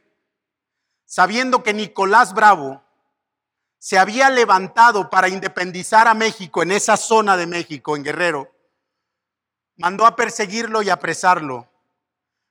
sabiendo 1.06 1.64
que 1.64 1.74
Nicolás 1.74 2.34
Bravo 2.34 2.84
se 3.78 4.00
había 4.00 4.30
levantado 4.30 5.10
para 5.10 5.30
independizar 5.30 6.08
a 6.08 6.16
México 6.16 6.64
en 6.64 6.72
esa 6.72 6.98
zona 6.98 7.38
de 7.38 7.46
México, 7.46 7.96
en 7.96 8.04
Guerrero, 8.04 8.55
mandó 9.78 10.06
a 10.06 10.16
perseguirlo 10.16 10.82
y 10.82 10.90
apresarlo. 10.90 11.70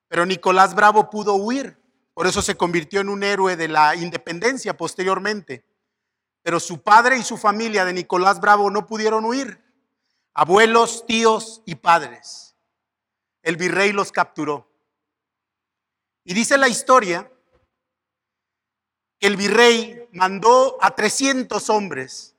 Pero 0.09 0.27
Nicolás 0.27 0.75
Bravo 0.75 1.11
pudo 1.11 1.35
huir, 1.35 1.77
por 2.13 2.27
eso 2.27 2.43
se 2.43 2.57
convirtió 2.57 3.01
en 3.01 3.09
un 3.09 3.23
héroe 3.25 3.57
de 3.57 3.69
la 3.69 3.97
independencia 3.97 4.77
posteriormente. 4.77 5.65
Pero 6.43 6.61
su 6.61 6.83
padre 6.83 7.19
y 7.19 7.23
su 7.23 7.37
familia 7.37 7.85
de 7.85 7.93
Nicolás 7.93 8.41
Bravo 8.41 8.71
no 8.71 8.87
pudieron 8.87 9.25
huir. 9.25 9.63
Abuelos, 10.35 11.07
tíos 11.07 11.63
y 11.65 11.77
padres. 11.77 12.55
El 13.43 13.57
virrey 13.57 13.93
los 13.93 14.13
capturó. 14.13 14.71
Y 16.25 16.35
dice 16.35 16.59
la 16.59 16.69
historia 16.69 17.31
que 19.19 19.27
el 19.27 19.37
virrey 19.37 20.09
mandó 20.13 20.79
a 20.81 20.95
300 20.95 21.71
hombres, 21.71 22.37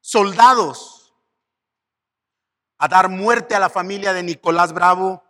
soldados, 0.00 1.01
a 2.82 2.88
dar 2.88 3.08
muerte 3.08 3.54
a 3.54 3.60
la 3.60 3.70
familia 3.70 4.12
de 4.12 4.24
Nicolás 4.24 4.72
Bravo 4.72 5.22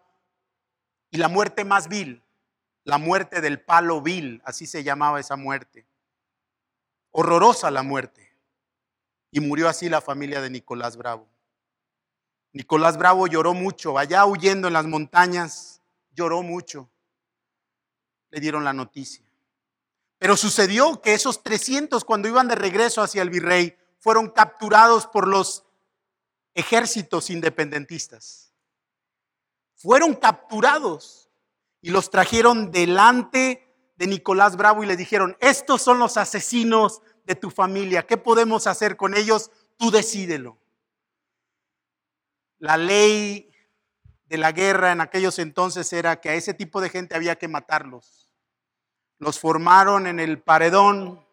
y 1.10 1.18
la 1.18 1.28
muerte 1.28 1.66
más 1.66 1.86
vil, 1.86 2.24
la 2.82 2.96
muerte 2.96 3.42
del 3.42 3.60
palo 3.60 4.00
vil, 4.00 4.40
así 4.46 4.66
se 4.66 4.82
llamaba 4.82 5.20
esa 5.20 5.36
muerte. 5.36 5.86
Horrorosa 7.10 7.70
la 7.70 7.82
muerte. 7.82 8.34
Y 9.30 9.40
murió 9.40 9.68
así 9.68 9.90
la 9.90 10.00
familia 10.00 10.40
de 10.40 10.48
Nicolás 10.48 10.96
Bravo. 10.96 11.28
Nicolás 12.54 12.96
Bravo 12.96 13.26
lloró 13.26 13.52
mucho, 13.52 13.98
allá 13.98 14.24
huyendo 14.24 14.68
en 14.68 14.72
las 14.72 14.86
montañas, 14.86 15.82
lloró 16.14 16.42
mucho. 16.42 16.88
Le 18.30 18.40
dieron 18.40 18.64
la 18.64 18.72
noticia. 18.72 19.26
Pero 20.16 20.38
sucedió 20.38 21.02
que 21.02 21.12
esos 21.12 21.42
300 21.42 22.02
cuando 22.06 22.28
iban 22.28 22.48
de 22.48 22.54
regreso 22.54 23.02
hacia 23.02 23.20
el 23.20 23.28
virrey 23.28 23.76
fueron 23.98 24.30
capturados 24.30 25.06
por 25.06 25.28
los 25.28 25.66
ejércitos 26.54 27.30
independentistas. 27.30 28.52
Fueron 29.74 30.14
capturados 30.14 31.30
y 31.80 31.90
los 31.90 32.10
trajeron 32.10 32.70
delante 32.70 33.68
de 33.96 34.06
Nicolás 34.06 34.56
Bravo 34.56 34.82
y 34.82 34.86
le 34.86 34.96
dijeron, 34.96 35.36
estos 35.40 35.82
son 35.82 35.98
los 35.98 36.16
asesinos 36.16 37.02
de 37.24 37.34
tu 37.34 37.50
familia, 37.50 38.06
¿qué 38.06 38.16
podemos 38.16 38.66
hacer 38.66 38.96
con 38.96 39.16
ellos? 39.16 39.50
Tú 39.76 39.90
decídelo. 39.90 40.58
La 42.58 42.76
ley 42.76 43.52
de 44.26 44.38
la 44.38 44.52
guerra 44.52 44.92
en 44.92 45.00
aquellos 45.00 45.38
entonces 45.38 45.92
era 45.92 46.20
que 46.20 46.30
a 46.30 46.34
ese 46.34 46.54
tipo 46.54 46.80
de 46.80 46.88
gente 46.88 47.14
había 47.14 47.36
que 47.36 47.48
matarlos. 47.48 48.30
Los 49.18 49.38
formaron 49.38 50.06
en 50.06 50.20
el 50.20 50.40
paredón 50.40 51.26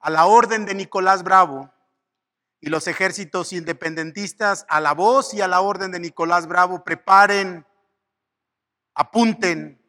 a 0.00 0.10
la 0.10 0.26
orden 0.26 0.64
de 0.64 0.74
Nicolás 0.74 1.22
Bravo 1.22 1.72
y 2.62 2.70
los 2.70 2.86
ejércitos 2.86 3.52
independentistas 3.52 4.64
a 4.68 4.80
la 4.80 4.94
voz 4.94 5.34
y 5.34 5.40
a 5.40 5.48
la 5.48 5.60
orden 5.60 5.90
de 5.90 5.98
Nicolás 5.98 6.46
Bravo, 6.46 6.84
preparen, 6.84 7.66
apunten. 8.94 9.84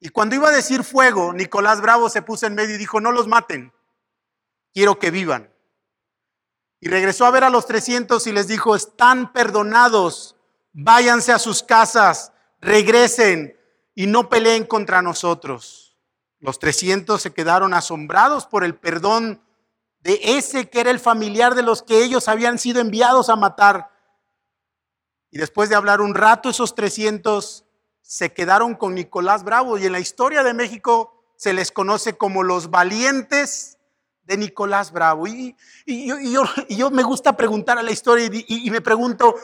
Y 0.00 0.08
cuando 0.08 0.34
iba 0.34 0.48
a 0.48 0.52
decir 0.52 0.84
fuego, 0.84 1.34
Nicolás 1.34 1.82
Bravo 1.82 2.08
se 2.08 2.22
puso 2.22 2.46
en 2.46 2.54
medio 2.54 2.74
y 2.74 2.78
dijo, 2.78 2.98
no 2.98 3.12
los 3.12 3.28
maten, 3.28 3.74
quiero 4.72 4.98
que 4.98 5.10
vivan. 5.10 5.52
Y 6.80 6.88
regresó 6.88 7.26
a 7.26 7.30
ver 7.30 7.44
a 7.44 7.50
los 7.50 7.66
300 7.66 8.26
y 8.26 8.32
les 8.32 8.48
dijo, 8.48 8.74
están 8.74 9.34
perdonados, 9.34 10.34
váyanse 10.72 11.32
a 11.32 11.38
sus 11.38 11.62
casas, 11.62 12.32
regresen 12.58 13.54
y 13.94 14.06
no 14.06 14.30
peleen 14.30 14.64
contra 14.64 15.02
nosotros. 15.02 15.98
Los 16.38 16.58
300 16.58 17.20
se 17.20 17.34
quedaron 17.34 17.74
asombrados 17.74 18.46
por 18.46 18.64
el 18.64 18.74
perdón 18.76 19.42
de 20.06 20.20
ese 20.22 20.70
que 20.70 20.78
era 20.78 20.92
el 20.92 21.00
familiar 21.00 21.56
de 21.56 21.64
los 21.64 21.82
que 21.82 22.04
ellos 22.04 22.28
habían 22.28 22.60
sido 22.60 22.80
enviados 22.80 23.28
a 23.28 23.34
matar. 23.34 23.90
Y 25.32 25.38
después 25.38 25.68
de 25.68 25.74
hablar 25.74 26.00
un 26.00 26.14
rato, 26.14 26.48
esos 26.48 26.76
300 26.76 27.64
se 28.02 28.32
quedaron 28.32 28.76
con 28.76 28.94
Nicolás 28.94 29.42
Bravo 29.42 29.76
y 29.76 29.84
en 29.84 29.90
la 29.90 29.98
historia 29.98 30.44
de 30.44 30.54
México 30.54 31.24
se 31.36 31.52
les 31.52 31.72
conoce 31.72 32.16
como 32.16 32.44
los 32.44 32.70
valientes 32.70 33.78
de 34.22 34.36
Nicolás 34.36 34.92
Bravo. 34.92 35.26
Y, 35.26 35.56
yo, 35.86 36.44
yo, 36.68 36.90
me 36.92 37.02
gusta 37.02 37.36
preguntar 37.36 37.76
a 37.76 37.82
la 37.82 37.90
historia 37.90 38.26
y, 38.32 38.44
y 38.46 38.70
me 38.70 38.80
pregunto, 38.80 39.34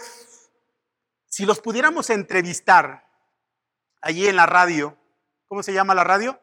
si 1.27 1.45
los 1.45 1.59
pudiéramos 1.59 2.09
entrevistar 2.09 3.05
allí 4.01 4.29
en 4.29 4.37
la 4.37 4.47
radio, 4.47 4.97
¿cómo 5.49 5.65
se 5.65 5.73
llama 5.73 5.97
la 5.97 6.05
radio? 6.05 6.39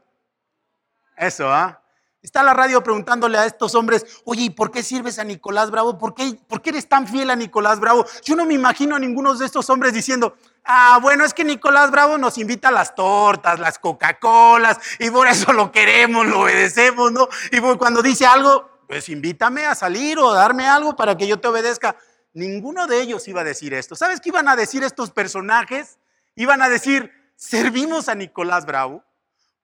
Eso, 1.16 1.50
¿ah? 1.50 1.82
Está 2.22 2.44
la 2.44 2.54
radio 2.54 2.84
preguntándole 2.84 3.38
a 3.38 3.46
estos 3.46 3.76
hombres, 3.76 4.06
oye, 4.26 4.44
¿y 4.44 4.50
por 4.50 4.72
qué 4.72 4.84
sirves 4.84 5.20
a 5.20 5.24
Nicolás 5.24 5.72
Bravo? 5.72 5.98
¿Por 5.98 6.14
qué, 6.14 6.38
¿Por 6.50 6.62
qué 6.62 6.72
eres 6.72 6.90
tan 6.90 7.08
fiel 7.08 7.30
a 7.30 7.36
Nicolás 7.38 7.80
Bravo? 7.80 8.06
Yo 8.26 8.36
no 8.36 8.46
me 8.46 8.56
imagino 8.56 8.98
a 8.98 9.00
ninguno 9.00 9.34
de 9.36 9.46
estos 9.46 9.70
hombres 9.70 9.94
diciendo, 9.94 10.36
ah, 10.66 11.00
bueno, 11.02 11.24
es 11.24 11.34
que 11.34 11.46
Nicolás 11.46 11.92
Bravo 11.92 12.18
nos 12.18 12.38
invita 12.38 12.68
a 12.68 12.72
las 12.72 12.94
tortas, 12.94 13.58
las 13.58 13.80
Coca-Colas, 13.80 14.78
y 15.00 15.10
por 15.10 15.28
eso 15.30 15.54
lo 15.54 15.72
queremos, 15.72 16.26
lo 16.26 16.42
obedecemos, 16.42 17.10
¿no? 17.14 17.30
Y 17.54 17.62
cuando 17.78 18.02
dice 18.02 18.26
algo, 18.26 18.70
pues 18.86 19.08
invítame 19.08 19.66
a 19.66 19.74
salir 19.74 20.20
o 20.20 20.34
darme 20.34 20.68
algo 20.68 20.98
para 20.98 21.16
que 21.16 21.26
yo 21.26 21.40
te 21.40 21.48
obedezca. 21.48 21.96
Ninguno 22.34 22.86
de 22.86 23.02
ellos 23.02 23.28
iba 23.30 23.42
a 23.42 23.46
decir 23.46 23.74
esto. 23.74 23.96
¿Sabes 23.96 24.20
qué 24.20 24.28
iban 24.30 24.50
a 24.50 24.58
decir 24.58 24.84
estos 24.84 25.12
personajes? 25.12 26.00
Iban 26.36 26.62
a 26.62 26.68
decir, 26.68 27.12
servimos 27.38 28.10
a 28.10 28.16
Nicolás 28.16 28.66
Bravo 28.66 29.06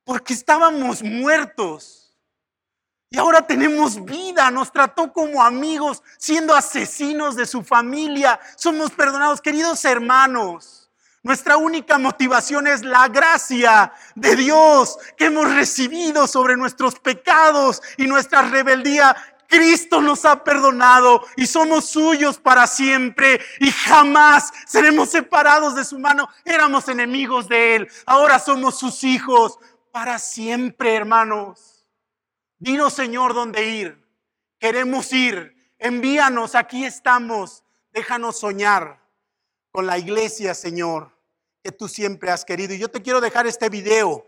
porque 0.06 0.34
estábamos 0.34 1.04
muertos 1.04 2.05
y 3.10 3.18
ahora 3.18 3.46
tenemos 3.46 4.04
vida, 4.04 4.50
nos 4.52 4.72
trató 4.72 5.14
como 5.14 5.44
amigos, 5.44 6.04
siendo 6.18 6.56
asesinos 6.56 7.36
de 7.36 7.46
su 7.46 7.64
familia. 7.64 8.40
Somos 8.56 8.92
perdonados, 8.92 9.42
queridos 9.42 9.86
hermanos. 9.86 10.90
Nuestra 11.24 11.58
única 11.58 11.98
motivación 11.98 12.68
es 12.68 12.84
la 12.84 13.08
gracia 13.08 13.94
de 14.16 14.36
Dios 14.36 14.98
que 15.18 15.26
hemos 15.26 15.52
recibido 15.54 16.28
sobre 16.28 16.56
nuestros 16.56 17.00
pecados 17.00 17.82
y 17.98 18.06
nuestra 18.06 18.44
rebeldía. 18.44 19.16
Cristo 19.48 20.02
nos 20.02 20.26
ha 20.26 20.44
perdonado 20.44 21.24
y 21.36 21.48
somos 21.48 21.86
suyos 21.86 22.38
para 22.38 22.68
siempre 22.68 23.40
y 23.60 23.72
jamás 23.72 24.52
seremos 24.68 25.10
separados 25.10 25.76
de 25.76 25.86
su 25.86 26.00
mano. 26.00 26.28
Éramos 26.44 26.90
enemigos 26.90 27.48
de 27.48 27.76
Él, 27.76 27.88
ahora 28.06 28.40
somos 28.40 28.78
sus 28.78 29.04
hijos 29.04 29.58
para 29.92 30.20
siempre, 30.20 30.96
hermanos. 30.96 31.75
Dinos, 32.58 32.94
Señor, 32.94 33.34
dónde 33.34 33.66
ir. 33.66 34.06
Queremos 34.60 35.12
ir. 35.12 35.56
Envíanos, 35.78 36.56
aquí 36.56 36.86
estamos. 36.86 37.64
Déjanos 37.92 38.40
soñar 38.40 39.02
con 39.72 39.86
la 39.86 39.98
iglesia, 39.98 40.54
Señor, 40.54 41.12
que 41.62 41.72
tú 41.72 41.88
siempre 41.88 42.32
has 42.32 42.46
querido. 42.46 42.74
Y 42.74 42.80
yo 42.80 42.90
te 42.90 43.02
quiero 43.02 43.20
dejar 43.20 43.46
este 43.48 43.70
video 43.70 44.26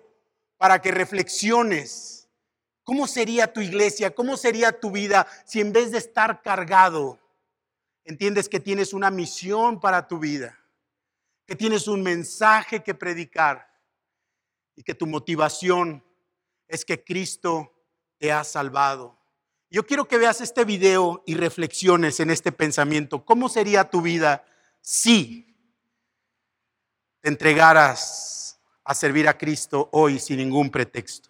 para 0.57 0.81
que 0.81 0.91
reflexiones. 0.91 2.27
¿Cómo 2.83 3.07
sería 3.07 3.51
tu 3.51 3.61
iglesia? 3.61 4.13
¿Cómo 4.13 4.37
sería 4.37 4.79
tu 4.79 4.91
vida 4.91 5.27
si 5.45 5.59
en 5.59 5.71
vez 5.73 5.91
de 5.91 5.97
estar 5.97 6.41
cargado, 6.41 7.19
entiendes 8.05 8.47
que 8.49 8.59
tienes 8.59 8.93
una 8.93 9.11
misión 9.11 9.79
para 9.79 10.07
tu 10.07 10.19
vida? 10.19 10.57
Que 11.45 11.55
tienes 11.55 11.87
un 11.87 12.03
mensaje 12.03 12.83
que 12.83 12.93
predicar 12.93 13.69
y 14.75 14.83
que 14.83 14.95
tu 14.95 15.05
motivación 15.05 16.03
es 16.67 16.83
que 16.85 17.03
Cristo 17.03 17.73
te 18.17 18.31
ha 18.31 18.43
salvado. 18.43 19.17
Yo 19.69 19.85
quiero 19.85 20.07
que 20.07 20.17
veas 20.17 20.41
este 20.41 20.63
video 20.63 21.23
y 21.25 21.35
reflexiones 21.35 22.19
en 22.19 22.29
este 22.29 22.51
pensamiento. 22.51 23.25
¿Cómo 23.25 23.49
sería 23.49 23.89
tu 23.89 24.01
vida 24.01 24.45
si 24.81 25.55
te 27.21 27.29
entregaras 27.29 28.59
a 28.83 28.95
servir 28.95 29.27
a 29.27 29.37
Cristo 29.37 29.89
hoy 29.91 30.19
sin 30.19 30.37
ningún 30.37 30.69
pretexto? 30.69 31.29